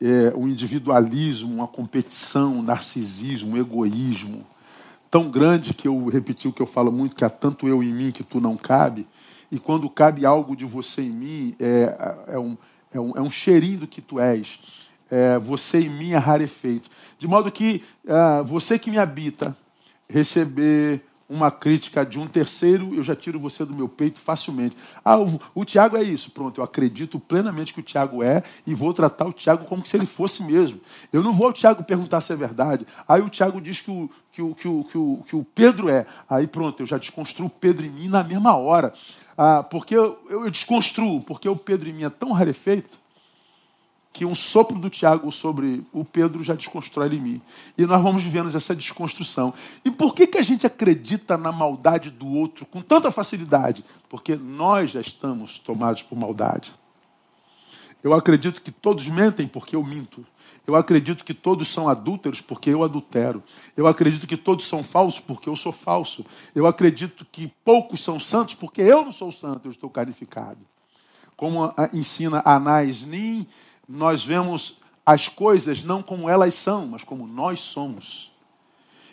é, 0.01 0.33
o 0.35 0.47
individualismo, 0.47 1.53
uma 1.53 1.67
competição, 1.67 2.53
um 2.55 2.63
narcisismo, 2.63 3.53
um 3.53 3.57
egoísmo, 3.57 4.43
tão 5.11 5.29
grande 5.29 5.71
que 5.71 5.87
eu 5.87 6.07
repeti 6.07 6.47
o 6.47 6.51
que 6.51 6.63
eu 6.63 6.65
falo 6.65 6.91
muito, 6.91 7.15
que 7.15 7.23
há 7.23 7.29
tanto 7.29 7.67
eu 7.67 7.83
em 7.83 7.93
mim 7.93 8.11
que 8.11 8.23
tu 8.23 8.41
não 8.41 8.57
cabe, 8.57 9.05
e 9.51 9.59
quando 9.59 9.87
cabe 9.87 10.25
algo 10.25 10.55
de 10.55 10.65
você 10.65 11.03
em 11.03 11.11
mim, 11.11 11.55
é, 11.59 12.23
é, 12.29 12.39
um, 12.39 12.57
é, 12.91 12.99
um, 12.99 13.11
é 13.17 13.21
um 13.21 13.29
cheirinho 13.29 13.81
do 13.81 13.87
que 13.87 14.01
tu 14.01 14.19
és. 14.19 14.59
É, 15.09 15.37
você 15.39 15.81
em 15.81 15.89
mim 15.89 16.11
é 16.11 16.17
rarefeito. 16.17 16.89
De 17.17 17.27
modo 17.27 17.51
que 17.51 17.83
é, 18.05 18.43
você 18.43 18.77
que 18.79 18.89
me 18.89 18.97
habita, 18.97 19.55
receber 20.09 21.01
uma 21.27 21.49
crítica 21.49 22.05
de 22.05 22.19
um 22.19 22.27
terceiro, 22.27 22.93
eu 22.93 23.03
já 23.03 23.15
tiro 23.15 23.39
você 23.39 23.65
do 23.65 23.73
meu 23.73 23.89
peito 23.89 24.19
facilmente. 24.19 24.77
Ah, 25.03 25.19
o, 25.19 25.39
o 25.55 25.65
Tiago 25.65 25.97
é 25.97 26.03
isso. 26.03 26.29
Pronto, 26.29 26.59
eu 26.59 26.63
acredito 26.63 27.19
plenamente 27.19 27.73
que 27.73 27.79
o 27.79 27.83
Tiago 27.83 28.21
é 28.21 28.43
e 28.65 28.75
vou 28.75 28.93
tratar 28.93 29.25
o 29.25 29.33
Tiago 29.33 29.65
como 29.65 29.85
se 29.85 29.97
ele 29.97 30.05
fosse 30.05 30.43
mesmo. 30.43 30.79
Eu 31.11 31.23
não 31.23 31.33
vou 31.33 31.47
ao 31.47 31.53
Tiago 31.53 31.83
perguntar 31.83 32.21
se 32.21 32.31
é 32.31 32.35
verdade. 32.35 32.85
Aí 33.07 33.21
o 33.21 33.29
Tiago 33.29 33.59
diz 33.59 33.81
que 33.81 33.89
o, 33.89 34.09
que 34.31 34.41
o, 34.41 34.53
que 34.53 34.67
o, 34.67 34.83
que 34.83 34.97
o, 34.97 35.23
que 35.27 35.35
o 35.35 35.43
Pedro 35.43 35.89
é. 35.89 36.05
Aí 36.29 36.45
pronto, 36.45 36.83
eu 36.83 36.87
já 36.87 36.97
desconstruo 36.97 37.47
o 37.47 37.49
Pedro 37.49 37.85
em 37.85 37.91
mim 37.91 38.07
na 38.07 38.23
mesma 38.23 38.55
hora. 38.55 38.93
Ah, 39.35 39.63
porque 39.63 39.95
eu, 39.95 40.19
eu 40.29 40.49
desconstruo, 40.51 41.21
porque 41.21 41.49
o 41.49 41.55
Pedro 41.55 41.89
em 41.89 41.93
mim 41.93 42.03
é 42.03 42.09
tão 42.09 42.31
rarefeito 42.31 43.04
que 44.15 44.23
um 44.23 44.33
sopro 44.33 44.79
do 44.79 44.89
Tiago 44.89 45.29
sobre 45.29 45.83
o 45.91 46.05
Pedro 46.05 46.41
já 46.41 46.53
desconstrói 46.55 47.13
em 47.13 47.19
mim. 47.19 47.41
E 47.77 47.85
nós 47.85 48.01
vamos 48.01 48.23
vivendo 48.23 48.47
essa 48.55 48.73
desconstrução. 48.73 49.53
E 49.83 49.91
por 49.91 50.15
que, 50.15 50.25
que 50.25 50.37
a 50.37 50.41
gente 50.41 50.65
acredita 50.65 51.35
na 51.35 51.51
maldade 51.51 52.09
do 52.09 52.25
outro 52.25 52.65
com 52.65 52.79
tanta 52.79 53.11
facilidade? 53.11 53.83
Porque 54.07 54.37
nós 54.37 54.91
já 54.91 55.01
estamos 55.01 55.59
tomados 55.59 56.01
por 56.01 56.17
maldade. 56.17 56.73
Eu 58.01 58.13
acredito 58.13 58.61
que 58.61 58.71
todos 58.71 59.05
mentem 59.09 59.49
porque 59.49 59.75
eu 59.75 59.83
minto. 59.83 60.25
Eu 60.65 60.77
acredito 60.77 61.25
que 61.25 61.33
todos 61.33 61.67
são 61.67 61.89
adúlteros 61.89 62.39
porque 62.39 62.69
eu 62.69 62.85
adultero. 62.85 63.43
Eu 63.75 63.85
acredito 63.85 64.25
que 64.25 64.37
todos 64.37 64.65
são 64.65 64.81
falsos 64.81 65.19
porque 65.19 65.49
eu 65.49 65.57
sou 65.57 65.73
falso. 65.73 66.25
Eu 66.55 66.65
acredito 66.65 67.27
que 67.29 67.49
poucos 67.65 68.01
são 68.01 68.17
santos 68.17 68.55
porque 68.55 68.81
eu 68.81 69.03
não 69.03 69.11
sou 69.11 69.29
santo, 69.29 69.67
eu 69.67 69.71
estou 69.71 69.89
carificado. 69.89 70.59
Como 71.35 71.73
ensina 71.91 72.41
Anais 72.45 73.01
Nin, 73.01 73.45
nós 73.87 74.23
vemos 74.23 74.79
as 75.05 75.27
coisas 75.27 75.83
não 75.83 76.01
como 76.01 76.29
elas 76.29 76.55
são, 76.55 76.87
mas 76.87 77.03
como 77.03 77.27
nós 77.27 77.59
somos. 77.59 78.31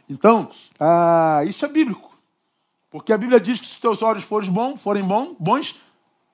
Então, 0.08 0.50
ah, 0.80 1.42
isso 1.46 1.64
é 1.64 1.68
bíblico. 1.68 2.10
Porque 2.90 3.12
a 3.12 3.18
Bíblia 3.18 3.40
diz 3.40 3.58
que 3.58 3.66
se 3.66 3.74
os 3.74 3.80
teus 3.80 4.02
olhos 4.02 4.22
forem 4.22 4.50
bons, 4.50 4.80
forem 4.80 5.04
bons, 5.38 5.80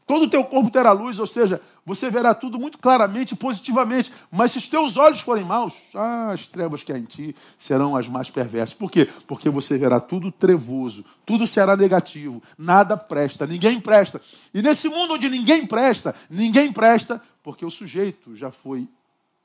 todo 0.09 0.25
o 0.25 0.29
teu 0.29 0.43
corpo 0.43 0.71
terá 0.71 0.91
luz, 0.91 1.19
ou 1.19 1.27
seja, 1.27 1.61
você 1.85 2.11
verá 2.11 2.35
tudo 2.35 2.59
muito 2.59 2.79
claramente 2.79 3.33
e 3.33 3.37
positivamente. 3.37 4.11
Mas 4.33 4.53
se 4.53 4.59
os 4.59 4.67
teus 4.67 4.97
olhos 4.97 5.21
forem 5.21 5.45
maus, 5.45 5.75
ah, 5.95 6.31
as 6.33 6.49
trevas 6.49 6.83
que 6.83 6.91
há 6.91 6.99
em 6.99 7.05
ti 7.05 7.37
serão 7.59 7.95
as 7.95 8.09
mais 8.09 8.31
perversas. 8.31 8.75
Por 8.75 8.91
quê? 8.91 9.07
Porque 9.27 9.51
você 9.51 9.77
verá 9.77 10.01
tudo 10.01 10.33
trevoso, 10.33 11.05
tudo 11.27 11.47
será 11.47 11.77
negativo, 11.77 12.43
nada 12.57 12.97
presta, 12.97 13.47
ninguém 13.47 13.79
presta. 13.79 14.19
E 14.55 14.63
nesse 14.63 14.89
mundo 14.89 15.13
onde 15.15 15.29
ninguém 15.29 15.67
presta, 15.67 16.15
ninguém 16.31 16.73
presta, 16.73 17.21
porque 17.43 17.65
o 17.65 17.71
sujeito 17.71 18.35
já 18.35 18.51
foi 18.51 18.89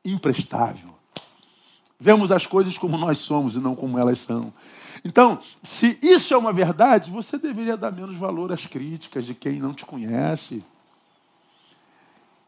imprestável. 0.05 0.95
Vemos 1.99 2.31
as 2.31 2.47
coisas 2.47 2.77
como 2.77 2.97
nós 2.97 3.17
somos 3.17 3.55
e 3.55 3.59
não 3.59 3.75
como 3.75 3.99
elas 3.99 4.19
são. 4.19 4.53
Então, 5.05 5.39
se 5.61 5.97
isso 6.01 6.33
é 6.33 6.37
uma 6.37 6.53
verdade, 6.53 7.11
você 7.11 7.37
deveria 7.37 7.75
dar 7.75 7.91
menos 7.91 8.15
valor 8.15 8.51
às 8.51 8.65
críticas 8.65 9.25
de 9.25 9.33
quem 9.33 9.59
não 9.59 9.73
te 9.73 9.85
conhece. 9.85 10.63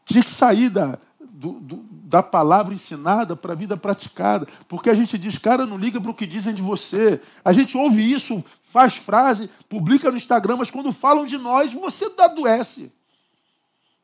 Tinha 0.06 0.22
que 0.22 0.30
sair 0.30 0.70
da, 0.70 0.98
do, 1.20 1.52
do, 1.60 1.84
da 1.90 2.22
palavra 2.22 2.72
ensinada 2.72 3.36
para 3.36 3.52
a 3.52 3.56
vida 3.56 3.76
praticada. 3.76 4.48
Porque 4.66 4.88
a 4.88 4.94
gente 4.94 5.18
diz, 5.18 5.36
cara, 5.36 5.66
não 5.66 5.76
liga 5.76 6.00
para 6.00 6.10
o 6.10 6.14
que 6.14 6.26
dizem 6.26 6.54
de 6.54 6.62
você. 6.62 7.20
A 7.44 7.52
gente 7.52 7.76
ouve 7.76 8.10
isso, 8.10 8.42
faz 8.62 8.96
frase, 8.96 9.50
publica 9.68 10.10
no 10.10 10.16
Instagram, 10.16 10.56
mas 10.56 10.70
quando 10.70 10.92
falam 10.92 11.26
de 11.26 11.36
nós, 11.36 11.72
você 11.74 12.10
adoece. 12.18 12.90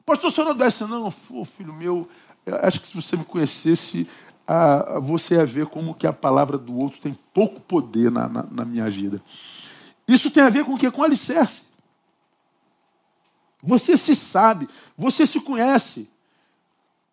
Pastor, 0.04 0.30
senhor 0.30 0.46
não 0.46 0.52
adoece? 0.52 0.84
Não, 0.84 1.10
filho 1.10 1.72
meu, 1.72 2.08
acho 2.62 2.80
que 2.80 2.88
se 2.88 2.96
você 2.96 3.16
me 3.16 3.24
conhecesse, 3.24 4.06
você 5.02 5.36
ia 5.36 5.46
ver 5.46 5.66
como 5.66 5.94
que 5.94 6.06
a 6.06 6.12
palavra 6.12 6.58
do 6.58 6.76
outro 6.76 7.00
tem 7.00 7.16
pouco 7.32 7.60
poder 7.60 8.10
na, 8.10 8.28
na, 8.28 8.42
na 8.50 8.64
minha 8.64 8.88
vida. 8.90 9.22
Isso 10.06 10.30
tem 10.30 10.42
a 10.42 10.50
ver 10.50 10.64
com 10.64 10.74
o 10.74 10.78
quê? 10.78 10.90
Com 10.90 11.02
alicerce. 11.02 11.72
Você 13.62 13.96
se 13.96 14.16
sabe, 14.16 14.68
você 14.96 15.26
se 15.26 15.40
conhece. 15.40 16.10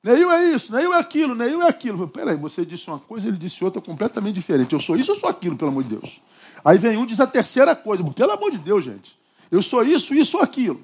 Neil 0.01 0.31
é 0.31 0.45
isso, 0.51 0.73
Neil 0.73 0.93
é 0.93 0.97
aquilo, 0.97 1.35
Neil 1.35 1.61
é 1.61 1.67
aquilo. 1.67 2.07
Peraí, 2.07 2.37
você 2.37 2.65
disse 2.65 2.89
uma 2.89 2.99
coisa, 2.99 3.27
ele 3.27 3.37
disse 3.37 3.63
outra 3.63 3.81
completamente 3.81 4.35
diferente. 4.35 4.73
Eu 4.73 4.79
sou 4.79 4.95
isso, 4.95 5.11
eu 5.11 5.15
sou 5.15 5.29
aquilo, 5.29 5.55
pelo 5.55 5.71
amor 5.71 5.83
de 5.83 5.95
Deus. 5.95 6.21
Aí 6.63 6.77
vem 6.77 6.97
um 6.97 7.05
diz 7.05 7.19
a 7.19 7.27
terceira 7.27 7.75
coisa, 7.75 8.03
pelo 8.03 8.31
amor 8.31 8.51
de 8.51 8.57
Deus, 8.57 8.83
gente. 8.83 9.17
Eu 9.51 9.61
sou 9.61 9.83
isso, 9.83 10.15
isso 10.15 10.37
ou 10.37 10.43
aquilo. 10.43 10.81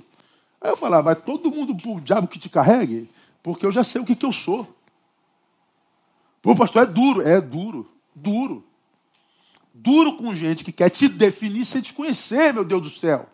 Aí 0.59 0.69
eu 0.69 0.77
falava, 0.77 1.03
vai 1.03 1.15
todo 1.15 1.49
mundo 1.49 1.75
pro 1.75 2.01
diabo 2.01 2.27
que 2.27 2.37
te 2.37 2.49
carregue, 2.49 3.09
porque 3.41 3.65
eu 3.65 3.71
já 3.71 3.83
sei 3.83 4.01
o 4.01 4.05
que, 4.05 4.15
que 4.15 4.25
eu 4.25 4.33
sou. 4.33 4.74
O 6.45 6.55
pastor 6.55 6.83
é 6.83 6.85
duro, 6.85 7.27
é 7.27 7.41
duro, 7.41 7.91
duro. 8.13 8.63
Duro 9.73 10.15
com 10.15 10.33
gente 10.35 10.63
que 10.63 10.71
quer 10.71 10.89
te 10.89 11.07
definir 11.09 11.65
sem 11.65 11.81
te 11.81 11.91
conhecer, 11.91 12.53
meu 12.53 12.63
Deus 12.63 12.83
do 12.83 12.89
céu. 12.91 13.27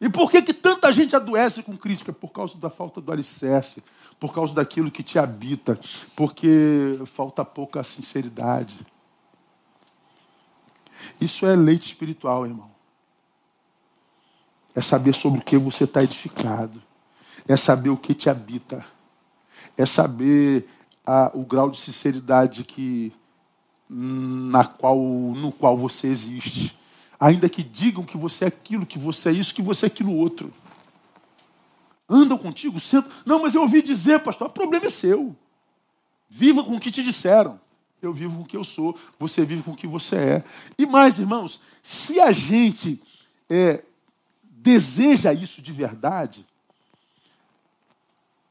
E 0.00 0.08
por 0.08 0.30
que, 0.30 0.40
que 0.40 0.54
tanta 0.54 0.90
gente 0.90 1.14
adoece 1.14 1.62
com 1.62 1.76
crítica? 1.76 2.12
Por 2.12 2.32
causa 2.32 2.56
da 2.58 2.70
falta 2.70 3.00
do 3.00 3.12
alicerce, 3.12 3.84
por 4.18 4.34
causa 4.34 4.54
daquilo 4.54 4.90
que 4.90 5.02
te 5.02 5.18
habita, 5.18 5.78
porque 6.16 6.98
falta 7.04 7.44
pouca 7.44 7.84
sinceridade. 7.84 8.74
Isso 11.20 11.46
é 11.46 11.54
leite 11.54 11.88
espiritual, 11.88 12.46
irmão. 12.46 12.70
É 14.74 14.80
saber 14.80 15.14
sobre 15.14 15.40
o 15.40 15.44
que 15.44 15.58
você 15.58 15.84
está 15.84 16.02
edificado. 16.02 16.82
É 17.46 17.56
saber 17.56 17.90
o 17.90 17.96
que 17.96 18.14
te 18.14 18.28
habita. 18.28 18.84
É 19.76 19.86
saber 19.86 20.68
a, 21.06 21.30
o 21.32 21.44
grau 21.44 21.70
de 21.70 21.78
sinceridade 21.78 22.64
que 22.64 23.12
na 23.88 24.64
qual, 24.64 24.98
no 24.98 25.52
qual 25.52 25.78
você 25.78 26.08
existe. 26.08 26.76
Ainda 27.18 27.48
que 27.48 27.62
digam 27.62 28.04
que 28.04 28.16
você 28.16 28.44
é 28.44 28.48
aquilo, 28.48 28.84
que 28.84 28.98
você 28.98 29.30
é 29.30 29.32
isso, 29.32 29.54
que 29.54 29.62
você 29.62 29.86
é 29.86 29.88
aquilo 29.88 30.14
outro. 30.14 30.52
Andam 32.08 32.36
contigo, 32.36 32.78
sentam. 32.78 33.10
Não, 33.24 33.40
mas 33.40 33.54
eu 33.54 33.62
ouvi 33.62 33.80
dizer, 33.80 34.20
pastor, 34.20 34.48
o 34.48 34.50
problema 34.52 34.86
é 34.86 34.90
seu. 34.90 35.34
Viva 36.28 36.62
com 36.62 36.76
o 36.76 36.80
que 36.80 36.90
te 36.90 37.02
disseram. 37.02 37.58
Eu 38.02 38.12
vivo 38.12 38.36
com 38.36 38.42
o 38.42 38.46
que 38.46 38.56
eu 38.56 38.64
sou, 38.64 38.98
você 39.18 39.44
vive 39.44 39.62
com 39.62 39.72
o 39.72 39.76
que 39.76 39.86
você 39.86 40.16
é. 40.16 40.44
E 40.76 40.84
mais, 40.84 41.18
irmãos, 41.18 41.60
se 41.82 42.20
a 42.20 42.30
gente 42.30 43.02
é, 43.48 43.82
deseja 44.42 45.32
isso 45.32 45.62
de 45.62 45.72
verdade, 45.72 46.46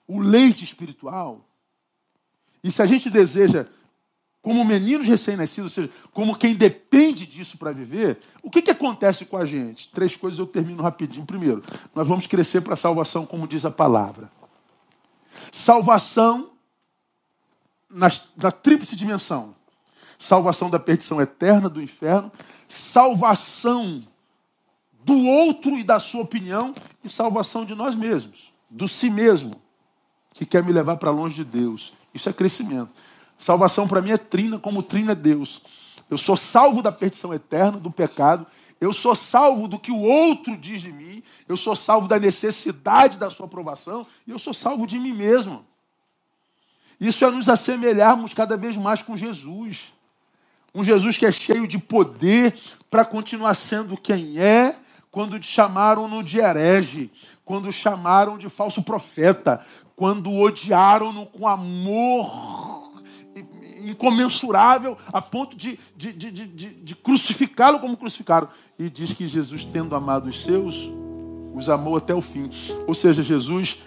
o 0.08 0.20
leite 0.20 0.64
espiritual, 0.64 1.46
e 2.66 2.72
se 2.72 2.82
a 2.82 2.88
gente 2.88 3.12
deseja 3.12 3.68
como 4.42 4.66
meninos 4.66 5.08
recém-nascidos, 5.08 5.78
ou 5.78 5.84
seja, 5.84 5.94
como 6.12 6.36
quem 6.36 6.56
depende 6.56 7.24
disso 7.28 7.60
para 7.60 7.72
viver, 7.72 8.20
o 8.42 8.50
que, 8.50 8.60
que 8.60 8.72
acontece 8.72 9.28
com 9.28 9.38
a 9.38 9.46
gente? 9.46 9.88
Três 9.90 10.16
coisas 10.16 10.40
eu 10.40 10.48
termino 10.48 10.82
rapidinho. 10.82 11.28
Primeiro, 11.28 11.64
nós 11.94 12.08
vamos 12.08 12.26
crescer 12.26 12.62
para 12.62 12.74
a 12.74 12.78
salvação, 12.78 13.24
como 13.24 13.48
diz 13.48 13.66
a 13.66 13.70
palavra. 13.70 14.32
Salvação 15.52 16.54
na, 17.88 18.08
na 18.36 18.50
tríplice 18.50 18.96
dimensão: 18.96 19.54
salvação 20.18 20.68
da 20.68 20.80
perdição 20.80 21.22
eterna, 21.22 21.70
do 21.70 21.80
inferno, 21.80 22.32
salvação 22.68 24.04
do 25.04 25.24
outro 25.24 25.78
e 25.78 25.84
da 25.84 26.00
sua 26.00 26.24
opinião, 26.24 26.74
e 27.04 27.10
salvação 27.10 27.64
de 27.64 27.76
nós 27.76 27.96
mesmos, 27.96 28.52
do 28.72 28.88
si 28.88 29.12
mesmo, 29.12 29.54
que 30.34 30.48
quer 30.48 30.64
me 30.64 30.72
levar 30.72 30.98
para 30.98 31.12
longe 31.12 31.36
de 31.36 31.44
Deus. 31.44 31.94
Isso 32.16 32.30
é 32.30 32.34
crescimento. 32.34 32.90
Salvação 33.38 33.88
para 33.88 34.02
mim 34.02 34.12
é 34.12 34.18
trina, 34.18 34.58
como 34.58 34.82
trina 34.82 35.12
é 35.12 35.16
Deus. 35.16 35.62
Eu 36.10 36.18
sou 36.18 36.38
salvo 36.38 36.82
da 36.82 36.92
perdição 36.92 37.34
eterna, 37.34 37.78
do 37.78 37.92
pecado. 37.92 38.48
Eu 38.80 38.94
sou 38.94 39.14
salvo 39.16 39.68
do 39.68 39.78
que 39.78 39.92
o 39.92 40.00
outro 40.00 40.56
diz 40.56 40.82
de 40.82 40.94
mim. 40.94 41.22
Eu 41.48 41.58
sou 41.58 41.76
salvo 41.76 42.08
da 42.08 42.18
necessidade 42.18 43.20
da 43.20 43.30
sua 43.30 43.48
aprovação. 43.48 44.08
E 44.26 44.32
eu 44.32 44.40
sou 44.40 44.54
salvo 44.54 44.88
de 44.88 44.98
mim 44.98 45.14
mesmo. 45.14 45.66
Isso 47.00 47.26
é 47.26 47.30
nos 47.30 47.50
assemelharmos 47.50 48.34
cada 48.34 48.56
vez 48.56 48.78
mais 48.78 49.02
com 49.02 49.18
Jesus. 49.18 49.94
Um 50.74 50.84
Jesus 50.84 51.18
que 51.18 51.26
é 51.26 51.32
cheio 51.32 51.68
de 51.68 51.78
poder 51.78 52.58
para 52.90 53.04
continuar 53.04 53.56
sendo 53.56 53.98
quem 53.98 54.40
é, 54.40 54.78
quando 55.12 55.40
te 55.40 55.48
chamaram 55.48 56.08
no 56.08 56.24
de 56.24 56.40
herege, 56.40 57.12
quando 57.44 57.72
chamaram 57.72 58.38
de 58.38 58.50
falso 58.50 58.84
profeta, 58.84 59.66
quando 59.96 60.34
odiaram-no 60.34 61.26
com 61.26 61.48
amor 61.48 62.66
incomensurável 63.86 64.98
a 65.14 65.22
ponto 65.22 65.56
de, 65.56 65.80
de, 65.96 66.12
de, 66.12 66.32
de, 66.32 66.48
de 66.48 66.96
crucificá-lo 66.96 67.80
como 67.80 67.96
crucificaram. 67.96 68.50
E 68.78 68.90
diz 68.90 69.14
que 69.14 69.28
Jesus, 69.28 69.66
tendo 69.66 69.96
amado 69.96 70.28
os 70.28 70.44
seus, 70.44 70.92
os 71.54 71.70
amou 71.70 71.96
até 71.96 72.14
o 72.14 72.22
fim. 72.22 72.50
Ou 72.88 72.94
seja, 72.94 73.22
Jesus 73.22 73.82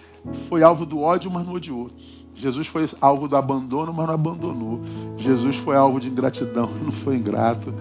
foi 0.47 0.63
alvo 0.63 0.85
do 0.85 1.01
ódio, 1.01 1.29
mas 1.29 1.45
não 1.45 1.53
odiou. 1.53 1.89
Jesus 2.33 2.67
foi 2.67 2.89
alvo 3.01 3.27
do 3.27 3.35
abandono, 3.35 3.93
mas 3.93 4.07
não 4.07 4.13
abandonou. 4.13 4.81
Jesus 5.17 5.57
foi 5.57 5.75
alvo 5.75 5.99
de 5.99 6.07
ingratidão, 6.07 6.69
mas 6.71 6.81
não 6.81 6.91
foi 6.93 7.17
ingrato. 7.17 7.73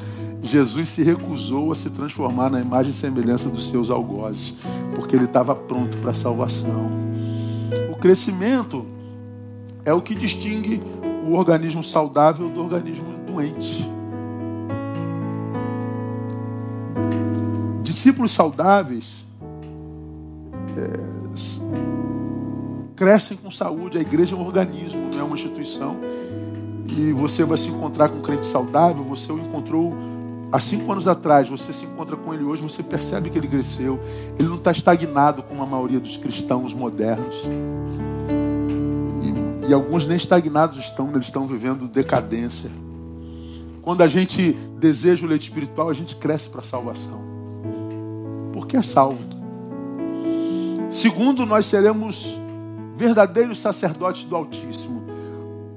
Jesus 0.43 0.89
se 0.89 1.03
recusou 1.03 1.71
a 1.71 1.75
se 1.75 1.91
transformar 1.91 2.51
na 2.51 2.61
imagem 2.61 2.91
e 2.91 2.95
semelhança 2.95 3.49
dos 3.49 3.69
seus 3.71 3.91
algozes, 3.91 4.55
porque 4.97 5.15
ele 5.15 5.27
estava 5.27 5.55
pronto 5.55 5.97
para 5.99 6.11
a 6.11 6.15
salvação. 6.15 7.08
Crescimento 8.01 8.87
é 9.85 9.93
o 9.93 10.01
que 10.01 10.15
distingue 10.15 10.81
o 11.25 11.35
organismo 11.35 11.83
saudável 11.83 12.49
do 12.49 12.63
organismo 12.63 13.07
doente. 13.27 13.91
Discípulos 17.83 18.33
saudáveis 18.33 19.25
é, 20.77 21.19
crescem 22.95 23.37
com 23.37 23.51
saúde. 23.51 23.99
A 23.99 24.01
igreja 24.01 24.35
é 24.35 24.39
um 24.39 24.47
organismo, 24.47 25.11
não 25.13 25.21
é 25.21 25.23
uma 25.23 25.35
instituição. 25.35 25.97
E 26.87 27.13
você 27.13 27.45
vai 27.45 27.59
se 27.59 27.69
encontrar 27.69 28.09
com 28.09 28.19
um 28.19 28.23
crente 28.23 28.47
saudável, 28.47 29.03
você 29.03 29.33
o 29.33 29.39
encontrou 29.39 29.95
há 30.51 30.59
cinco 30.59 30.91
anos 30.91 31.07
atrás, 31.07 31.49
você 31.49 31.73
se 31.73 31.85
encontra 31.85 32.17
com 32.17 32.33
ele 32.33 32.45
hoje, 32.45 32.63
você 32.63 32.83
percebe 32.83 33.31
que 33.31 33.39
ele 33.39 33.49
cresceu. 33.49 34.01
Ele 34.39 34.49
não 34.49 34.57
está 34.57 34.71
estagnado 34.71 35.43
como 35.43 35.63
a 35.63 35.67
maioria 35.67 36.01
dos 36.01 36.17
cristãos 36.17 36.73
modernos. 36.73 37.37
E, 39.23 39.71
e 39.71 39.75
alguns 39.75 40.07
nem 40.07 40.17
estagnados 40.17 40.79
estão, 40.79 41.11
eles 41.11 41.27
estão 41.27 41.47
vivendo 41.47 41.87
decadência. 41.87 42.71
Quando 43.83 44.03
a 44.03 44.09
gente 44.09 44.53
deseja 44.79 45.25
o 45.25 45.29
leite 45.29 45.45
espiritual, 45.45 45.89
a 45.89 45.95
gente 45.95 46.17
cresce 46.17 46.49
para 46.49 46.61
a 46.61 46.65
salvação. 46.65 47.21
Porque 48.53 48.77
é 48.77 48.83
salvo. 48.83 49.23
Segundo, 50.91 51.45
nós 51.45 51.67
seremos 51.67 52.39
verdadeiros 52.97 53.61
sacerdotes 53.61 54.25
do 54.25 54.35
Altíssimo. 54.35 55.08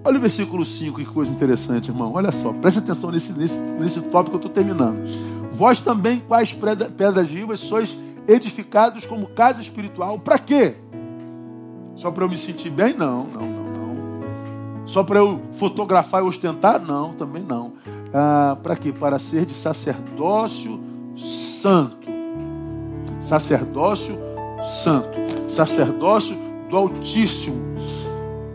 Olha 0.04 0.18
o 0.18 0.22
versículo 0.22 0.66
5, 0.66 0.98
que 0.98 1.06
coisa 1.06 1.32
interessante, 1.32 1.90
irmão. 1.90 2.14
Olha 2.14 2.32
só, 2.32 2.52
preste 2.54 2.80
atenção 2.80 3.12
nesse, 3.12 3.34
nesse, 3.34 3.58
nesse 3.58 4.02
tópico 4.02 4.40
que 4.40 4.46
eu 4.46 4.50
estou 4.50 4.52
terminando. 4.52 4.98
Vós 5.52 5.80
também, 5.80 6.20
quais 6.28 6.54
pedras 6.98 7.30
vivas, 7.30 7.60
sois 7.60 7.98
edificados 8.28 9.06
como 9.06 9.28
casa 9.28 9.62
espiritual. 9.62 10.18
Para 10.18 10.40
quê? 10.40 10.76
Só 11.96 12.10
para 12.10 12.24
eu 12.24 12.30
me 12.30 12.38
sentir 12.38 12.72
bem? 12.72 12.96
Não, 12.96 13.26
não, 13.28 13.42
não, 13.42 13.64
não. 13.64 14.88
Só 14.88 15.04
para 15.04 15.20
eu 15.20 15.40
fotografar 15.52 16.24
e 16.24 16.26
ostentar? 16.26 16.82
Não, 16.82 17.14
também 17.14 17.44
não. 17.44 17.74
Ah, 18.12 18.58
para 18.64 18.76
quê? 18.76 18.92
Para 18.92 19.20
ser 19.20 19.46
de 19.46 19.54
sacerdócio 19.54 20.80
santo. 21.16 22.08
Sacerdócio 23.20 24.18
santo. 24.66 25.20
Sacerdócio 25.48 26.36
do 26.72 26.76
Altíssimo 26.76 27.71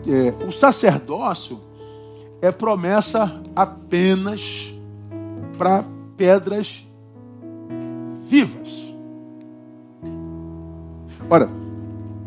é, 0.07 0.45
o 0.45 0.51
sacerdócio 0.51 1.59
é 2.41 2.51
promessa 2.51 3.41
apenas 3.55 4.73
para 5.57 5.83
pedras 6.15 6.87
vivas. 8.27 8.85
Ora, 11.29 11.49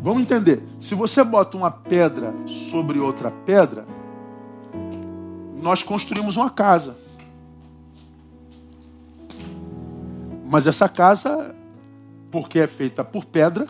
vamos 0.01 0.21
entender. 0.21 0.63
Se 0.79 0.93
você 0.93 1.23
bota 1.23 1.57
uma 1.57 1.71
pedra 1.71 2.33
sobre 2.45 2.99
outra 2.99 3.31
pedra, 3.31 3.85
nós 5.61 5.81
construímos 5.81 6.37
uma 6.37 6.49
casa. 6.49 6.97
Mas 10.45 10.67
essa 10.67 10.89
casa, 10.89 11.55
porque 12.29 12.59
é 12.59 12.67
feita 12.67 13.03
por 13.03 13.25
pedra, 13.25 13.67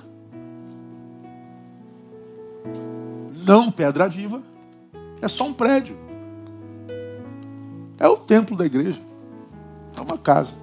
não 3.44 3.72
pedra 3.72 4.08
viva, 4.08 4.42
é 5.22 5.28
só 5.28 5.46
um 5.46 5.54
prédio. 5.54 5.96
É 7.98 8.08
o 8.08 8.18
templo 8.18 8.56
da 8.56 8.66
igreja. 8.66 9.02
É 9.96 10.02
uma 10.02 10.18
casa. 10.18 10.54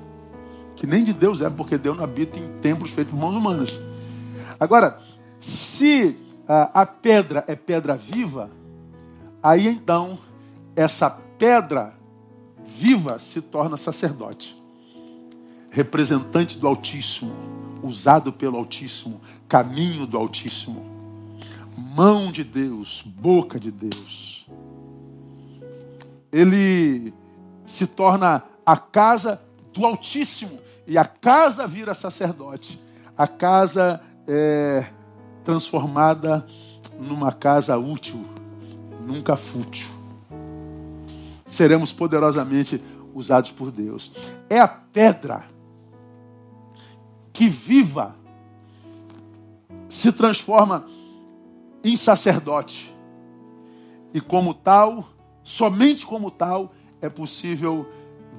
Que 0.74 0.86
nem 0.86 1.04
de 1.04 1.12
Deus 1.12 1.40
é, 1.40 1.48
porque 1.48 1.78
Deus 1.78 1.96
não 1.96 2.04
habita 2.04 2.38
em 2.38 2.48
templos 2.60 2.90
feitos 2.90 3.12
por 3.12 3.20
mãos 3.20 3.36
humanas. 3.36 3.78
Agora, 4.58 5.00
se 5.40 6.16
a, 6.46 6.82
a 6.82 6.86
pedra 6.86 7.44
é 7.46 7.54
pedra 7.54 7.96
viva, 7.96 8.50
aí 9.42 9.68
então 9.68 10.18
essa 10.74 11.10
pedra 11.10 11.94
viva 12.66 13.18
se 13.18 13.40
torna 13.40 13.76
sacerdote, 13.76 14.60
representante 15.70 16.58
do 16.58 16.66
Altíssimo, 16.66 17.32
usado 17.82 18.32
pelo 18.32 18.56
Altíssimo, 18.56 19.20
caminho 19.48 20.06
do 20.06 20.18
Altíssimo 20.18 20.97
mão 21.78 22.32
de 22.32 22.42
Deus, 22.42 23.02
boca 23.06 23.58
de 23.58 23.70
Deus. 23.70 24.46
Ele 26.32 27.14
se 27.66 27.86
torna 27.86 28.42
a 28.66 28.76
casa 28.76 29.40
do 29.72 29.86
Altíssimo 29.86 30.58
e 30.86 30.98
a 30.98 31.04
casa 31.04 31.66
vira 31.66 31.94
sacerdote. 31.94 32.80
A 33.16 33.26
casa 33.26 34.02
é 34.26 34.86
transformada 35.44 36.46
numa 36.98 37.32
casa 37.32 37.78
útil, 37.78 38.24
nunca 39.06 39.36
fútil. 39.36 39.88
Seremos 41.46 41.92
poderosamente 41.92 42.82
usados 43.14 43.50
por 43.50 43.70
Deus. 43.70 44.14
É 44.50 44.60
a 44.60 44.68
pedra 44.68 45.44
que 47.32 47.48
viva 47.48 48.14
se 49.88 50.12
transforma 50.12 50.84
em 51.88 51.96
sacerdote. 51.96 52.94
E 54.12 54.20
como 54.20 54.54
tal, 54.54 55.08
somente 55.42 56.04
como 56.04 56.30
tal, 56.30 56.72
é 57.00 57.08
possível 57.08 57.86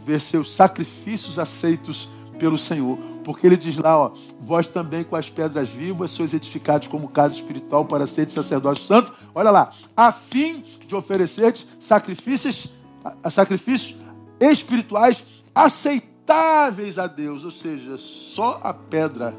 ver 0.05 0.21
seus 0.21 0.51
sacrifícios 0.51 1.39
aceitos 1.39 2.09
pelo 2.37 2.57
Senhor. 2.57 2.97
Porque 3.23 3.45
ele 3.45 3.57
diz 3.57 3.77
lá, 3.77 3.97
ó, 3.97 4.11
vós 4.39 4.67
também 4.67 5.03
com 5.03 5.15
as 5.15 5.29
pedras 5.29 5.69
vivas 5.69 6.11
sois 6.11 6.33
edificados 6.33 6.87
como 6.87 7.09
casa 7.09 7.35
espiritual 7.35 7.85
para 7.85 8.07
ser 8.07 8.25
de 8.25 8.31
sacerdócio 8.31 8.85
santo. 8.85 9.13
Olha 9.35 9.51
lá, 9.51 9.71
a 9.95 10.11
fim 10.11 10.63
de 10.87 10.95
oferecer 10.95 11.55
sacrifícios, 11.79 12.69
sacrifícios 13.29 13.99
espirituais 14.39 15.23
aceitáveis 15.53 16.97
a 16.97 17.07
Deus. 17.07 17.43
Ou 17.43 17.51
seja, 17.51 17.97
só 17.97 18.59
a 18.63 18.73
pedra 18.73 19.35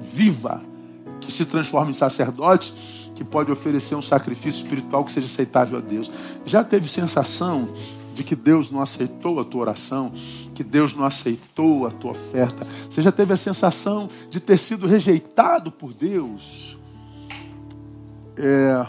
viva 0.00 0.75
que 1.20 1.32
se 1.32 1.44
transforma 1.44 1.90
em 1.90 1.94
sacerdote, 1.94 2.72
que 3.14 3.24
pode 3.24 3.50
oferecer 3.50 3.94
um 3.94 4.02
sacrifício 4.02 4.62
espiritual 4.62 5.04
que 5.04 5.12
seja 5.12 5.26
aceitável 5.26 5.78
a 5.78 5.80
Deus. 5.80 6.10
Já 6.44 6.62
teve 6.62 6.86
sensação 6.88 7.70
de 8.14 8.24
que 8.24 8.34
Deus 8.34 8.70
não 8.70 8.80
aceitou 8.80 9.38
a 9.40 9.44
tua 9.44 9.60
oração, 9.60 10.12
que 10.54 10.64
Deus 10.64 10.94
não 10.94 11.04
aceitou 11.04 11.86
a 11.86 11.90
tua 11.90 12.12
oferta? 12.12 12.66
Você 12.88 13.02
já 13.02 13.12
teve 13.12 13.32
a 13.32 13.36
sensação 13.36 14.08
de 14.30 14.40
ter 14.40 14.58
sido 14.58 14.86
rejeitado 14.86 15.70
por 15.70 15.92
Deus? 15.92 16.76
É... 18.36 18.86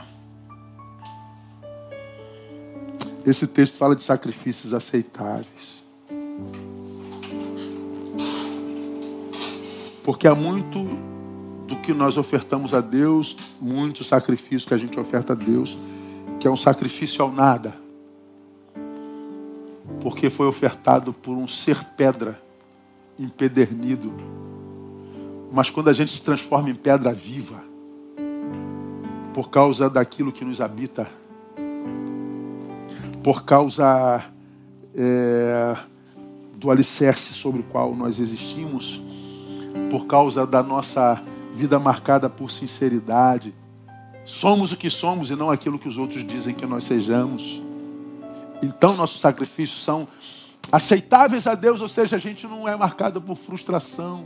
Esse 3.26 3.46
texto 3.46 3.76
fala 3.76 3.96
de 3.96 4.04
sacrifícios 4.04 4.74
aceitáveis. 4.74 5.84
Porque 10.04 10.26
há 10.26 10.34
muito 10.34 11.17
do 11.68 11.76
que 11.76 11.94
nós 11.94 12.18
ofertamos 12.18 12.74
a 12.74 12.80
Deus, 12.80 13.36
muito 13.60 14.04
sacrifício 14.04 14.68
que 14.68 14.74
a 14.74 14.78
gente 14.78 14.98
oferta 14.98 15.34
a 15.34 15.36
Deus, 15.36 15.78
que 16.40 16.48
é 16.48 16.52
um 16.52 16.56
sacrifício 16.56 17.22
ao 17.22 17.32
nada. 17.32 17.76
Porque 20.02 20.30
foi 20.30 20.48
ofertado 20.48 21.12
por 21.12 21.36
um 21.36 21.48
ser 21.48 21.84
pedra, 21.98 22.42
empedernido. 23.20 24.14
Mas 25.52 25.70
quando 25.70 25.90
a 25.90 25.94
gente 25.94 26.12
se 26.12 26.22
transforma 26.22 26.70
em 26.70 26.76
pedra 26.76 27.12
viva, 27.12 27.62
por 29.34 29.50
causa 29.50 29.90
daquilo 29.90 30.32
que 30.32 30.46
nos 30.46 30.62
habita, 30.62 31.10
por 33.22 33.44
causa 33.44 34.24
é, 34.96 35.78
do 36.56 36.72
alicerce 36.72 37.34
sobre 37.34 37.60
o 37.60 37.64
qual 37.64 37.94
nós 37.94 38.20
existimos, 38.20 39.02
por 39.92 40.06
causa 40.06 40.48
da 40.48 40.64
nossa 40.64 41.22
vida 41.58 41.80
marcada 41.80 42.30
por 42.30 42.52
sinceridade. 42.52 43.54
Somos 44.24 44.72
o 44.72 44.78
que 44.78 44.90
somos 44.90 45.32
e 45.32 45.36
não 45.36 45.50
aquilo 45.50 45.80
que 45.80 45.90
os 45.90 45.98
outros 45.98 46.26
dizem 46.26 46.54
que 46.54 46.66
nós 46.66 46.84
sejamos. 46.84 47.62
Então 48.62 48.96
nossos 48.96 49.20
sacrifícios 49.20 49.84
são 49.84 50.08
aceitáveis 50.72 51.48
a 51.48 51.56
Deus, 51.56 51.82
ou 51.82 51.88
seja, 51.88 52.16
a 52.16 52.20
gente 52.20 52.46
não 52.46 52.68
é 52.68 52.76
marcado 52.76 53.22
por 53.22 53.36
frustração. 53.36 54.26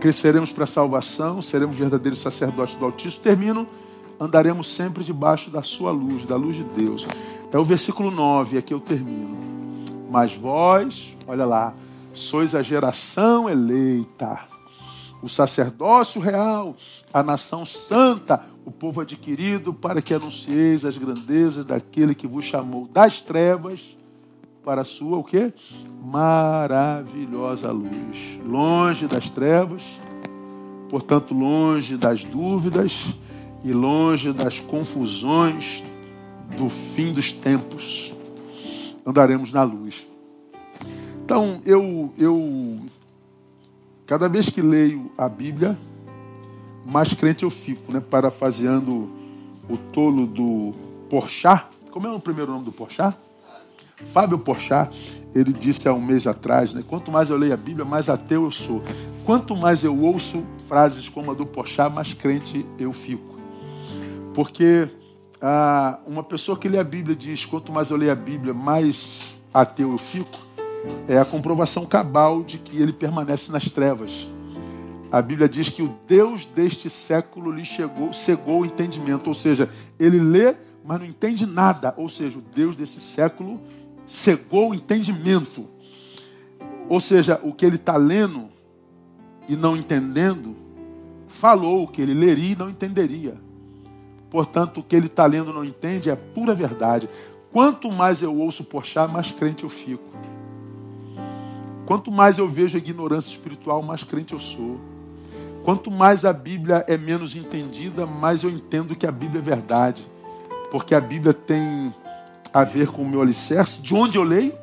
Cresceremos 0.00 0.50
para 0.50 0.64
a 0.64 0.66
salvação, 0.66 1.42
seremos 1.42 1.76
verdadeiros 1.76 2.20
sacerdotes 2.20 2.74
do 2.74 2.86
Altíssimo. 2.86 3.22
Termino 3.22 3.68
andaremos 4.18 4.68
sempre 4.68 5.04
debaixo 5.04 5.50
da 5.50 5.62
sua 5.62 5.90
luz, 5.90 6.24
da 6.26 6.36
luz 6.36 6.56
de 6.56 6.64
Deus. 6.64 7.06
É 7.52 7.58
o 7.58 7.64
versículo 7.64 8.10
9, 8.10 8.56
aqui 8.56 8.72
eu 8.72 8.80
termino. 8.80 9.36
Mas 10.10 10.34
vós, 10.34 11.16
olha 11.26 11.44
lá, 11.44 11.74
sois 12.20 12.54
a 12.54 12.62
geração 12.62 13.48
eleita, 13.48 14.40
o 15.22 15.28
sacerdócio 15.28 16.20
real, 16.20 16.76
a 17.12 17.22
nação 17.22 17.66
santa, 17.66 18.44
o 18.64 18.70
povo 18.70 19.00
adquirido, 19.00 19.72
para 19.72 20.00
que 20.00 20.14
anuncieis 20.14 20.84
as 20.84 20.96
grandezas 20.96 21.64
daquele 21.64 22.14
que 22.14 22.26
vos 22.26 22.44
chamou 22.44 22.86
das 22.86 23.20
trevas 23.20 23.96
para 24.64 24.82
a 24.82 24.84
sua 24.84 25.18
o 25.18 25.24
quê? 25.24 25.52
Maravilhosa 26.02 27.72
luz. 27.72 28.38
Longe 28.44 29.06
das 29.06 29.30
trevas, 29.30 29.82
portanto, 30.88 31.34
longe 31.34 31.96
das 31.96 32.24
dúvidas 32.24 33.06
e 33.64 33.72
longe 33.72 34.32
das 34.32 34.60
confusões 34.60 35.82
do 36.56 36.68
fim 36.68 37.12
dos 37.12 37.32
tempos. 37.32 38.12
Andaremos 39.04 39.52
na 39.52 39.62
luz. 39.62 40.09
Então, 41.30 41.62
eu, 41.64 42.12
eu 42.18 42.80
cada 44.04 44.28
vez 44.28 44.48
que 44.48 44.60
leio 44.60 45.12
a 45.16 45.28
Bíblia, 45.28 45.78
mais 46.84 47.14
crente 47.14 47.44
eu 47.44 47.50
fico, 47.50 47.92
né? 47.92 48.00
Parafaseando 48.00 49.08
o 49.68 49.76
tolo 49.92 50.26
do 50.26 50.74
Porchat. 51.08 51.66
Como 51.92 52.04
é 52.08 52.10
o 52.10 52.18
primeiro 52.18 52.50
nome 52.50 52.64
do 52.64 52.72
Porchat? 52.72 53.16
Fábio 54.06 54.40
Porchat, 54.40 54.90
ele 55.32 55.52
disse 55.52 55.88
há 55.88 55.94
um 55.94 56.00
mês 56.00 56.26
atrás, 56.26 56.74
né? 56.74 56.82
Quanto 56.84 57.12
mais 57.12 57.30
eu 57.30 57.36
leio 57.36 57.54
a 57.54 57.56
Bíblia, 57.56 57.84
mais 57.84 58.08
ateu 58.08 58.42
eu 58.42 58.50
sou. 58.50 58.82
Quanto 59.24 59.56
mais 59.56 59.84
eu 59.84 59.96
ouço 59.96 60.44
frases 60.66 61.08
como 61.08 61.30
a 61.30 61.34
do 61.34 61.46
Porchat, 61.46 61.94
mais 61.94 62.12
crente 62.12 62.66
eu 62.76 62.92
fico. 62.92 63.38
Porque 64.34 64.88
ah, 65.40 66.00
uma 66.08 66.24
pessoa 66.24 66.58
que 66.58 66.68
lê 66.68 66.80
a 66.80 66.82
Bíblia 66.82 67.14
diz: 67.14 67.46
quanto 67.46 67.72
mais 67.72 67.88
eu 67.88 67.96
leio 67.96 68.10
a 68.10 68.16
Bíblia, 68.16 68.52
mais 68.52 69.36
ateu 69.54 69.92
eu 69.92 69.98
fico. 69.98 70.49
É 71.08 71.18
a 71.18 71.24
comprovação 71.24 71.84
cabal 71.84 72.42
de 72.42 72.58
que 72.58 72.80
ele 72.80 72.92
permanece 72.92 73.50
nas 73.52 73.64
trevas. 73.64 74.28
A 75.10 75.20
Bíblia 75.20 75.48
diz 75.48 75.68
que 75.68 75.82
o 75.82 75.94
Deus 76.06 76.46
deste 76.46 76.88
século 76.88 77.50
lhe 77.50 77.64
chegou, 77.64 78.12
cegou 78.12 78.60
o 78.60 78.66
entendimento, 78.66 79.26
ou 79.26 79.34
seja, 79.34 79.68
ele 79.98 80.20
lê, 80.20 80.54
mas 80.84 81.00
não 81.00 81.06
entende 81.06 81.44
nada. 81.44 81.92
Ou 81.96 82.08
seja, 82.08 82.38
o 82.38 82.42
Deus 82.54 82.76
desse 82.76 83.00
século 83.00 83.60
cegou 84.06 84.70
o 84.70 84.74
entendimento. 84.74 85.66
Ou 86.88 87.00
seja, 87.00 87.40
o 87.42 87.52
que 87.52 87.66
ele 87.66 87.76
está 87.76 87.96
lendo 87.96 88.48
e 89.50 89.56
não 89.56 89.76
entendendo, 89.76 90.54
falou 91.26 91.82
o 91.82 91.88
que 91.88 92.00
ele 92.00 92.14
leria 92.14 92.52
e 92.52 92.56
não 92.56 92.70
entenderia. 92.70 93.34
Portanto, 94.30 94.78
o 94.78 94.82
que 94.82 94.94
ele 94.94 95.06
está 95.06 95.26
lendo 95.26 95.50
e 95.50 95.54
não 95.54 95.64
entende 95.64 96.08
é 96.08 96.14
pura 96.14 96.54
verdade. 96.54 97.08
Quanto 97.50 97.90
mais 97.90 98.22
eu 98.22 98.36
ouço 98.38 98.62
Porchá, 98.62 99.08
mais 99.08 99.32
crente 99.32 99.64
eu 99.64 99.68
fico. 99.68 100.04
Quanto 101.90 102.12
mais 102.12 102.38
eu 102.38 102.48
vejo 102.48 102.76
a 102.76 102.78
ignorância 102.78 103.30
espiritual, 103.30 103.82
mais 103.82 104.04
crente 104.04 104.32
eu 104.32 104.38
sou. 104.38 104.78
Quanto 105.64 105.90
mais 105.90 106.24
a 106.24 106.32
Bíblia 106.32 106.84
é 106.86 106.96
menos 106.96 107.34
entendida, 107.34 108.06
mais 108.06 108.44
eu 108.44 108.50
entendo 108.50 108.94
que 108.94 109.04
a 109.04 109.10
Bíblia 109.10 109.40
é 109.40 109.42
verdade. 109.42 110.06
Porque 110.70 110.94
a 110.94 111.00
Bíblia 111.00 111.34
tem 111.34 111.92
a 112.54 112.62
ver 112.62 112.86
com 112.86 113.02
o 113.02 113.08
meu 113.08 113.20
alicerce, 113.20 113.82
de 113.82 113.92
onde 113.92 114.16
eu 114.16 114.22
leio, 114.22 114.54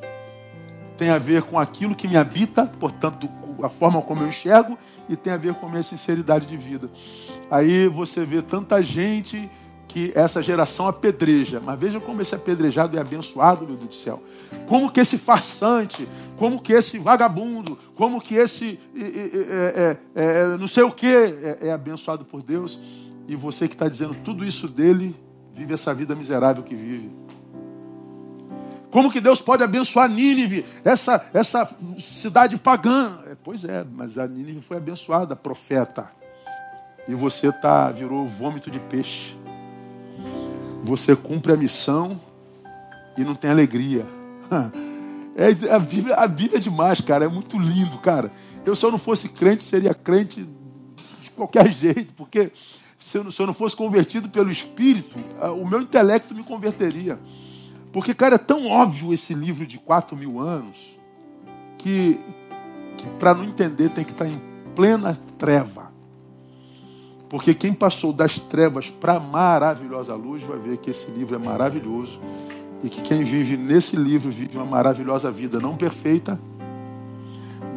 tem 0.97 1.09
a 1.09 1.17
ver 1.17 1.41
com 1.41 1.59
aquilo 1.59 1.97
que 1.97 2.07
me 2.07 2.15
habita, 2.15 2.65
portanto, 2.79 3.29
a 3.61 3.67
forma 3.67 4.01
como 4.01 4.21
eu 4.21 4.29
enxergo, 4.29 4.77
e 5.09 5.17
tem 5.17 5.33
a 5.33 5.37
ver 5.37 5.53
com 5.55 5.65
a 5.65 5.69
minha 5.69 5.83
sinceridade 5.83 6.45
de 6.45 6.55
vida. 6.55 6.89
Aí 7.51 7.89
você 7.89 8.25
vê 8.25 8.41
tanta 8.41 8.81
gente 8.81 9.51
que 9.87 10.11
essa 10.13 10.43
geração 10.43 10.87
apedreja, 10.87 11.61
mas 11.63 11.79
veja 11.79 11.99
como 11.99 12.21
esse 12.21 12.35
apedrejado 12.35 12.97
é 12.97 13.01
abençoado, 13.01 13.65
meu 13.65 13.77
Deus 13.77 13.89
do 13.89 13.95
céu. 13.95 14.21
Como 14.67 14.91
que 14.91 14.99
esse 14.99 15.17
farsante, 15.17 16.07
como 16.35 16.61
que 16.61 16.73
esse 16.73 16.99
vagabundo, 16.99 17.77
como 17.95 18.19
que 18.19 18.35
esse 18.35 18.79
é, 18.95 19.97
é, 20.15 20.43
é, 20.43 20.57
não 20.57 20.67
sei 20.67 20.83
o 20.83 20.91
que 20.91 21.07
é, 21.07 21.57
é 21.61 21.71
abençoado 21.71 22.25
por 22.25 22.43
Deus, 22.43 22.79
e 23.27 23.35
você 23.35 23.67
que 23.67 23.75
está 23.75 23.87
dizendo 23.87 24.15
tudo 24.23 24.45
isso 24.45 24.67
dele, 24.67 25.15
vive 25.53 25.73
essa 25.73 25.93
vida 25.93 26.15
miserável 26.15 26.63
que 26.63 26.75
vive. 26.75 27.11
Como 28.91 29.11
que 29.11 29.19
Deus 29.19 29.41
pode 29.41 29.63
abençoar 29.63 30.09
Nínive, 30.09 30.65
essa, 30.83 31.29
essa 31.33 31.69
cidade 31.99 32.57
pagã? 32.57 33.19
É, 33.27 33.35
pois 33.43 33.63
é, 33.63 33.85
mas 33.91 34.17
a 34.17 34.27
Nínive 34.27 34.61
foi 34.61 34.77
abençoada, 34.77 35.35
profeta. 35.35 36.09
E 37.07 37.13
você 37.13 37.51
tá, 37.51 37.91
virou 37.91 38.25
vômito 38.25 38.71
de 38.71 38.79
peixe. 38.79 39.37
Você 40.83 41.15
cumpre 41.15 41.53
a 41.53 41.57
missão 41.57 42.19
e 43.17 43.23
não 43.23 43.35
tem 43.35 43.49
alegria. 43.49 44.05
É, 45.39 45.49
a, 45.71 45.77
Bíblia, 45.77 46.15
a 46.15 46.23
é 46.25 46.59
demais, 46.59 46.99
cara. 46.99 47.25
É 47.25 47.27
muito 47.27 47.59
lindo, 47.59 47.99
cara. 47.99 48.31
Eu, 48.65 48.75
se 48.75 48.83
eu 48.83 48.89
não 48.89 48.97
fosse 48.97 49.29
crente, 49.29 49.63
seria 49.63 49.93
crente 49.93 50.49
de 51.21 51.29
qualquer 51.29 51.69
jeito, 51.71 52.11
porque 52.13 52.51
se 52.97 53.19
eu, 53.19 53.31
se 53.31 53.39
eu 53.39 53.45
não 53.45 53.53
fosse 53.53 53.75
convertido 53.75 54.29
pelo 54.29 54.49
Espírito, 54.49 55.15
o 55.61 55.67
meu 55.67 55.79
intelecto 55.79 56.33
me 56.33 56.43
converteria. 56.43 57.19
Porque, 57.93 58.13
cara, 58.13 58.35
é 58.35 58.39
tão 58.39 58.67
óbvio 58.67 59.13
esse 59.13 59.33
livro 59.33 59.65
de 59.65 59.77
quatro 59.77 60.17
mil 60.17 60.39
anos 60.39 60.97
que, 61.77 62.19
que 62.97 63.07
para 63.19 63.33
não 63.33 63.43
entender 63.43 63.89
tem 63.89 64.03
que 64.03 64.11
estar 64.11 64.27
em 64.27 64.41
plena 64.75 65.15
treva. 65.37 65.86
Porque 67.29 67.53
quem 67.53 67.73
passou 67.73 68.13
das 68.13 68.39
trevas 68.39 68.89
para 68.89 69.15
a 69.15 69.19
maravilhosa 69.19 70.15
luz 70.15 70.43
vai 70.43 70.57
ver 70.57 70.77
que 70.77 70.91
esse 70.91 71.11
livro 71.11 71.35
é 71.35 71.37
maravilhoso 71.37 72.19
e 72.83 72.89
que 72.89 73.01
quem 73.01 73.23
vive 73.23 73.57
nesse 73.57 73.95
livro 73.95 74.31
vive 74.31 74.57
uma 74.57 74.65
maravilhosa 74.65 75.29
vida, 75.29 75.59
não 75.59 75.75
perfeita, 75.75 76.39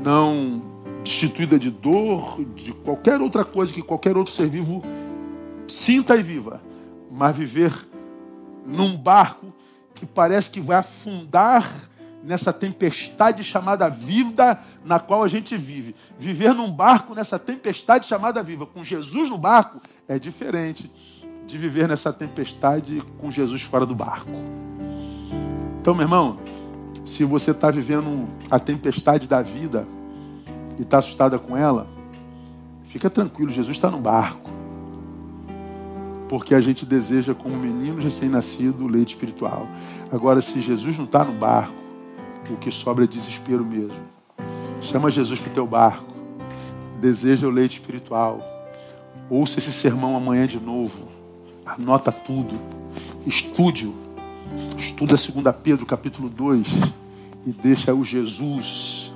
não 0.02 0.62
destituída 1.02 1.58
de 1.58 1.70
dor, 1.70 2.40
de 2.54 2.72
qualquer 2.72 3.20
outra 3.20 3.44
coisa 3.44 3.72
que 3.72 3.82
qualquer 3.82 4.16
outro 4.16 4.32
ser 4.32 4.48
vivo 4.48 4.82
sinta 5.66 6.16
e 6.16 6.22
viva, 6.22 6.60
mas 7.10 7.36
viver 7.36 7.72
num 8.64 8.96
barco 8.96 9.52
que 9.94 10.06
parece 10.06 10.50
que 10.50 10.60
vai 10.60 10.76
afundar 10.78 11.89
nessa 12.22 12.52
tempestade 12.52 13.42
chamada 13.42 13.88
vida 13.88 14.58
na 14.84 15.00
qual 15.00 15.22
a 15.22 15.28
gente 15.28 15.56
vive. 15.56 15.94
Viver 16.18 16.54
num 16.54 16.70
barco 16.70 17.14
nessa 17.14 17.38
tempestade 17.38 18.06
chamada 18.06 18.42
viva, 18.42 18.66
com 18.66 18.84
Jesus 18.84 19.30
no 19.30 19.38
barco, 19.38 19.80
é 20.06 20.18
diferente 20.18 20.90
de 21.46 21.58
viver 21.58 21.88
nessa 21.88 22.12
tempestade 22.12 23.02
com 23.18 23.30
Jesus 23.30 23.62
fora 23.62 23.86
do 23.86 23.94
barco. 23.94 24.30
Então, 25.80 25.94
meu 25.94 26.04
irmão, 26.04 26.38
se 27.04 27.24
você 27.24 27.50
está 27.52 27.70
vivendo 27.70 28.28
a 28.50 28.58
tempestade 28.58 29.26
da 29.26 29.42
vida 29.42 29.86
e 30.78 30.82
está 30.82 30.98
assustada 30.98 31.38
com 31.38 31.56
ela, 31.56 31.88
fica 32.84 33.08
tranquilo, 33.08 33.50
Jesus 33.50 33.76
está 33.76 33.90
no 33.90 33.98
barco. 33.98 34.50
Porque 36.28 36.54
a 36.54 36.60
gente 36.60 36.86
deseja, 36.86 37.34
como 37.34 37.56
menino 37.56 38.00
recém-nascido, 38.00 38.86
leite 38.86 39.14
espiritual. 39.14 39.66
Agora, 40.12 40.40
se 40.40 40.60
Jesus 40.60 40.96
não 40.96 41.04
está 41.04 41.24
no 41.24 41.32
barco, 41.32 41.74
o 42.48 42.56
que 42.56 42.70
sobra 42.70 43.04
é 43.04 43.06
desespero 43.06 43.64
mesmo. 43.64 44.00
Chama 44.80 45.10
Jesus 45.10 45.40
para 45.40 45.50
o 45.50 45.54
teu 45.54 45.66
barco. 45.66 46.12
Deseja 47.00 47.46
o 47.46 47.50
leite 47.50 47.74
espiritual. 47.74 48.40
Ouça 49.28 49.58
esse 49.58 49.72
sermão 49.72 50.16
amanhã 50.16 50.46
de 50.46 50.58
novo. 50.58 51.08
Anota 51.64 52.10
tudo. 52.10 52.58
Estude-o. 53.26 53.94
Estuda 54.76 55.14
2 55.14 55.56
Pedro 55.62 55.86
capítulo 55.86 56.28
2 56.28 56.66
e 57.46 57.52
deixa 57.52 57.94
o 57.94 58.04
Jesus, 58.04 59.12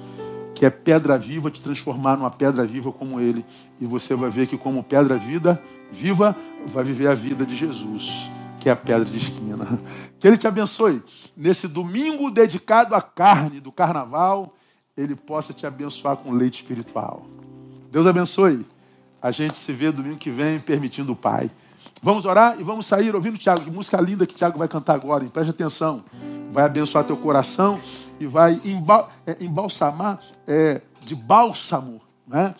que 0.55 0.65
é 0.65 0.71
pedra 0.71 1.19
viva, 1.19 1.51
te 1.51 1.61
transformar 1.61 2.17
numa 2.17 2.31
pedra 2.31 2.65
viva 2.65 2.93
como 2.93 3.21
ele. 3.21 3.45
E 3.81 3.87
você 3.87 4.15
vai 4.15 4.31
ver 4.31 4.47
que 4.47 4.57
como 4.57 4.83
pedra 4.83 5.17
vida, 5.17 5.61
viva, 5.91 6.37
vai 6.67 6.85
viver 6.85 7.09
a 7.09 7.15
vida 7.15 7.45
de 7.45 7.55
Jesus, 7.55 8.31
que 8.65 8.71
é 8.71 8.73
a 8.73 8.77
pedra 8.77 9.05
de 9.05 9.19
esquina. 9.19 9.79
Que 10.19 10.27
Ele 10.27 10.39
te 10.39 10.47
abençoe. 10.47 11.03
Nesse 11.37 11.69
domingo 11.69 12.31
dedicado 12.31 12.95
à 12.95 13.03
carne 13.03 13.61
do 13.61 13.71
carnaval, 13.71 14.55
Ele 14.97 15.15
possa 15.15 15.53
te 15.53 15.67
abençoar 15.67 16.17
com 16.17 16.33
leite 16.33 16.63
espiritual. 16.63 17.27
Deus 17.93 18.07
abençoe. 18.07 18.67
A 19.21 19.31
gente 19.31 19.59
se 19.59 19.71
vê 19.71 19.93
domingo 19.93 20.17
que 20.17 20.31
vem, 20.31 20.59
permitindo 20.59 21.13
o 21.13 21.17
Pai. 21.17 21.51
Vamos 22.03 22.25
orar 22.25 22.59
e 22.59 22.63
vamos 22.63 22.87
sair 22.87 23.15
ouvindo 23.15 23.37
Tiago. 23.37 23.61
Que 23.61 23.71
música 23.71 24.01
linda 24.01 24.27
que 24.27 24.35
Tiago 24.35 24.59
vai 24.59 24.67
cantar 24.67 24.95
agora. 24.95 25.23
Preste 25.27 25.51
atenção. 25.51 26.03
Vai 26.51 26.65
abençoar 26.65 27.05
teu 27.05 27.19
coração 27.19 27.79
e 28.19 28.25
vai 28.25 28.59
é, 29.27 29.45
embalsamar 29.45 30.21
é, 30.47 30.81
de 31.03 31.15
bálsamo, 31.15 32.01
né? 32.27 32.55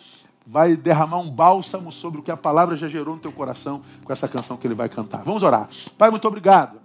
Vai 0.45 0.75
derramar 0.75 1.19
um 1.19 1.29
bálsamo 1.29 1.91
sobre 1.91 2.19
o 2.19 2.23
que 2.23 2.31
a 2.31 2.37
palavra 2.37 2.75
já 2.75 2.87
gerou 2.87 3.15
no 3.15 3.21
teu 3.21 3.31
coração 3.31 3.81
com 4.03 4.13
essa 4.13 4.27
canção 4.27 4.57
que 4.57 4.67
ele 4.67 4.75
vai 4.75 4.87
cantar. 4.87 5.23
Vamos 5.23 5.41
orar. 5.41 5.69
Pai, 5.97 6.11
muito 6.11 6.27
obrigado. 6.27 6.79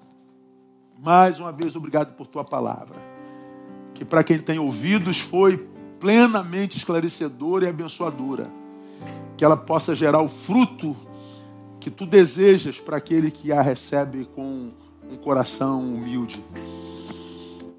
Mais 0.99 1.39
uma 1.39 1.53
vez, 1.53 1.77
obrigado 1.77 2.15
por 2.15 2.27
tua 2.27 2.45
palavra. 2.45 2.97
Que 3.95 4.05
para 4.05 4.25
quem 4.25 4.39
tem 4.39 4.59
ouvidos 4.59 5.21
foi 5.21 5.69
plenamente 5.99 6.79
esclarecedora 6.79 7.67
e 7.67 7.69
abençoadora. 7.69 8.51
Que 9.37 9.45
ela 9.45 9.57
possa 9.57 9.95
gerar 9.95 10.21
o 10.21 10.29
fruto 10.29 10.97
que 11.79 11.91
tu 11.91 12.07
desejas 12.07 12.79
para 12.79 12.97
aquele 12.97 13.31
que 13.31 13.53
a 13.53 13.61
recebe 13.61 14.27
com 14.35 14.73
um 15.11 15.17
coração 15.17 15.81
humilde. 15.81 16.43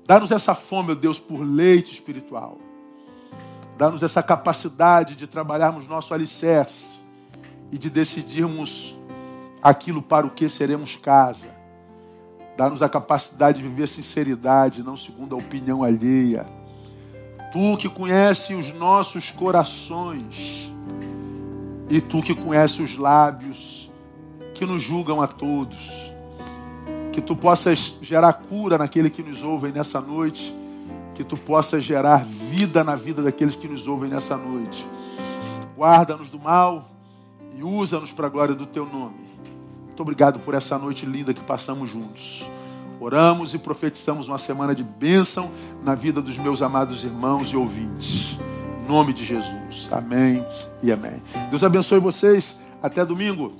Dá-nos 0.05 0.31
essa 0.31 0.53
fome, 0.53 0.91
ó 0.91 0.95
Deus, 0.95 1.17
por 1.17 1.41
leite 1.41 1.93
espiritual. 1.93 2.57
Dá-nos 3.81 4.03
essa 4.03 4.21
capacidade 4.21 5.15
de 5.15 5.25
trabalharmos 5.25 5.87
nosso 5.87 6.13
alicerce 6.13 6.99
e 7.71 7.79
de 7.79 7.89
decidirmos 7.89 8.95
aquilo 9.59 10.03
para 10.03 10.27
o 10.27 10.29
que 10.29 10.47
seremos 10.49 10.95
casa. 10.95 11.47
Dá-nos 12.55 12.83
a 12.83 12.87
capacidade 12.87 13.59
de 13.59 13.67
viver 13.67 13.87
sinceridade, 13.87 14.83
não 14.83 14.95
segundo 14.95 15.33
a 15.33 15.39
opinião 15.39 15.83
alheia. 15.83 16.45
Tu 17.51 17.75
que 17.77 17.89
conhece 17.89 18.53
os 18.53 18.71
nossos 18.71 19.31
corações 19.31 20.71
e 21.89 21.99
tu 21.99 22.21
que 22.21 22.35
conhece 22.35 22.83
os 22.83 22.95
lábios 22.95 23.91
que 24.53 24.63
nos 24.63 24.83
julgam 24.83 25.19
a 25.23 25.27
todos. 25.27 26.13
Que 27.11 27.19
tu 27.19 27.35
possas 27.35 27.97
gerar 27.99 28.33
cura 28.33 28.77
naquele 28.77 29.09
que 29.09 29.23
nos 29.23 29.41
ouve 29.41 29.71
nessa 29.71 29.99
noite. 29.99 30.60
Que 31.21 31.25
tu 31.27 31.37
possas 31.37 31.83
gerar 31.83 32.25
vida 32.25 32.83
na 32.83 32.95
vida 32.95 33.21
daqueles 33.21 33.55
que 33.55 33.67
nos 33.67 33.87
ouvem 33.87 34.09
nessa 34.09 34.35
noite. 34.35 34.83
Guarda-nos 35.77 36.31
do 36.31 36.39
mal 36.39 36.89
e 37.55 37.63
usa-nos 37.63 38.11
para 38.11 38.25
a 38.25 38.29
glória 38.29 38.55
do 38.55 38.65
teu 38.65 38.87
nome. 38.87 39.29
Muito 39.85 39.99
obrigado 39.99 40.39
por 40.39 40.55
essa 40.55 40.79
noite 40.79 41.05
linda 41.05 41.31
que 41.31 41.41
passamos 41.41 41.91
juntos. 41.91 42.43
Oramos 42.99 43.53
e 43.53 43.59
profetizamos 43.59 44.29
uma 44.29 44.39
semana 44.39 44.73
de 44.73 44.83
bênção 44.83 45.51
na 45.83 45.93
vida 45.93 46.23
dos 46.23 46.39
meus 46.39 46.63
amados 46.63 47.03
irmãos 47.03 47.49
e 47.49 47.55
ouvintes. 47.55 48.39
Em 48.83 48.87
nome 48.87 49.13
de 49.13 49.23
Jesus. 49.23 49.89
Amém 49.91 50.43
e 50.81 50.91
amém. 50.91 51.21
Deus 51.51 51.63
abençoe 51.63 51.99
vocês. 51.99 52.57
Até 52.81 53.05
domingo. 53.05 53.53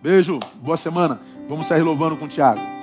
Beijo, 0.00 0.38
boa 0.62 0.76
semana. 0.76 1.20
Vamos 1.48 1.66
sair 1.66 1.82
louvando 1.82 2.16
com 2.16 2.26
o 2.26 2.28
Tiago. 2.28 2.77